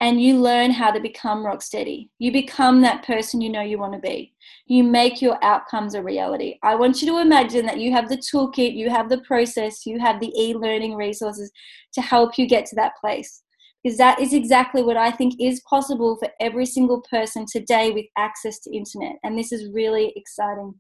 And 0.01 0.23
you 0.23 0.41
learn 0.41 0.71
how 0.71 0.93
to 0.93 1.01
become 1.01 1.45
rock 1.45 1.61
steady. 1.61 2.11
You 2.19 2.31
become 2.31 2.81
that 2.83 3.05
person 3.05 3.41
you 3.41 3.51
know 3.51 3.63
you 3.63 3.79
want 3.79 3.95
to 3.95 3.99
be. 3.99 4.33
You 4.67 4.85
make 4.85 5.21
your 5.21 5.43
outcomes 5.43 5.95
a 5.95 6.03
reality. 6.03 6.59
I 6.63 6.77
want 6.77 7.03
you 7.03 7.09
to 7.09 7.19
imagine 7.19 7.67
that 7.67 7.81
you 7.81 7.91
have 7.91 8.09
the 8.09 8.17
toolkit, 8.17 8.75
you 8.75 8.91
have 8.91 9.09
the 9.09 9.21
process, 9.23 9.85
you 9.87 9.99
have 9.99 10.21
the 10.21 10.33
e 10.41 10.55
learning 10.55 10.95
resources 10.95 11.51
to 11.95 12.01
help 12.01 12.39
you 12.39 12.47
get 12.47 12.65
to 12.67 12.77
that 12.77 12.93
place 13.01 13.43
because 13.83 13.99
that 13.99 14.21
is 14.21 14.33
exactly 14.33 14.83
what 14.83 14.97
I 14.97 15.11
think 15.11 15.35
is 15.41 15.61
possible 15.69 16.17
for 16.17 16.29
every 16.41 16.67
single 16.67 17.03
person 17.11 17.47
today 17.51 17.91
with 17.91 18.07
access 18.17 18.59
to 18.61 18.77
internet 18.77 19.17
and 19.23 19.39
this 19.39 19.53
is 19.53 19.73
really 19.73 20.13
exciting. 20.17 20.75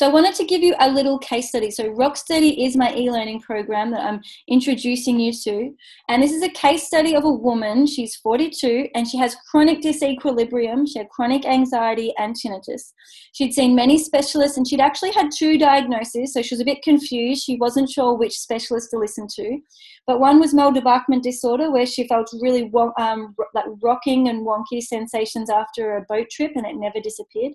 So 0.00 0.06
I 0.06 0.08
wanted 0.08 0.34
to 0.36 0.46
give 0.46 0.62
you 0.62 0.74
a 0.80 0.90
little 0.90 1.18
case 1.18 1.50
study. 1.50 1.70
So 1.70 1.90
Rocksteady 1.90 2.66
is 2.66 2.74
my 2.74 2.96
e-learning 2.96 3.42
program 3.42 3.90
that 3.90 4.00
I'm 4.00 4.22
introducing 4.48 5.20
you 5.20 5.30
to. 5.30 5.74
And 6.08 6.22
this 6.22 6.32
is 6.32 6.42
a 6.42 6.48
case 6.48 6.84
study 6.84 7.14
of 7.14 7.24
a 7.24 7.30
woman. 7.30 7.86
She's 7.86 8.16
42 8.16 8.88
and 8.94 9.06
she 9.06 9.18
has 9.18 9.36
chronic 9.50 9.82
disequilibrium. 9.82 10.88
She 10.90 11.00
had 11.00 11.10
chronic 11.10 11.44
anxiety 11.44 12.14
and 12.16 12.34
tinnitus. 12.34 12.94
She'd 13.34 13.52
seen 13.52 13.74
many 13.74 13.98
specialists 13.98 14.56
and 14.56 14.66
she'd 14.66 14.80
actually 14.80 15.12
had 15.12 15.30
two 15.36 15.58
diagnoses. 15.58 16.32
So 16.32 16.40
she 16.40 16.54
was 16.54 16.62
a 16.62 16.64
bit 16.64 16.80
confused. 16.80 17.44
She 17.44 17.58
wasn't 17.58 17.90
sure 17.90 18.14
which 18.14 18.38
specialist 18.38 18.88
to 18.92 18.98
listen 18.98 19.26
to. 19.34 19.58
But 20.06 20.20
one 20.20 20.40
was 20.40 20.54
Mal 20.54 20.72
de 20.72 20.80
Debarquement 20.80 21.22
disorder, 21.22 21.70
where 21.70 21.86
she 21.86 22.08
felt 22.08 22.28
really 22.40 22.70
um, 22.98 23.34
like 23.54 23.66
rocking 23.82 24.28
and 24.28 24.46
wonky 24.46 24.80
sensations 24.80 25.50
after 25.50 25.96
a 25.96 26.04
boat 26.08 26.28
trip, 26.30 26.52
and 26.56 26.66
it 26.66 26.76
never 26.76 27.00
disappeared. 27.00 27.52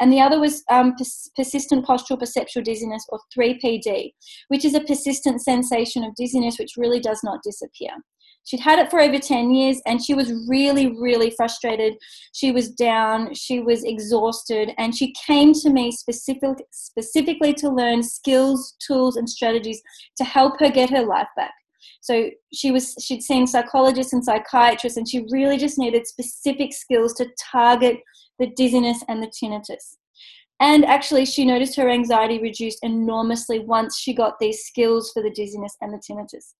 And 0.00 0.12
the 0.12 0.20
other 0.20 0.38
was 0.38 0.62
um, 0.70 0.94
pers- 0.96 1.30
persistent 1.36 1.86
postural 1.86 2.18
perceptual 2.18 2.62
dizziness, 2.62 3.06
or 3.08 3.20
3PD, 3.36 4.12
which 4.48 4.64
is 4.64 4.74
a 4.74 4.80
persistent 4.80 5.42
sensation 5.42 6.04
of 6.04 6.14
dizziness 6.16 6.58
which 6.58 6.74
really 6.76 7.00
does 7.00 7.20
not 7.22 7.42
disappear. 7.42 7.90
She'd 8.46 8.60
had 8.60 8.78
it 8.78 8.90
for 8.90 9.00
over 9.00 9.18
10 9.18 9.50
years 9.50 9.80
and 9.86 10.00
she 10.00 10.14
was 10.14 10.32
really, 10.48 10.96
really 11.00 11.30
frustrated. 11.30 11.94
She 12.32 12.52
was 12.52 12.70
down, 12.70 13.34
she 13.34 13.58
was 13.58 13.82
exhausted, 13.82 14.70
and 14.78 14.94
she 14.94 15.12
came 15.26 15.52
to 15.54 15.68
me 15.68 15.90
specific, 15.90 16.58
specifically 16.70 17.52
to 17.54 17.68
learn 17.68 18.04
skills, 18.04 18.76
tools, 18.78 19.16
and 19.16 19.28
strategies 19.28 19.82
to 20.16 20.24
help 20.24 20.60
her 20.60 20.70
get 20.70 20.90
her 20.90 21.04
life 21.04 21.26
back. 21.36 21.52
So 22.06 22.30
she 22.54 22.70
was 22.70 22.94
she'd 23.00 23.22
seen 23.22 23.48
psychologists 23.48 24.12
and 24.12 24.24
psychiatrists, 24.24 24.96
and 24.96 25.08
she 25.08 25.26
really 25.30 25.58
just 25.58 25.76
needed 25.76 26.06
specific 26.06 26.72
skills 26.72 27.12
to 27.14 27.26
target 27.52 27.96
the 28.38 28.46
dizziness 28.56 29.02
and 29.08 29.20
the 29.20 29.26
tinnitus. 29.26 29.96
And 30.60 30.84
actually, 30.84 31.26
she 31.26 31.44
noticed 31.44 31.76
her 31.76 31.90
anxiety 31.90 32.38
reduced 32.38 32.78
enormously 32.84 33.58
once 33.58 33.98
she 33.98 34.14
got 34.14 34.38
these 34.38 34.62
skills 34.62 35.10
for 35.12 35.20
the 35.20 35.32
dizziness 35.32 35.76
and 35.80 35.92
the 35.92 35.98
tinnitus. 35.98 36.54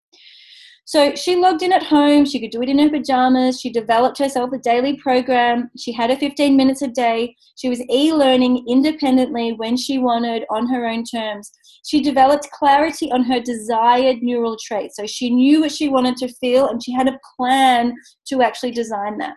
So 0.86 1.16
she 1.16 1.34
logged 1.34 1.62
in 1.62 1.72
at 1.72 1.82
home. 1.82 2.24
She 2.24 2.38
could 2.38 2.52
do 2.52 2.62
it 2.62 2.68
in 2.68 2.78
her 2.78 2.88
pajamas. 2.88 3.60
She 3.60 3.70
developed 3.70 4.18
herself 4.18 4.52
a 4.52 4.58
daily 4.58 4.96
program. 4.96 5.68
She 5.76 5.92
had 5.92 6.10
her 6.10 6.16
15 6.16 6.56
minutes 6.56 6.80
a 6.80 6.86
day. 6.86 7.34
She 7.56 7.68
was 7.68 7.82
e 7.90 8.12
learning 8.12 8.64
independently 8.68 9.52
when 9.52 9.76
she 9.76 9.98
wanted 9.98 10.44
on 10.48 10.68
her 10.68 10.86
own 10.86 11.02
terms. 11.02 11.50
She 11.84 12.00
developed 12.00 12.48
clarity 12.52 13.10
on 13.10 13.24
her 13.24 13.40
desired 13.40 14.22
neural 14.22 14.56
traits. 14.64 14.94
So 14.96 15.06
she 15.06 15.28
knew 15.28 15.62
what 15.62 15.72
she 15.72 15.88
wanted 15.88 16.16
to 16.18 16.32
feel 16.34 16.68
and 16.68 16.80
she 16.80 16.92
had 16.92 17.08
a 17.08 17.18
plan 17.36 17.92
to 18.28 18.42
actually 18.42 18.70
design 18.70 19.18
that. 19.18 19.34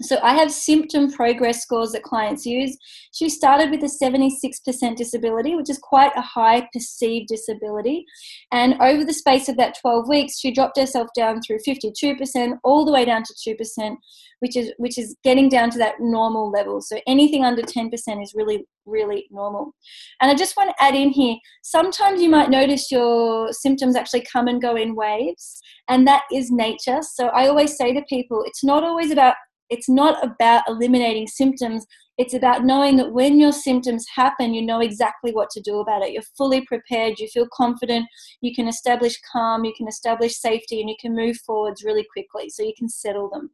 So 0.00 0.18
I 0.22 0.34
have 0.34 0.50
symptom 0.50 1.12
progress 1.12 1.62
scores 1.62 1.92
that 1.92 2.02
clients 2.02 2.46
use. 2.46 2.76
She 3.12 3.28
started 3.28 3.70
with 3.70 3.82
a 3.82 3.86
76% 3.86 4.96
disability, 4.96 5.54
which 5.54 5.70
is 5.70 5.78
quite 5.78 6.12
a 6.16 6.22
high 6.22 6.68
perceived 6.72 7.28
disability. 7.28 8.04
And 8.50 8.74
over 8.80 9.04
the 9.04 9.12
space 9.12 9.48
of 9.48 9.56
that 9.58 9.76
12 9.80 10.08
weeks, 10.08 10.38
she 10.38 10.52
dropped 10.52 10.78
herself 10.78 11.08
down 11.16 11.40
through 11.42 11.58
52% 11.66 12.58
all 12.64 12.84
the 12.84 12.92
way 12.92 13.04
down 13.04 13.22
to 13.22 13.56
2%, 13.56 13.96
which 14.40 14.56
is 14.56 14.72
which 14.78 14.98
is 14.98 15.16
getting 15.22 15.48
down 15.48 15.70
to 15.70 15.78
that 15.78 15.94
normal 16.00 16.50
level. 16.50 16.80
So 16.80 17.00
anything 17.06 17.44
under 17.44 17.62
10% 17.62 17.90
is 18.22 18.32
really 18.34 18.64
really 18.84 19.26
normal. 19.30 19.74
And 20.20 20.30
I 20.30 20.34
just 20.34 20.56
want 20.56 20.70
to 20.70 20.84
add 20.84 20.94
in 20.94 21.10
here, 21.10 21.36
sometimes 21.62 22.20
you 22.20 22.28
might 22.28 22.50
notice 22.50 22.90
your 22.90 23.52
symptoms 23.52 23.94
actually 23.94 24.26
come 24.32 24.48
and 24.48 24.60
go 24.60 24.74
in 24.74 24.96
waves, 24.96 25.60
and 25.88 26.06
that 26.08 26.22
is 26.32 26.50
nature. 26.50 27.00
So 27.02 27.28
I 27.28 27.46
always 27.46 27.76
say 27.76 27.92
to 27.92 28.02
people, 28.08 28.42
it's 28.44 28.64
not 28.64 28.82
always 28.82 29.10
about 29.10 29.34
it's 29.72 29.88
not 29.88 30.22
about 30.24 30.62
eliminating 30.68 31.26
symptoms 31.26 31.86
it's 32.18 32.34
about 32.34 32.64
knowing 32.64 32.96
that 32.96 33.12
when 33.12 33.38
your 33.38 33.52
symptoms 33.52 34.04
happen 34.14 34.54
you 34.54 34.62
know 34.62 34.80
exactly 34.80 35.32
what 35.32 35.50
to 35.50 35.60
do 35.60 35.80
about 35.80 36.02
it 36.02 36.12
you're 36.12 36.22
fully 36.36 36.64
prepared 36.66 37.18
you 37.18 37.26
feel 37.28 37.48
confident 37.52 38.06
you 38.40 38.54
can 38.54 38.68
establish 38.68 39.18
calm 39.32 39.64
you 39.64 39.72
can 39.76 39.88
establish 39.88 40.36
safety 40.36 40.80
and 40.80 40.90
you 40.90 40.96
can 41.00 41.14
move 41.14 41.36
forwards 41.46 41.82
really 41.82 42.06
quickly 42.12 42.48
so 42.48 42.62
you 42.62 42.74
can 42.78 42.88
settle 42.88 43.30
them 43.30 43.50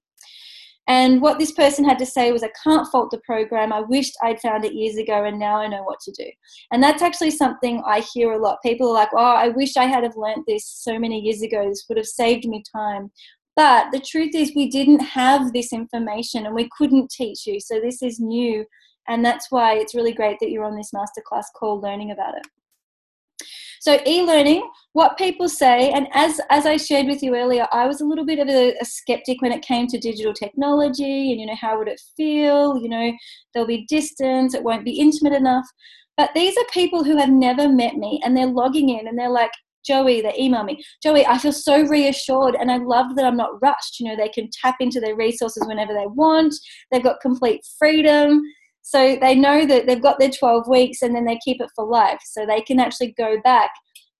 and 0.88 1.20
what 1.20 1.38
this 1.38 1.52
person 1.52 1.84
had 1.84 1.98
to 1.98 2.06
say 2.06 2.32
was, 2.32 2.42
I 2.42 2.50
can't 2.64 2.88
fault 2.88 3.10
the 3.10 3.18
program. 3.18 3.74
I 3.74 3.82
wished 3.82 4.16
I'd 4.22 4.40
found 4.40 4.64
it 4.64 4.72
years 4.72 4.96
ago 4.96 5.24
and 5.24 5.38
now 5.38 5.56
I 5.56 5.66
know 5.68 5.82
what 5.82 6.00
to 6.00 6.12
do. 6.12 6.24
And 6.72 6.82
that's 6.82 7.02
actually 7.02 7.32
something 7.32 7.82
I 7.86 8.00
hear 8.00 8.32
a 8.32 8.38
lot. 8.38 8.56
People 8.64 8.88
are 8.88 8.94
like, 8.94 9.10
oh, 9.12 9.18
I 9.18 9.48
wish 9.48 9.76
I 9.76 9.84
had 9.84 10.02
have 10.02 10.16
learnt 10.16 10.46
this 10.48 10.66
so 10.66 10.98
many 10.98 11.20
years 11.20 11.42
ago. 11.42 11.68
This 11.68 11.84
would 11.88 11.98
have 11.98 12.06
saved 12.06 12.46
me 12.46 12.62
time. 12.74 13.10
But 13.58 13.90
the 13.90 13.98
truth 13.98 14.36
is, 14.36 14.52
we 14.54 14.70
didn't 14.70 15.00
have 15.00 15.52
this 15.52 15.72
information 15.72 16.46
and 16.46 16.54
we 16.54 16.70
couldn't 16.78 17.10
teach 17.10 17.44
you. 17.44 17.58
So 17.58 17.80
this 17.80 18.02
is 18.02 18.20
new. 18.20 18.64
And 19.08 19.24
that's 19.24 19.50
why 19.50 19.74
it's 19.74 19.96
really 19.96 20.12
great 20.12 20.36
that 20.38 20.50
you're 20.50 20.64
on 20.64 20.76
this 20.76 20.92
masterclass 20.94 21.46
called 21.58 21.82
Learning 21.82 22.12
About 22.12 22.36
It. 22.36 22.46
So 23.80 23.98
e-learning, 24.06 24.62
what 24.92 25.18
people 25.18 25.48
say, 25.48 25.90
and 25.90 26.06
as 26.12 26.40
as 26.50 26.66
I 26.66 26.76
shared 26.76 27.06
with 27.06 27.20
you 27.20 27.34
earlier, 27.34 27.66
I 27.72 27.86
was 27.88 28.00
a 28.00 28.04
little 28.04 28.24
bit 28.24 28.38
of 28.38 28.48
a, 28.48 28.76
a 28.80 28.84
skeptic 28.84 29.42
when 29.42 29.52
it 29.52 29.62
came 29.62 29.88
to 29.88 29.98
digital 29.98 30.32
technology, 30.32 31.32
and 31.32 31.40
you 31.40 31.46
know 31.46 31.56
how 31.60 31.78
would 31.78 31.88
it 31.88 32.00
feel? 32.16 32.76
You 32.78 32.88
know 32.88 33.12
there'll 33.54 33.68
be 33.68 33.86
distance, 33.88 34.54
it 34.54 34.64
won't 34.64 34.84
be 34.84 34.98
intimate 35.00 35.32
enough. 35.32 35.66
But 36.16 36.30
these 36.34 36.56
are 36.58 36.64
people 36.72 37.02
who 37.02 37.16
have 37.16 37.30
never 37.30 37.68
met 37.68 37.94
me, 37.94 38.20
and 38.24 38.36
they're 38.36 38.46
logging 38.46 38.88
in, 38.88 39.06
and 39.06 39.16
they're 39.16 39.30
like, 39.30 39.52
Joey, 39.88 40.20
they 40.20 40.34
email 40.38 40.62
me, 40.62 40.84
Joey, 41.02 41.26
I 41.26 41.38
feel 41.38 41.52
so 41.52 41.82
reassured 41.86 42.54
and 42.54 42.70
I 42.70 42.76
love 42.76 43.16
that 43.16 43.24
I'm 43.24 43.36
not 43.36 43.60
rushed. 43.62 43.98
You 43.98 44.08
know, 44.08 44.16
they 44.16 44.28
can 44.28 44.50
tap 44.52 44.76
into 44.80 45.00
their 45.00 45.16
resources 45.16 45.64
whenever 45.66 45.94
they 45.94 46.06
want, 46.06 46.54
they've 46.92 47.02
got 47.02 47.20
complete 47.20 47.62
freedom. 47.78 48.42
So 48.82 49.16
they 49.20 49.34
know 49.34 49.66
that 49.66 49.86
they've 49.86 50.00
got 50.00 50.18
their 50.18 50.30
12 50.30 50.68
weeks 50.68 51.02
and 51.02 51.14
then 51.14 51.24
they 51.24 51.38
keep 51.44 51.60
it 51.60 51.70
for 51.74 51.86
life. 51.86 52.20
So 52.24 52.46
they 52.46 52.62
can 52.62 52.80
actually 52.80 53.14
go 53.18 53.36
back, 53.42 53.70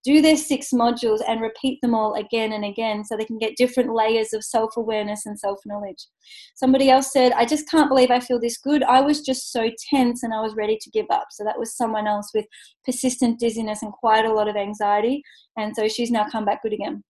do 0.05 0.22
their 0.22 0.36
six 0.36 0.68
modules, 0.72 1.20
and 1.26 1.40
repeat 1.40 1.80
them 1.82 1.94
all 1.94 2.14
again 2.14 2.53
and 2.53 2.64
again 2.64 3.05
so 3.05 3.16
they 3.16 3.24
can 3.24 3.38
get 3.38 3.57
different 3.57 3.94
layers 3.94 4.32
of 4.32 4.44
self 4.44 4.76
awareness 4.76 5.26
and 5.26 5.38
self 5.38 5.59
knowledge. 5.66 6.07
Somebody 6.55 6.90
else 6.90 7.12
said, 7.12 7.32
I 7.32 7.44
just 7.44 7.68
can't 7.70 7.88
believe 7.88 8.11
I 8.11 8.20
feel 8.20 8.40
this 8.40 8.59
good. 8.59 8.82
I 8.82 9.01
was 9.01 9.20
just 9.20 9.53
so 9.53 9.70
tense 9.90 10.22
and 10.22 10.32
I 10.32 10.40
was 10.40 10.55
ready 10.57 10.78
to 10.80 10.90
give 10.90 11.07
up. 11.11 11.26
So 11.30 11.44
that 11.44 11.59
was 11.59 11.76
someone 11.76 12.07
else 12.07 12.30
with 12.34 12.46
persistent 12.84 13.38
dizziness 13.38 13.82
and 13.82 13.92
quite 13.92 14.24
a 14.24 14.32
lot 14.32 14.49
of 14.49 14.57
anxiety. 14.57 15.22
And 15.57 15.74
so 15.74 15.88
she's 15.88 16.11
now 16.11 16.26
come 16.30 16.44
back 16.44 16.62
good 16.62 16.72
again. 16.72 17.03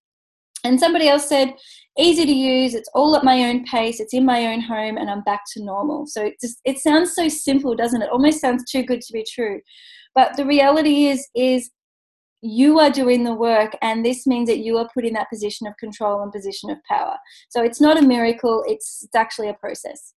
And 0.65 0.79
somebody 0.79 1.09
else 1.09 1.29
said, 1.29 1.55
easy 1.99 2.27
to 2.27 2.33
use, 2.33 2.75
it's 2.75 2.91
all 2.95 3.15
at 3.17 3.25
my 3.25 3.45
own 3.45 3.65
pace, 3.65 4.01
it's 4.01 4.15
in 4.15 4.25
my 4.25 4.47
own 4.47 4.61
home, 4.61 4.97
and 4.97 5.09
I'm 5.09 5.23
back 5.23 5.43
to 5.53 5.65
normal. 5.65 6.07
So 6.07 6.25
it 6.27 6.35
just 6.41 6.61
it 6.65 6.79
sounds 6.79 7.15
so 7.15 7.29
simple, 7.29 7.77
doesn't 7.77 8.03
it? 8.03 8.11
Almost 8.11 8.41
sounds 8.41 8.69
too 8.71 8.83
good 8.83 9.01
to 9.03 9.13
be 9.13 9.25
true. 9.33 9.61
But 10.15 10.37
the 10.37 10.45
reality 10.45 11.07
is, 11.07 11.29
is 11.37 11.71
you 12.41 12.79
are 12.79 12.91
doing 12.91 13.25
the 13.25 13.35
work 13.35 13.77
and 13.83 14.05
this 14.05 14.27
means 14.27 14.49
that 14.49 14.59
you 14.59 14.79
are 14.79 14.89
put 14.95 15.05
in 15.05 15.15
that 15.15 15.31
position 15.31 15.67
of 15.67 15.77
control 15.77 16.23
and 16.23 16.33
position 16.33 16.71
of 16.71 16.79
power. 16.85 17.17
So 17.49 17.63
it's 17.63 17.81
not 17.81 17.99
a 17.99 18.03
miracle 18.03 18.65
it's, 18.67 19.03
it's 19.03 19.15
actually 19.15 19.49
a 19.49 19.55
process 19.55 20.15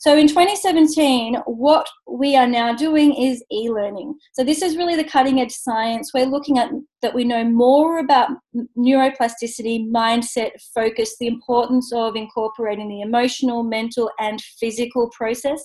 so 0.00 0.16
in 0.16 0.28
2017, 0.28 1.36
what 1.46 1.88
we 2.08 2.36
are 2.36 2.46
now 2.46 2.74
doing 2.74 3.14
is 3.14 3.42
e 3.50 3.70
learning. 3.70 4.14
So 4.34 4.44
this 4.44 4.62
is 4.62 4.76
really 4.76 4.96
the 4.96 5.04
cutting 5.04 5.40
edge 5.40 5.52
science. 5.52 6.12
We're 6.12 6.26
looking 6.26 6.58
at 6.58 6.70
that 7.02 7.14
we 7.14 7.24
know 7.24 7.44
more 7.44 7.98
about 7.98 8.30
neuroplasticity, 8.78 9.90
mindset, 9.90 10.50
focus, 10.74 11.16
the 11.18 11.26
importance 11.26 11.92
of 11.94 12.16
incorporating 12.16 12.88
the 12.88 13.00
emotional, 13.00 13.62
mental, 13.62 14.10
and 14.18 14.40
physical 14.58 15.10
process. 15.16 15.62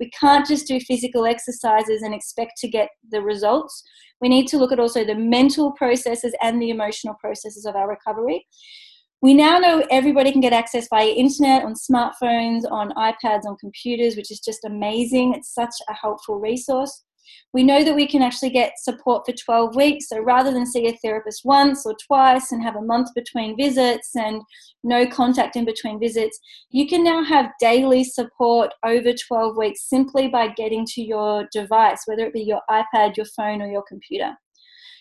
We 0.00 0.10
can't 0.10 0.46
just 0.46 0.66
do 0.66 0.80
physical 0.80 1.26
exercises 1.26 2.02
and 2.02 2.14
expect 2.14 2.52
to 2.58 2.68
get 2.68 2.88
the 3.10 3.20
results. 3.20 3.82
We 4.20 4.28
need 4.28 4.48
to 4.48 4.58
look 4.58 4.72
at 4.72 4.80
also 4.80 5.04
the 5.04 5.14
mental 5.14 5.72
processes 5.72 6.34
and 6.42 6.60
the 6.60 6.70
emotional 6.70 7.14
processes 7.20 7.64
of 7.64 7.76
our 7.76 7.88
recovery. 7.88 8.46
We 9.20 9.34
now 9.34 9.58
know 9.58 9.84
everybody 9.90 10.30
can 10.30 10.40
get 10.40 10.52
access 10.52 10.86
via 10.88 11.08
internet, 11.08 11.64
on 11.64 11.74
smartphones, 11.74 12.70
on 12.70 12.92
iPads, 12.92 13.46
on 13.46 13.56
computers, 13.56 14.16
which 14.16 14.30
is 14.30 14.38
just 14.38 14.64
amazing. 14.64 15.34
It's 15.34 15.52
such 15.52 15.74
a 15.88 15.94
helpful 15.94 16.38
resource. 16.38 17.02
We 17.52 17.64
know 17.64 17.82
that 17.82 17.96
we 17.96 18.06
can 18.06 18.22
actually 18.22 18.50
get 18.50 18.78
support 18.78 19.26
for 19.26 19.32
12 19.32 19.74
weeks. 19.74 20.08
So 20.08 20.20
rather 20.20 20.52
than 20.52 20.66
see 20.66 20.86
a 20.86 20.96
therapist 20.98 21.42
once 21.44 21.84
or 21.84 21.96
twice 22.06 22.52
and 22.52 22.62
have 22.62 22.76
a 22.76 22.82
month 22.82 23.08
between 23.14 23.56
visits 23.56 24.10
and 24.14 24.40
no 24.84 25.04
contact 25.04 25.56
in 25.56 25.64
between 25.64 25.98
visits, 25.98 26.38
you 26.70 26.86
can 26.86 27.02
now 27.02 27.24
have 27.24 27.50
daily 27.58 28.04
support 28.04 28.72
over 28.84 29.12
12 29.12 29.56
weeks 29.56 29.88
simply 29.88 30.28
by 30.28 30.48
getting 30.48 30.86
to 30.86 31.02
your 31.02 31.48
device, 31.52 32.02
whether 32.06 32.24
it 32.24 32.32
be 32.32 32.42
your 32.42 32.62
iPad, 32.70 33.16
your 33.16 33.26
phone, 33.36 33.62
or 33.62 33.66
your 33.66 33.84
computer. 33.88 34.36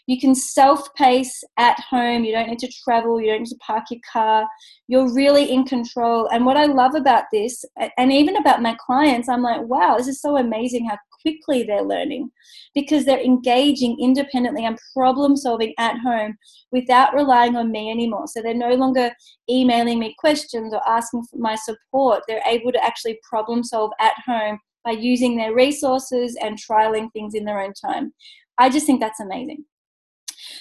You 0.07 0.19
can 0.19 0.33
self 0.33 0.93
pace 0.95 1.43
at 1.57 1.79
home. 1.81 2.23
You 2.23 2.31
don't 2.31 2.47
need 2.47 2.59
to 2.59 2.71
travel. 2.83 3.19
You 3.19 3.27
don't 3.27 3.39
need 3.39 3.49
to 3.49 3.57
park 3.57 3.85
your 3.91 3.99
car. 4.11 4.47
You're 4.87 5.13
really 5.13 5.51
in 5.51 5.65
control. 5.65 6.27
And 6.29 6.45
what 6.45 6.55
I 6.57 6.65
love 6.65 6.95
about 6.95 7.25
this, 7.31 7.63
and 7.97 8.11
even 8.11 8.37
about 8.37 8.61
my 8.61 8.75
clients, 8.79 9.27
I'm 9.27 9.43
like, 9.43 9.61
wow, 9.63 9.97
this 9.97 10.07
is 10.07 10.21
so 10.21 10.37
amazing 10.37 10.87
how 10.87 10.97
quickly 11.21 11.63
they're 11.63 11.83
learning 11.83 12.31
because 12.73 13.03
they're 13.03 13.19
engaging 13.19 13.97
independently 13.99 14.65
and 14.65 14.79
problem 14.95 15.35
solving 15.35 15.73
at 15.77 15.97
home 15.99 16.37
without 16.71 17.13
relying 17.13 17.57
on 17.57 17.71
me 17.71 17.91
anymore. 17.91 18.27
So 18.27 18.41
they're 18.41 18.53
no 18.53 18.75
longer 18.75 19.11
emailing 19.49 19.99
me 19.99 20.15
questions 20.17 20.73
or 20.73 20.87
asking 20.87 21.23
for 21.29 21.37
my 21.37 21.55
support. 21.55 22.23
They're 22.27 22.41
able 22.45 22.71
to 22.71 22.83
actually 22.83 23.19
problem 23.29 23.61
solve 23.61 23.91
at 23.99 24.13
home 24.25 24.59
by 24.85 24.91
using 24.91 25.35
their 25.35 25.53
resources 25.53 26.37
and 26.41 26.57
trialing 26.57 27.11
things 27.11 27.33
in 27.33 27.43
their 27.43 27.59
own 27.59 27.73
time. 27.73 28.13
I 28.57 28.69
just 28.69 28.85
think 28.85 29.01
that's 29.01 29.19
amazing. 29.19 29.65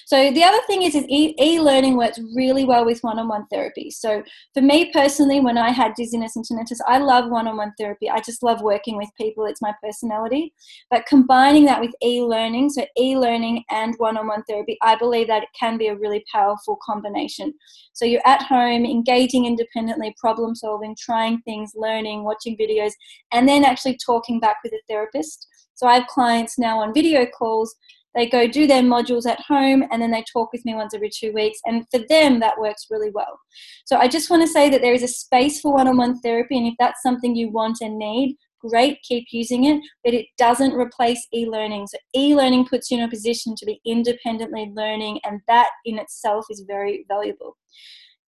So 0.06 0.30
the 0.30 0.44
other 0.44 0.60
thing 0.68 0.82
is, 0.82 0.94
is 0.94 1.04
e-learning 1.08 1.96
works 1.96 2.20
really 2.36 2.64
well 2.64 2.84
with 2.84 3.00
one-on-one 3.00 3.48
therapy. 3.50 3.90
So 3.90 4.22
for 4.54 4.60
me 4.60 4.92
personally, 4.92 5.40
when 5.40 5.58
I 5.58 5.70
had 5.70 5.94
dizziness 5.96 6.36
and 6.36 6.44
tinnitus, 6.44 6.78
I 6.86 6.98
love 6.98 7.28
one-on-one 7.28 7.72
therapy. 7.76 8.08
I 8.08 8.20
just 8.20 8.44
love 8.44 8.62
working 8.62 8.96
with 8.96 9.08
people. 9.20 9.46
It's 9.46 9.60
my 9.60 9.74
personality. 9.82 10.54
But 10.92 11.06
combining 11.06 11.64
that 11.64 11.80
with 11.80 11.90
e-learning, 12.04 12.70
so 12.70 12.86
e-learning 12.96 13.64
and 13.72 13.96
one-on-one 13.98 14.44
therapy, 14.48 14.78
I 14.80 14.94
believe 14.94 15.26
that 15.26 15.42
it 15.42 15.48
can 15.58 15.76
be 15.76 15.88
a 15.88 15.96
really 15.96 16.24
powerful 16.32 16.78
combination. 16.86 17.52
So 17.92 18.04
you're 18.04 18.26
at 18.28 18.42
home, 18.42 18.84
engaging 18.84 19.46
independently, 19.46 20.14
problem 20.20 20.54
solving, 20.54 20.94
trying 20.96 21.40
things, 21.40 21.72
learning, 21.74 22.22
watching 22.22 22.56
videos, 22.56 22.92
and 23.32 23.48
then 23.48 23.64
actually 23.64 23.98
talking 24.06 24.38
back 24.38 24.58
with 24.62 24.72
a 24.72 24.80
therapist. 24.88 25.48
So 25.74 25.88
I 25.88 25.94
have 25.94 26.06
clients 26.06 26.60
now 26.60 26.78
on 26.78 26.94
video 26.94 27.26
calls 27.26 27.74
they 28.16 28.26
go 28.28 28.48
do 28.48 28.66
their 28.66 28.82
modules 28.82 29.26
at 29.26 29.40
home 29.40 29.84
and 29.90 30.02
then 30.02 30.10
they 30.10 30.24
talk 30.32 30.50
with 30.52 30.64
me 30.64 30.74
once 30.74 30.94
every 30.94 31.10
two 31.10 31.32
weeks. 31.32 31.60
And 31.66 31.84
for 31.90 32.00
them, 32.08 32.40
that 32.40 32.58
works 32.58 32.86
really 32.90 33.10
well. 33.12 33.38
So 33.84 33.98
I 33.98 34.08
just 34.08 34.30
want 34.30 34.42
to 34.42 34.48
say 34.48 34.70
that 34.70 34.80
there 34.80 34.94
is 34.94 35.02
a 35.02 35.08
space 35.08 35.60
for 35.60 35.74
one 35.74 35.86
on 35.86 35.96
one 35.98 36.18
therapy. 36.20 36.56
And 36.56 36.66
if 36.66 36.74
that's 36.80 37.02
something 37.02 37.36
you 37.36 37.50
want 37.50 37.78
and 37.82 37.98
need, 37.98 38.36
great, 38.68 38.98
keep 39.02 39.26
using 39.30 39.64
it, 39.64 39.80
but 40.04 40.14
it 40.14 40.26
doesn't 40.38 40.72
replace 40.72 41.26
e 41.32 41.46
learning. 41.46 41.86
So, 41.86 41.98
e 42.16 42.34
learning 42.34 42.66
puts 42.66 42.90
you 42.90 42.98
in 42.98 43.04
a 43.04 43.08
position 43.08 43.54
to 43.56 43.66
be 43.66 43.80
independently 43.84 44.72
learning, 44.74 45.20
and 45.24 45.40
that 45.46 45.70
in 45.84 45.98
itself 45.98 46.46
is 46.50 46.64
very 46.66 47.04
valuable. 47.08 47.56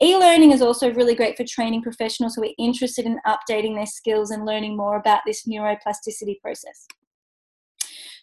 E 0.01 0.15
learning 0.15 0.51
is 0.51 0.61
also 0.61 0.93
really 0.93 1.15
great 1.15 1.35
for 1.35 1.43
training 1.43 1.81
professionals 1.81 2.35
who 2.35 2.43
are 2.43 2.53
interested 2.59 3.05
in 3.05 3.19
updating 3.25 3.75
their 3.75 3.87
skills 3.87 4.29
and 4.29 4.45
learning 4.45 4.77
more 4.77 4.97
about 4.97 5.21
this 5.25 5.47
neuroplasticity 5.47 6.39
process. 6.41 6.85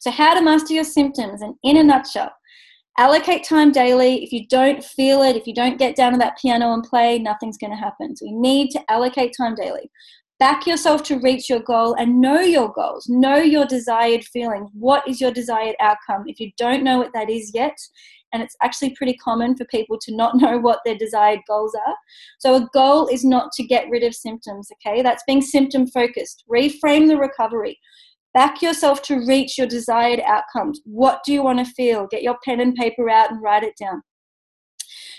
So, 0.04 0.10
how 0.10 0.34
to 0.34 0.42
master 0.42 0.74
your 0.74 0.84
symptoms, 0.84 1.40
and 1.40 1.54
in 1.62 1.78
a 1.78 1.82
nutshell, 1.82 2.30
allocate 2.98 3.42
time 3.42 3.72
daily. 3.72 4.22
If 4.22 4.32
you 4.32 4.46
don't 4.48 4.84
feel 4.84 5.22
it, 5.22 5.34
if 5.34 5.46
you 5.46 5.54
don't 5.54 5.78
get 5.78 5.96
down 5.96 6.12
to 6.12 6.18
that 6.18 6.36
piano 6.36 6.74
and 6.74 6.84
play, 6.84 7.18
nothing's 7.18 7.56
going 7.56 7.70
to 7.70 7.76
happen. 7.78 8.14
So, 8.14 8.26
you 8.26 8.38
need 8.38 8.70
to 8.72 8.82
allocate 8.90 9.32
time 9.34 9.54
daily. 9.54 9.90
Back 10.38 10.66
yourself 10.66 11.04
to 11.04 11.20
reach 11.20 11.48
your 11.48 11.60
goal 11.60 11.94
and 11.94 12.20
know 12.20 12.40
your 12.40 12.70
goals. 12.70 13.08
Know 13.08 13.38
your 13.38 13.64
desired 13.64 14.24
feelings. 14.24 14.68
What 14.74 15.08
is 15.08 15.22
your 15.22 15.30
desired 15.30 15.74
outcome? 15.80 16.24
If 16.26 16.38
you 16.38 16.52
don't 16.58 16.84
know 16.84 16.98
what 16.98 17.14
that 17.14 17.30
is 17.30 17.52
yet, 17.54 17.78
and 18.34 18.42
it's 18.42 18.56
actually 18.62 18.90
pretty 18.90 19.14
common 19.14 19.56
for 19.56 19.64
people 19.64 19.96
to 20.02 20.14
not 20.14 20.36
know 20.38 20.58
what 20.58 20.80
their 20.84 20.98
desired 20.98 21.40
goals 21.48 21.74
are. 21.74 21.96
So, 22.40 22.56
a 22.56 22.68
goal 22.74 23.06
is 23.06 23.24
not 23.24 23.52
to 23.52 23.62
get 23.62 23.88
rid 23.88 24.02
of 24.02 24.14
symptoms, 24.14 24.68
okay? 24.74 25.00
That's 25.00 25.24
being 25.26 25.40
symptom 25.40 25.86
focused. 25.86 26.44
Reframe 26.52 27.08
the 27.08 27.16
recovery. 27.16 27.78
Back 28.34 28.60
yourself 28.60 29.00
to 29.02 29.24
reach 29.26 29.56
your 29.56 29.68
desired 29.68 30.20
outcomes. 30.20 30.80
What 30.84 31.22
do 31.24 31.32
you 31.32 31.42
want 31.42 31.64
to 31.64 31.72
feel? 31.72 32.08
Get 32.08 32.22
your 32.22 32.36
pen 32.44 32.60
and 32.60 32.74
paper 32.74 33.08
out 33.08 33.30
and 33.30 33.40
write 33.40 33.62
it 33.62 33.74
down. 33.80 34.02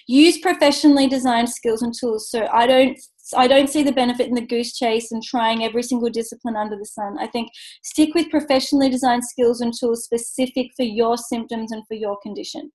Use 0.07 0.37
professionally 0.37 1.07
designed 1.07 1.49
skills 1.49 1.81
and 1.81 1.93
tools. 1.97 2.29
So 2.29 2.47
I 2.51 2.67
don't 2.67 2.99
I 3.35 3.47
don't 3.47 3.69
see 3.69 3.81
the 3.81 3.91
benefit 3.91 4.27
in 4.27 4.35
the 4.35 4.45
goose 4.45 4.77
chase 4.77 5.11
and 5.11 5.23
trying 5.23 5.63
every 5.63 5.81
single 5.81 6.09
discipline 6.09 6.55
under 6.55 6.77
the 6.77 6.85
sun. 6.85 7.17
I 7.19 7.25
think 7.27 7.49
stick 7.83 8.13
with 8.13 8.29
professionally 8.29 8.89
designed 8.89 9.25
skills 9.25 9.61
and 9.61 9.73
tools 9.73 10.03
specific 10.03 10.67
for 10.75 10.83
your 10.83 11.17
symptoms 11.17 11.71
and 11.71 11.83
for 11.87 11.95
your 11.95 12.17
condition. 12.21 12.71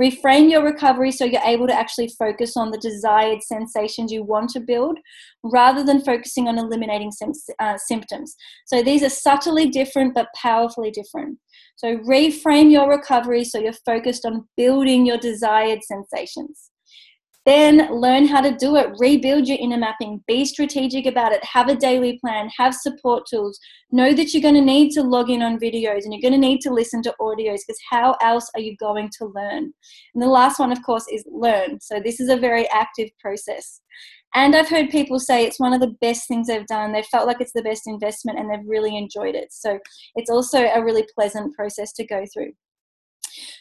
Reframe 0.00 0.50
your 0.50 0.64
recovery 0.64 1.12
so 1.12 1.24
you're 1.24 1.42
able 1.44 1.66
to 1.66 1.74
actually 1.74 2.08
focus 2.18 2.56
on 2.56 2.70
the 2.70 2.78
desired 2.78 3.42
sensations 3.42 4.12
you 4.12 4.22
want 4.22 4.50
to 4.50 4.60
build 4.60 4.98
rather 5.42 5.84
than 5.84 6.00
focusing 6.00 6.48
on 6.48 6.58
eliminating 6.58 7.12
uh, 7.58 7.76
symptoms. 7.76 8.34
So 8.66 8.82
these 8.82 9.02
are 9.02 9.10
subtly 9.10 9.68
different 9.68 10.14
but 10.14 10.28
powerfully 10.34 10.90
different. 10.90 11.38
So 11.76 11.96
reframe 11.98 12.70
your 12.70 12.88
recovery 12.88 13.44
so 13.44 13.58
you're 13.58 13.72
focused 13.72 14.26
on 14.26 14.48
building 14.56 15.06
your 15.06 15.18
desired 15.18 15.80
sensations. 15.82 16.69
Then 17.46 17.88
learn 17.90 18.26
how 18.26 18.42
to 18.42 18.54
do 18.54 18.76
it. 18.76 18.90
Rebuild 18.98 19.48
your 19.48 19.56
inner 19.58 19.78
mapping. 19.78 20.22
Be 20.26 20.44
strategic 20.44 21.06
about 21.06 21.32
it. 21.32 21.42
Have 21.44 21.68
a 21.68 21.74
daily 21.74 22.18
plan. 22.18 22.50
Have 22.58 22.74
support 22.74 23.24
tools. 23.28 23.58
Know 23.90 24.12
that 24.12 24.32
you're 24.32 24.42
going 24.42 24.54
to 24.54 24.60
need 24.60 24.90
to 24.92 25.02
log 25.02 25.30
in 25.30 25.40
on 25.40 25.58
videos 25.58 26.04
and 26.04 26.12
you're 26.12 26.20
going 26.20 26.38
to 26.40 26.46
need 26.46 26.60
to 26.60 26.72
listen 26.72 27.02
to 27.02 27.14
audios 27.20 27.60
because 27.66 27.80
how 27.90 28.16
else 28.20 28.50
are 28.54 28.60
you 28.60 28.76
going 28.76 29.10
to 29.18 29.32
learn? 29.34 29.72
And 30.14 30.22
the 30.22 30.26
last 30.26 30.58
one, 30.58 30.70
of 30.70 30.82
course, 30.82 31.06
is 31.10 31.24
learn. 31.30 31.80
So 31.80 31.98
this 31.98 32.20
is 32.20 32.28
a 32.28 32.36
very 32.36 32.68
active 32.70 33.08
process. 33.18 33.80
And 34.34 34.54
I've 34.54 34.68
heard 34.68 34.90
people 34.90 35.18
say 35.18 35.44
it's 35.44 35.58
one 35.58 35.72
of 35.72 35.80
the 35.80 35.96
best 36.00 36.28
things 36.28 36.46
they've 36.46 36.66
done. 36.66 36.92
They 36.92 37.02
felt 37.02 37.26
like 37.26 37.40
it's 37.40 37.52
the 37.52 37.62
best 37.62 37.82
investment 37.86 38.38
and 38.38 38.50
they've 38.50 38.68
really 38.68 38.96
enjoyed 38.96 39.34
it. 39.34 39.48
So 39.50 39.78
it's 40.14 40.30
also 40.30 40.66
a 40.66 40.84
really 40.84 41.04
pleasant 41.14 41.54
process 41.54 41.92
to 41.94 42.06
go 42.06 42.24
through. 42.32 42.52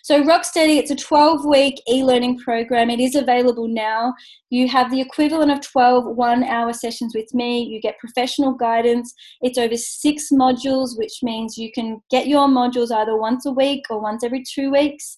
So, 0.03 0.23
Rocksteady, 0.23 0.77
it's 0.77 0.91
a 0.91 0.95
12 0.95 1.45
week 1.45 1.81
e 1.87 2.03
learning 2.03 2.39
program. 2.39 2.89
It 2.89 2.99
is 2.99 3.15
available 3.15 3.67
now. 3.67 4.13
You 4.49 4.67
have 4.67 4.91
the 4.91 5.01
equivalent 5.01 5.51
of 5.51 5.61
12 5.61 6.15
one 6.15 6.43
hour 6.43 6.73
sessions 6.73 7.13
with 7.15 7.33
me. 7.33 7.63
You 7.63 7.79
get 7.81 7.99
professional 7.99 8.53
guidance. 8.53 9.13
It's 9.41 9.57
over 9.57 9.77
six 9.77 10.29
modules, 10.31 10.97
which 10.97 11.19
means 11.21 11.57
you 11.57 11.71
can 11.71 12.01
get 12.09 12.27
your 12.27 12.47
modules 12.47 12.91
either 12.91 13.17
once 13.17 13.45
a 13.45 13.51
week 13.51 13.85
or 13.89 14.01
once 14.01 14.23
every 14.23 14.43
two 14.43 14.71
weeks. 14.71 15.17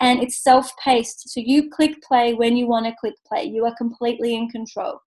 And 0.00 0.22
it's 0.22 0.42
self 0.42 0.70
paced. 0.82 1.30
So, 1.30 1.40
you 1.44 1.70
click 1.70 2.02
play 2.02 2.34
when 2.34 2.56
you 2.56 2.66
want 2.66 2.86
to 2.86 2.94
click 3.00 3.14
play. 3.26 3.44
You 3.44 3.64
are 3.66 3.74
completely 3.76 4.34
in 4.34 4.48
control. 4.48 4.98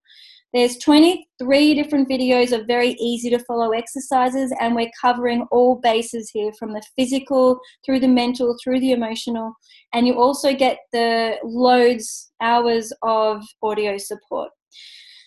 There's 0.56 0.78
23 0.78 1.74
different 1.74 2.08
videos 2.08 2.58
of 2.58 2.66
very 2.66 2.92
easy 2.92 3.30
to 3.30 3.40
follow 3.40 3.72
exercises, 3.72 4.54
and 4.62 4.74
we're 4.74 4.90
covering 5.02 5.46
all 5.52 5.82
bases 5.84 6.32
here 6.34 6.54
from 6.58 6.72
the 6.72 6.82
physical 6.96 7.60
through 7.86 8.00
the 8.00 8.08
mental 8.08 8.56
through 8.64 8.80
the 8.80 8.94
emotional. 8.94 9.54
And 9.92 10.08
you 10.08 10.14
also 10.14 10.56
get 10.56 10.78
the 10.94 11.36
loads, 11.44 12.32
hours 12.40 12.94
of 13.02 13.44
audio 13.62 13.98
support. 13.98 14.50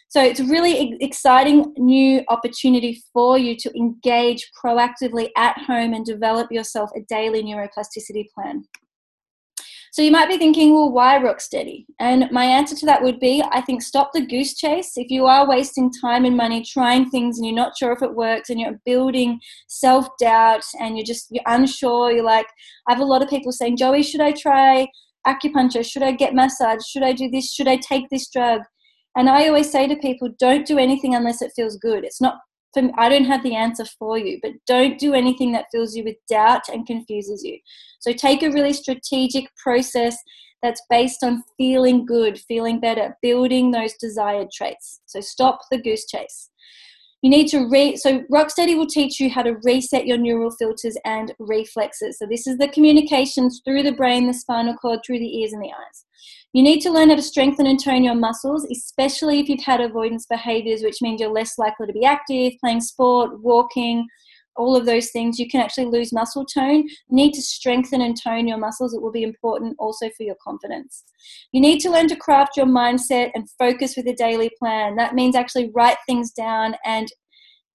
So 0.08 0.22
it's 0.22 0.40
a 0.40 0.46
really 0.46 0.96
exciting 1.02 1.74
new 1.76 2.22
opportunity 2.28 3.02
for 3.12 3.36
you 3.36 3.54
to 3.58 3.78
engage 3.78 4.50
proactively 4.64 5.28
at 5.36 5.58
home 5.58 5.92
and 5.92 6.06
develop 6.06 6.50
yourself 6.50 6.88
a 6.96 7.00
daily 7.06 7.42
neuroplasticity 7.42 8.28
plan. 8.34 8.64
So 9.92 10.02
you 10.02 10.10
might 10.10 10.28
be 10.28 10.36
thinking, 10.36 10.74
well, 10.74 10.90
why 10.90 11.18
Rocksteady? 11.18 11.86
And 11.98 12.28
my 12.30 12.44
answer 12.44 12.76
to 12.76 12.86
that 12.86 13.02
would 13.02 13.18
be 13.20 13.42
I 13.52 13.60
think 13.60 13.82
stop 13.82 14.10
the 14.12 14.26
goose 14.26 14.54
chase. 14.54 14.92
If 14.96 15.10
you 15.10 15.26
are 15.26 15.48
wasting 15.48 15.90
time 16.00 16.24
and 16.24 16.36
money 16.36 16.62
trying 16.64 17.10
things 17.10 17.38
and 17.38 17.46
you're 17.46 17.54
not 17.54 17.76
sure 17.76 17.92
if 17.92 18.02
it 18.02 18.14
works 18.14 18.50
and 18.50 18.60
you're 18.60 18.80
building 18.84 19.40
self 19.68 20.08
doubt 20.20 20.64
and 20.80 20.96
you're 20.96 21.06
just 21.06 21.28
you're 21.30 21.44
unsure, 21.46 22.12
you're 22.12 22.24
like, 22.24 22.46
I 22.88 22.92
have 22.92 23.02
a 23.02 23.06
lot 23.06 23.22
of 23.22 23.28
people 23.28 23.52
saying, 23.52 23.76
Joey, 23.76 24.02
should 24.02 24.20
I 24.20 24.32
try 24.32 24.88
acupuncture? 25.26 25.84
Should 25.84 26.02
I 26.02 26.12
get 26.12 26.34
massage? 26.34 26.84
Should 26.86 27.02
I 27.02 27.12
do 27.12 27.30
this? 27.30 27.52
Should 27.52 27.68
I 27.68 27.76
take 27.76 28.08
this 28.10 28.28
drug? 28.28 28.62
And 29.16 29.28
I 29.28 29.48
always 29.48 29.70
say 29.70 29.88
to 29.88 29.96
people, 29.96 30.28
don't 30.38 30.66
do 30.66 30.78
anything 30.78 31.14
unless 31.14 31.42
it 31.42 31.52
feels 31.56 31.76
good. 31.76 32.04
It's 32.04 32.20
not 32.20 32.36
I 32.76 33.08
don't 33.08 33.24
have 33.24 33.42
the 33.42 33.54
answer 33.54 33.84
for 33.98 34.18
you, 34.18 34.38
but 34.42 34.52
don't 34.66 34.98
do 34.98 35.14
anything 35.14 35.52
that 35.52 35.66
fills 35.72 35.96
you 35.96 36.04
with 36.04 36.16
doubt 36.28 36.68
and 36.68 36.86
confuses 36.86 37.42
you. 37.42 37.58
So 38.00 38.12
take 38.12 38.42
a 38.42 38.50
really 38.50 38.72
strategic 38.72 39.54
process 39.56 40.16
that's 40.62 40.82
based 40.90 41.22
on 41.22 41.42
feeling 41.56 42.04
good, 42.04 42.38
feeling 42.40 42.80
better, 42.80 43.16
building 43.22 43.70
those 43.70 43.94
desired 43.94 44.50
traits. 44.52 45.00
So 45.06 45.20
stop 45.20 45.60
the 45.70 45.80
goose 45.80 46.06
chase. 46.06 46.50
You 47.22 47.30
need 47.30 47.48
to 47.48 47.68
re 47.68 47.96
so 47.96 48.22
Rocksteady 48.32 48.76
will 48.76 48.86
teach 48.86 49.18
you 49.18 49.28
how 49.28 49.42
to 49.42 49.56
reset 49.64 50.06
your 50.06 50.18
neural 50.18 50.52
filters 50.52 50.96
and 51.04 51.34
reflexes. 51.40 52.18
So 52.18 52.26
this 52.30 52.46
is 52.46 52.58
the 52.58 52.68
communications 52.68 53.60
through 53.64 53.82
the 53.82 53.92
brain, 53.92 54.28
the 54.28 54.34
spinal 54.34 54.74
cord, 54.74 55.00
through 55.04 55.18
the 55.18 55.38
ears 55.40 55.52
and 55.52 55.62
the 55.62 55.68
eyes. 55.68 56.04
You 56.54 56.62
need 56.62 56.80
to 56.80 56.90
learn 56.90 57.10
how 57.10 57.16
to 57.16 57.22
strengthen 57.22 57.66
and 57.66 57.82
tone 57.82 58.04
your 58.04 58.14
muscles, 58.14 58.66
especially 58.70 59.40
if 59.40 59.48
you've 59.48 59.64
had 59.64 59.80
avoidance 59.80 60.26
behaviors, 60.28 60.82
which 60.82 61.02
means 61.02 61.20
you're 61.20 61.30
less 61.30 61.58
likely 61.58 61.86
to 61.86 61.92
be 61.92 62.04
active, 62.04 62.54
playing 62.60 62.80
sport, 62.80 63.40
walking, 63.42 64.06
all 64.56 64.74
of 64.74 64.86
those 64.86 65.10
things. 65.10 65.38
You 65.38 65.48
can 65.48 65.60
actually 65.60 65.86
lose 65.86 66.12
muscle 66.12 66.44
tone. 66.44 66.88
You 66.88 66.88
need 67.10 67.32
to 67.34 67.42
strengthen 67.42 68.00
and 68.00 68.20
tone 68.20 68.48
your 68.48 68.58
muscles. 68.58 68.94
It 68.94 69.00
will 69.00 69.12
be 69.12 69.22
important 69.22 69.76
also 69.78 70.08
for 70.16 70.24
your 70.24 70.36
confidence. 70.42 71.04
You 71.52 71.60
need 71.60 71.80
to 71.80 71.90
learn 71.90 72.08
to 72.08 72.16
craft 72.16 72.56
your 72.56 72.66
mindset 72.66 73.30
and 73.34 73.48
focus 73.58 73.94
with 73.96 74.06
a 74.08 74.14
daily 74.14 74.50
plan. 74.58 74.96
That 74.96 75.14
means 75.14 75.36
actually 75.36 75.70
write 75.74 75.98
things 76.06 76.32
down 76.32 76.74
and 76.84 77.08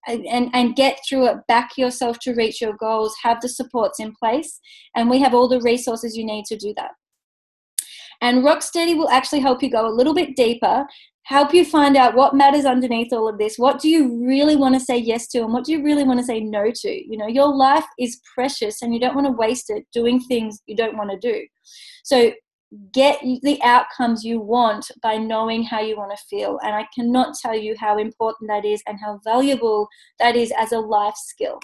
and, 0.05 0.49
and 0.53 0.75
get 0.75 0.99
through 1.07 1.27
it, 1.27 1.37
back 1.47 1.77
yourself 1.77 2.19
to 2.19 2.33
reach 2.33 2.59
your 2.59 2.73
goals, 2.73 3.15
have 3.23 3.39
the 3.39 3.47
supports 3.47 4.01
in 4.01 4.13
place, 4.21 4.59
and 4.97 5.09
we 5.09 5.17
have 5.19 5.33
all 5.33 5.47
the 5.47 5.61
resources 5.61 6.17
you 6.17 6.25
need 6.25 6.43
to 6.43 6.57
do 6.57 6.73
that. 6.75 6.91
And 8.21 8.43
Rocksteady 8.43 8.97
will 8.97 9.09
actually 9.09 9.39
help 9.39 9.61
you 9.63 9.69
go 9.69 9.87
a 9.87 9.91
little 9.91 10.13
bit 10.13 10.35
deeper, 10.35 10.85
help 11.23 11.53
you 11.53 11.63
find 11.63 11.95
out 11.95 12.15
what 12.15 12.35
matters 12.35 12.65
underneath 12.65 13.13
all 13.13 13.27
of 13.27 13.37
this. 13.37 13.57
What 13.57 13.79
do 13.79 13.89
you 13.89 14.25
really 14.25 14.55
want 14.55 14.75
to 14.75 14.79
say 14.79 14.97
yes 14.97 15.27
to, 15.29 15.39
and 15.39 15.53
what 15.53 15.65
do 15.65 15.71
you 15.71 15.83
really 15.83 16.03
want 16.03 16.19
to 16.19 16.25
say 16.25 16.39
no 16.39 16.71
to? 16.73 16.89
You 16.89 17.17
know, 17.17 17.27
your 17.27 17.53
life 17.53 17.85
is 17.99 18.21
precious 18.33 18.81
and 18.81 18.93
you 18.93 18.99
don't 18.99 19.15
want 19.15 19.27
to 19.27 19.33
waste 19.33 19.69
it 19.69 19.85
doing 19.93 20.19
things 20.19 20.61
you 20.65 20.75
don't 20.75 20.97
want 20.97 21.11
to 21.11 21.17
do. 21.17 21.45
So, 22.03 22.33
get 22.91 23.19
the 23.43 23.59
outcomes 23.63 24.23
you 24.23 24.39
want 24.39 24.89
by 25.01 25.17
knowing 25.17 25.63
how 25.63 25.79
you 25.79 25.95
want 25.95 26.11
to 26.11 26.25
feel 26.25 26.59
and 26.63 26.73
i 26.73 26.87
cannot 26.95 27.35
tell 27.39 27.55
you 27.55 27.75
how 27.77 27.97
important 27.99 28.49
that 28.49 28.65
is 28.65 28.81
and 28.87 28.99
how 28.99 29.19
valuable 29.23 29.87
that 30.19 30.35
is 30.35 30.51
as 30.57 30.71
a 30.71 30.79
life 30.79 31.13
skill 31.15 31.59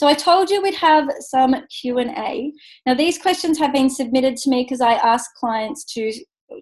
so 0.00 0.06
I 0.06 0.14
told 0.14 0.48
you 0.48 0.62
we'd 0.62 0.74
have 0.76 1.10
some 1.20 1.54
Q&A. 1.78 2.52
Now 2.86 2.94
these 2.94 3.18
questions 3.18 3.58
have 3.58 3.70
been 3.70 3.90
submitted 3.90 4.34
to 4.38 4.48
me 4.48 4.62
because 4.62 4.80
I 4.80 4.94
asked 4.94 5.28
clients 5.38 5.84
to, 5.92 6.10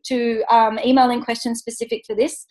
to 0.06 0.42
um, 0.50 0.80
email 0.84 1.10
in 1.10 1.22
questions 1.22 1.60
specific 1.60 2.02
for 2.04 2.16
this. 2.16 2.44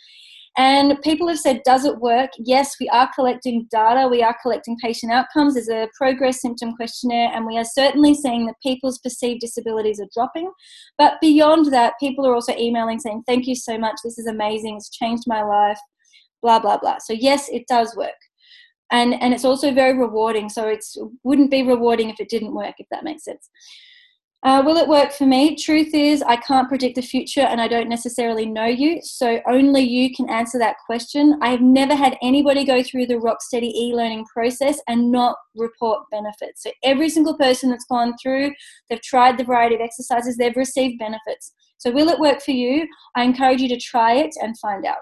And 0.58 0.98
people 1.02 1.28
have 1.28 1.40
said, 1.40 1.60
does 1.66 1.84
it 1.84 2.00
work? 2.00 2.30
Yes, 2.40 2.78
we 2.80 2.88
are 2.88 3.12
collecting 3.14 3.68
data, 3.70 4.08
we 4.08 4.24
are 4.24 4.38
collecting 4.42 4.78
patient 4.82 5.12
outcomes. 5.12 5.56
There's 5.56 5.68
a 5.68 5.90
progress 5.98 6.42
symptom 6.42 6.74
questionnaire, 6.78 7.32
and 7.34 7.46
we 7.46 7.58
are 7.58 7.66
certainly 7.66 8.14
seeing 8.14 8.46
that 8.46 8.56
people's 8.64 9.00
perceived 9.00 9.42
disabilities 9.42 10.00
are 10.00 10.08
dropping. 10.14 10.50
But 10.98 11.20
beyond 11.20 11.74
that, 11.74 11.96
people 12.00 12.26
are 12.26 12.34
also 12.34 12.56
emailing 12.56 13.00
saying, 13.00 13.24
thank 13.28 13.46
you 13.46 13.56
so 13.56 13.78
much, 13.78 13.98
this 14.06 14.18
is 14.18 14.26
amazing, 14.26 14.78
it's 14.78 14.90
changed 14.90 15.24
my 15.28 15.44
life, 15.44 15.80
blah, 16.42 16.60
blah, 16.60 16.78
blah. 16.78 17.00
So, 17.00 17.12
yes, 17.12 17.50
it 17.50 17.66
does 17.68 17.94
work 17.98 18.16
and 18.92 19.14
and 19.22 19.34
it's 19.34 19.46
also 19.46 19.74
very 19.74 19.98
rewarding. 19.98 20.50
So 20.50 20.68
it 20.68 20.86
wouldn't 21.24 21.52
be 21.52 21.64
rewarding 21.64 22.10
if 22.10 22.20
it 22.20 22.30
didn't 22.30 22.54
work 22.54 22.76
if 22.80 22.88
that 22.92 23.04
makes 23.04 23.26
sense. 23.26 23.50
Uh, 24.44 24.62
will 24.64 24.78
it 24.78 24.88
work 24.88 25.12
for 25.12 25.26
me? 25.26 25.56
Truth 25.56 25.96
is 25.96 26.22
i 26.22 26.36
can't 26.36 26.70
predict 26.70 26.96
the 26.96 27.02
future 27.02 27.42
and 27.42 27.60
i 27.60 27.68
don't 27.68 27.90
necessarily 27.90 28.46
know 28.46 28.66
you. 28.66 29.02
So 29.02 29.42
only 29.48 29.82
you 29.82 30.14
can 30.14 30.30
answer 30.30 30.60
that 30.60 30.78
question. 30.86 31.40
I 31.42 31.50
have 31.50 31.62
never 31.62 31.96
had 31.96 32.18
anybody 32.22 32.64
go 32.64 32.84
through 32.84 33.08
the 33.08 33.16
rocksteady 33.16 33.74
e-learning 33.74 34.26
process 34.26 34.80
and 34.88 35.12
not 35.12 35.38
report 35.56 36.04
benefits. 36.12 36.64
So 36.64 36.72
every 36.84 37.10
single 37.10 37.36
person 37.38 37.72
that's 37.72 37.86
gone 37.86 38.14
through 38.22 38.52
they've 38.90 39.02
tried 39.02 39.38
the 39.38 39.44
variety 39.44 39.76
of 39.76 39.82
exercises 39.82 40.38
they've 40.38 40.56
received 40.56 41.00
benefits. 41.00 41.54
So 41.80 41.92
will 41.92 42.10
it 42.10 42.20
work 42.20 42.42
for 42.42 42.52
you? 42.52 42.88
I 43.16 43.24
encourage 43.24 43.62
you 43.62 43.70
to 43.70 43.80
try 43.80 44.14
it 44.14 44.36
and 44.40 44.58
find 44.60 44.86
out 44.86 44.98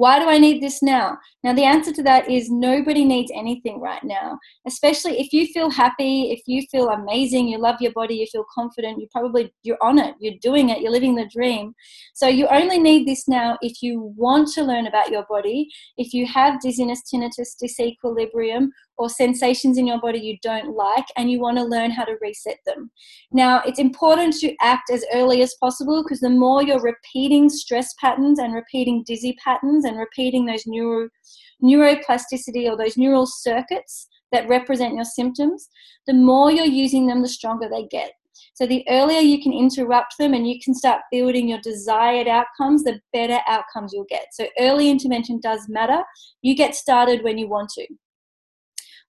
why 0.00 0.18
do 0.18 0.30
I 0.30 0.38
need 0.38 0.62
this 0.62 0.82
now? 0.82 1.18
Now, 1.44 1.52
the 1.52 1.64
answer 1.64 1.92
to 1.92 2.02
that 2.04 2.30
is 2.30 2.48
nobody 2.50 3.04
needs 3.04 3.30
anything 3.34 3.82
right 3.82 4.02
now, 4.02 4.38
especially 4.66 5.20
if 5.20 5.30
you 5.30 5.46
feel 5.48 5.68
happy, 5.68 6.30
if 6.30 6.40
you 6.46 6.62
feel 6.70 6.88
amazing, 6.88 7.48
you 7.48 7.58
love 7.58 7.76
your 7.82 7.92
body, 7.92 8.14
you 8.14 8.26
feel 8.32 8.46
confident, 8.54 8.98
you 8.98 9.08
probably, 9.12 9.52
you're 9.62 9.82
on 9.82 9.98
it, 9.98 10.14
you're 10.18 10.40
doing 10.40 10.70
it, 10.70 10.80
you're 10.80 10.90
living 10.90 11.16
the 11.16 11.28
dream. 11.28 11.74
So 12.14 12.28
you 12.28 12.46
only 12.46 12.78
need 12.78 13.06
this 13.06 13.28
now 13.28 13.58
if 13.60 13.82
you 13.82 14.14
want 14.16 14.48
to 14.54 14.64
learn 14.64 14.86
about 14.86 15.10
your 15.10 15.26
body, 15.28 15.68
if 15.98 16.14
you 16.14 16.26
have 16.26 16.62
dizziness, 16.62 17.02
tinnitus, 17.12 17.56
disequilibrium, 17.62 18.68
or 19.00 19.08
sensations 19.08 19.78
in 19.78 19.86
your 19.86 19.98
body 19.98 20.18
you 20.18 20.36
don't 20.42 20.76
like 20.76 21.06
and 21.16 21.30
you 21.30 21.40
want 21.40 21.56
to 21.56 21.64
learn 21.64 21.90
how 21.90 22.04
to 22.04 22.18
reset 22.20 22.58
them. 22.66 22.90
Now, 23.32 23.62
it's 23.64 23.78
important 23.78 24.34
to 24.40 24.54
act 24.60 24.90
as 24.90 25.02
early 25.14 25.40
as 25.40 25.56
possible 25.58 26.02
because 26.02 26.20
the 26.20 26.28
more 26.28 26.62
you're 26.62 26.82
repeating 26.82 27.48
stress 27.48 27.94
patterns 27.98 28.38
and 28.38 28.52
repeating 28.52 29.02
dizzy 29.06 29.34
patterns 29.42 29.86
and 29.86 29.96
repeating 29.96 30.44
those 30.44 30.64
neuro, 30.66 31.08
neuroplasticity 31.64 32.70
or 32.70 32.76
those 32.76 32.98
neural 32.98 33.24
circuits 33.24 34.06
that 34.32 34.46
represent 34.48 34.94
your 34.94 35.06
symptoms, 35.06 35.70
the 36.06 36.12
more 36.12 36.52
you're 36.52 36.66
using 36.66 37.06
them, 37.06 37.22
the 37.22 37.28
stronger 37.28 37.70
they 37.70 37.86
get. 37.86 38.12
So, 38.52 38.66
the 38.66 38.84
earlier 38.90 39.20
you 39.20 39.42
can 39.42 39.54
interrupt 39.54 40.18
them 40.18 40.34
and 40.34 40.46
you 40.46 40.58
can 40.62 40.74
start 40.74 41.00
building 41.10 41.48
your 41.48 41.60
desired 41.62 42.28
outcomes, 42.28 42.84
the 42.84 43.00
better 43.14 43.40
outcomes 43.48 43.92
you'll 43.94 44.04
get. 44.10 44.26
So, 44.32 44.46
early 44.58 44.90
intervention 44.90 45.40
does 45.42 45.68
matter. 45.70 46.02
You 46.42 46.54
get 46.54 46.74
started 46.74 47.24
when 47.24 47.38
you 47.38 47.48
want 47.48 47.70
to. 47.70 47.86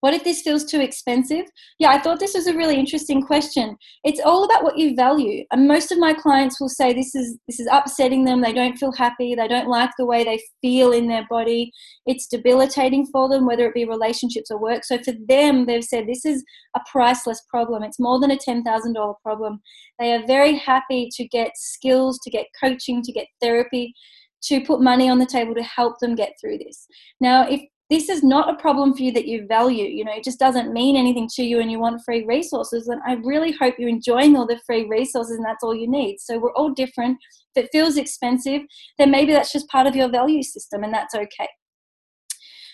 What 0.01 0.13
if 0.15 0.23
this 0.23 0.41
feels 0.41 0.65
too 0.65 0.81
expensive? 0.81 1.45
Yeah, 1.79 1.89
I 1.89 1.99
thought 1.99 2.19
this 2.19 2.33
was 2.33 2.47
a 2.47 2.55
really 2.55 2.75
interesting 2.75 3.21
question. 3.21 3.77
It's 4.03 4.19
all 4.19 4.43
about 4.43 4.63
what 4.63 4.77
you 4.77 4.95
value. 4.95 5.45
And 5.51 5.67
most 5.67 5.91
of 5.91 5.99
my 5.99 6.13
clients 6.13 6.59
will 6.59 6.69
say 6.69 6.91
this 6.91 7.13
is 7.15 7.37
this 7.47 7.59
is 7.59 7.67
upsetting 7.71 8.25
them. 8.25 8.41
They 8.41 8.51
don't 8.51 8.77
feel 8.77 8.91
happy. 8.91 9.35
They 9.35 9.47
don't 9.47 9.69
like 9.69 9.91
the 9.97 10.07
way 10.07 10.23
they 10.23 10.41
feel 10.61 10.91
in 10.91 11.07
their 11.07 11.25
body. 11.29 11.71
It's 12.07 12.27
debilitating 12.27 13.07
for 13.11 13.29
them, 13.29 13.45
whether 13.45 13.67
it 13.67 13.75
be 13.75 13.85
relationships 13.85 14.49
or 14.49 14.59
work. 14.59 14.83
So 14.83 14.97
for 14.97 15.13
them, 15.27 15.67
they've 15.67 15.83
said 15.83 16.07
this 16.07 16.25
is 16.25 16.43
a 16.75 16.79
priceless 16.91 17.41
problem. 17.49 17.83
It's 17.83 17.99
more 17.99 18.19
than 18.19 18.31
a 18.31 18.37
$10,000 18.37 19.15
problem. 19.23 19.61
They 19.99 20.13
are 20.13 20.25
very 20.25 20.57
happy 20.57 21.09
to 21.15 21.27
get 21.27 21.51
skills, 21.55 22.19
to 22.23 22.31
get 22.31 22.47
coaching, 22.59 23.03
to 23.03 23.11
get 23.11 23.27
therapy, 23.39 23.93
to 24.43 24.61
put 24.61 24.81
money 24.81 25.09
on 25.09 25.19
the 25.19 25.25
table 25.25 25.53
to 25.53 25.63
help 25.63 25.99
them 25.99 26.15
get 26.15 26.33
through 26.41 26.57
this. 26.57 26.87
Now, 27.19 27.47
if 27.47 27.61
this 27.91 28.07
is 28.07 28.23
not 28.23 28.49
a 28.49 28.55
problem 28.55 28.95
for 28.95 29.03
you 29.03 29.11
that 29.11 29.27
you 29.27 29.45
value, 29.45 29.83
you 29.83 30.05
know, 30.05 30.13
it 30.15 30.23
just 30.23 30.39
doesn't 30.39 30.71
mean 30.71 30.95
anything 30.95 31.27
to 31.35 31.43
you 31.43 31.59
and 31.59 31.69
you 31.69 31.77
want 31.77 32.01
free 32.05 32.23
resources, 32.25 32.85
then 32.85 33.01
I 33.05 33.15
really 33.15 33.51
hope 33.51 33.75
you're 33.77 33.89
enjoying 33.89 34.37
all 34.37 34.47
the 34.47 34.61
free 34.65 34.87
resources 34.87 35.35
and 35.35 35.45
that's 35.45 35.61
all 35.61 35.75
you 35.75 35.89
need. 35.89 36.19
So 36.21 36.39
we're 36.39 36.53
all 36.53 36.69
different. 36.69 37.17
If 37.53 37.65
it 37.65 37.69
feels 37.73 37.97
expensive, 37.97 38.61
then 38.97 39.11
maybe 39.11 39.33
that's 39.33 39.51
just 39.51 39.67
part 39.67 39.87
of 39.87 39.95
your 39.97 40.07
value 40.07 40.41
system 40.41 40.85
and 40.85 40.93
that's 40.93 41.13
okay. 41.13 41.49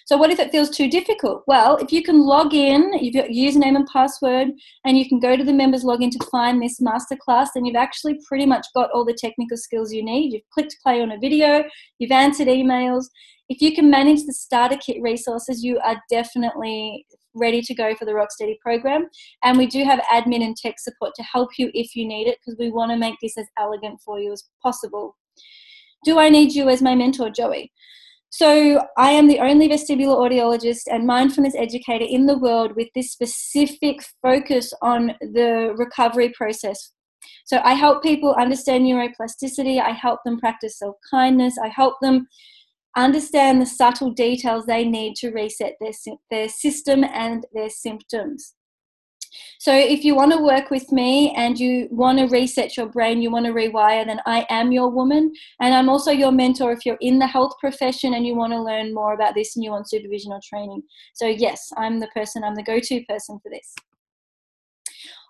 So, 0.08 0.16
what 0.16 0.32
if 0.32 0.40
it 0.40 0.52
feels 0.52 0.70
too 0.70 0.90
difficult? 0.90 1.44
Well, 1.48 1.76
if 1.76 1.92
you 1.92 2.02
can 2.02 2.22
log 2.22 2.54
in, 2.54 2.94
you've 2.94 3.14
got 3.14 3.26
username 3.26 3.76
and 3.76 3.86
password, 3.92 4.48
and 4.86 4.98
you 4.98 5.06
can 5.06 5.20
go 5.20 5.36
to 5.36 5.44
the 5.44 5.52
members 5.52 5.84
login 5.84 6.12
to 6.12 6.28
find 6.32 6.62
this 6.62 6.80
masterclass, 6.80 7.50
then 7.54 7.66
you've 7.66 7.76
actually 7.76 8.18
pretty 8.26 8.46
much 8.46 8.66
got 8.74 8.90
all 8.92 9.04
the 9.04 9.18
technical 9.20 9.58
skills 9.58 9.92
you 9.92 10.02
need. 10.02 10.32
You've 10.32 10.50
clicked 10.54 10.78
play 10.82 11.02
on 11.02 11.12
a 11.12 11.20
video, 11.20 11.66
you've 12.00 12.14
answered 12.14 12.48
emails. 12.48 13.08
If 13.50 13.62
you 13.62 13.76
can 13.76 13.90
manage 13.90 14.24
the 14.24 14.32
starter 14.32 14.78
kit 14.78 14.96
resources, 15.02 15.62
you 15.62 15.78
are 15.80 16.02
definitely 16.10 17.06
ready 17.34 17.62
to 17.64 17.76
go 17.76 17.94
for 17.94 18.06
the 18.06 18.14
Rocksteady 18.14 18.58
program. 18.60 19.10
And 19.44 19.58
we 19.58 19.68
do 19.68 19.84
have 19.84 20.00
admin 20.10 20.42
and 20.42 20.56
tech 20.56 20.80
support 20.80 21.16
to 21.16 21.24
help 21.24 21.50
you 21.58 21.70
if 21.74 21.98
you 21.98 22.08
need 22.08 22.28
it 22.28 22.38
because 22.40 22.58
we 22.58 22.72
want 22.72 22.92
to 22.92 22.98
make 22.98 23.16
this 23.22 23.38
as 23.38 23.48
elegant 23.60 24.00
for 24.06 24.20
you 24.20 24.32
as 24.32 24.46
possible. 24.64 25.18
Do 26.06 26.18
I 26.18 26.30
need 26.30 26.54
you 26.54 26.70
as 26.70 26.82
my 26.82 26.96
mentor, 26.96 27.30
Joey? 27.30 27.74
So, 28.30 28.86
I 28.98 29.12
am 29.12 29.28
the 29.28 29.40
only 29.40 29.70
vestibular 29.70 30.18
audiologist 30.18 30.84
and 30.92 31.08
mindfulness 31.08 31.56
educator 31.56 32.06
in 32.08 32.26
the 32.26 32.38
world 32.38 32.76
with 32.76 32.90
this 32.94 33.12
specific 33.12 34.00
focus 34.22 34.74
on 34.82 35.14
the 35.22 35.74
recovery 35.78 36.34
process. 36.38 36.92
So, 37.46 37.62
I 37.64 37.74
help 37.74 38.04
people 38.04 38.34
understand 38.34 38.84
neuroplasticity, 38.84 39.82
I 39.82 39.92
help 39.92 40.20
them 40.26 40.40
practice 40.40 40.78
self 40.78 40.98
kindness, 41.10 41.56
I 41.64 41.70
help 41.70 41.96
them 42.02 42.28
understand 42.98 43.62
the 43.62 43.66
subtle 43.66 44.12
details 44.12 44.66
they 44.66 44.84
need 44.84 45.16
to 45.18 45.30
reset 45.30 45.76
their, 45.80 45.92
their 46.30 46.50
system 46.50 47.04
and 47.06 47.46
their 47.54 47.70
symptoms. 47.70 48.56
So, 49.60 49.74
if 49.74 50.04
you 50.04 50.16
want 50.16 50.32
to 50.32 50.42
work 50.42 50.70
with 50.70 50.92
me 50.92 51.34
and 51.36 51.60
you 51.60 51.88
want 51.92 52.20
to 52.20 52.26
reset 52.26 52.78
your 52.78 52.88
brain, 52.88 53.22
you 53.22 53.32
want 53.32 53.46
to 53.46 53.54
rewire, 53.54 54.06
then 54.06 54.22
I 54.26 54.46
am 54.50 54.72
your 54.72 54.90
woman. 54.90 55.32
And 55.60 55.74
I'm 55.74 55.90
also 55.90 56.12
your 56.12 56.32
mentor 56.32 56.72
if 56.72 56.86
you're 56.86 56.98
in 57.02 57.20
the 57.20 57.28
health 57.28 57.54
profession 57.60 58.14
and 58.14 58.26
you 58.26 58.36
want 58.36 58.54
to 58.54 58.62
learn 58.62 58.94
more 58.94 59.14
about 59.14 59.36
this 59.36 59.56
and 59.56 59.64
you 59.64 59.72
want 59.72 59.90
supervision 59.90 60.32
or 60.32 60.40
training. 60.48 60.84
So, 61.14 61.28
yes, 61.28 61.72
I'm 61.78 62.00
the 62.00 62.08
person, 62.08 62.44
I'm 62.44 62.56
the 62.56 62.64
go 62.64 62.80
to 62.80 63.04
person 63.06 63.40
for 63.42 63.50
this. 63.50 63.74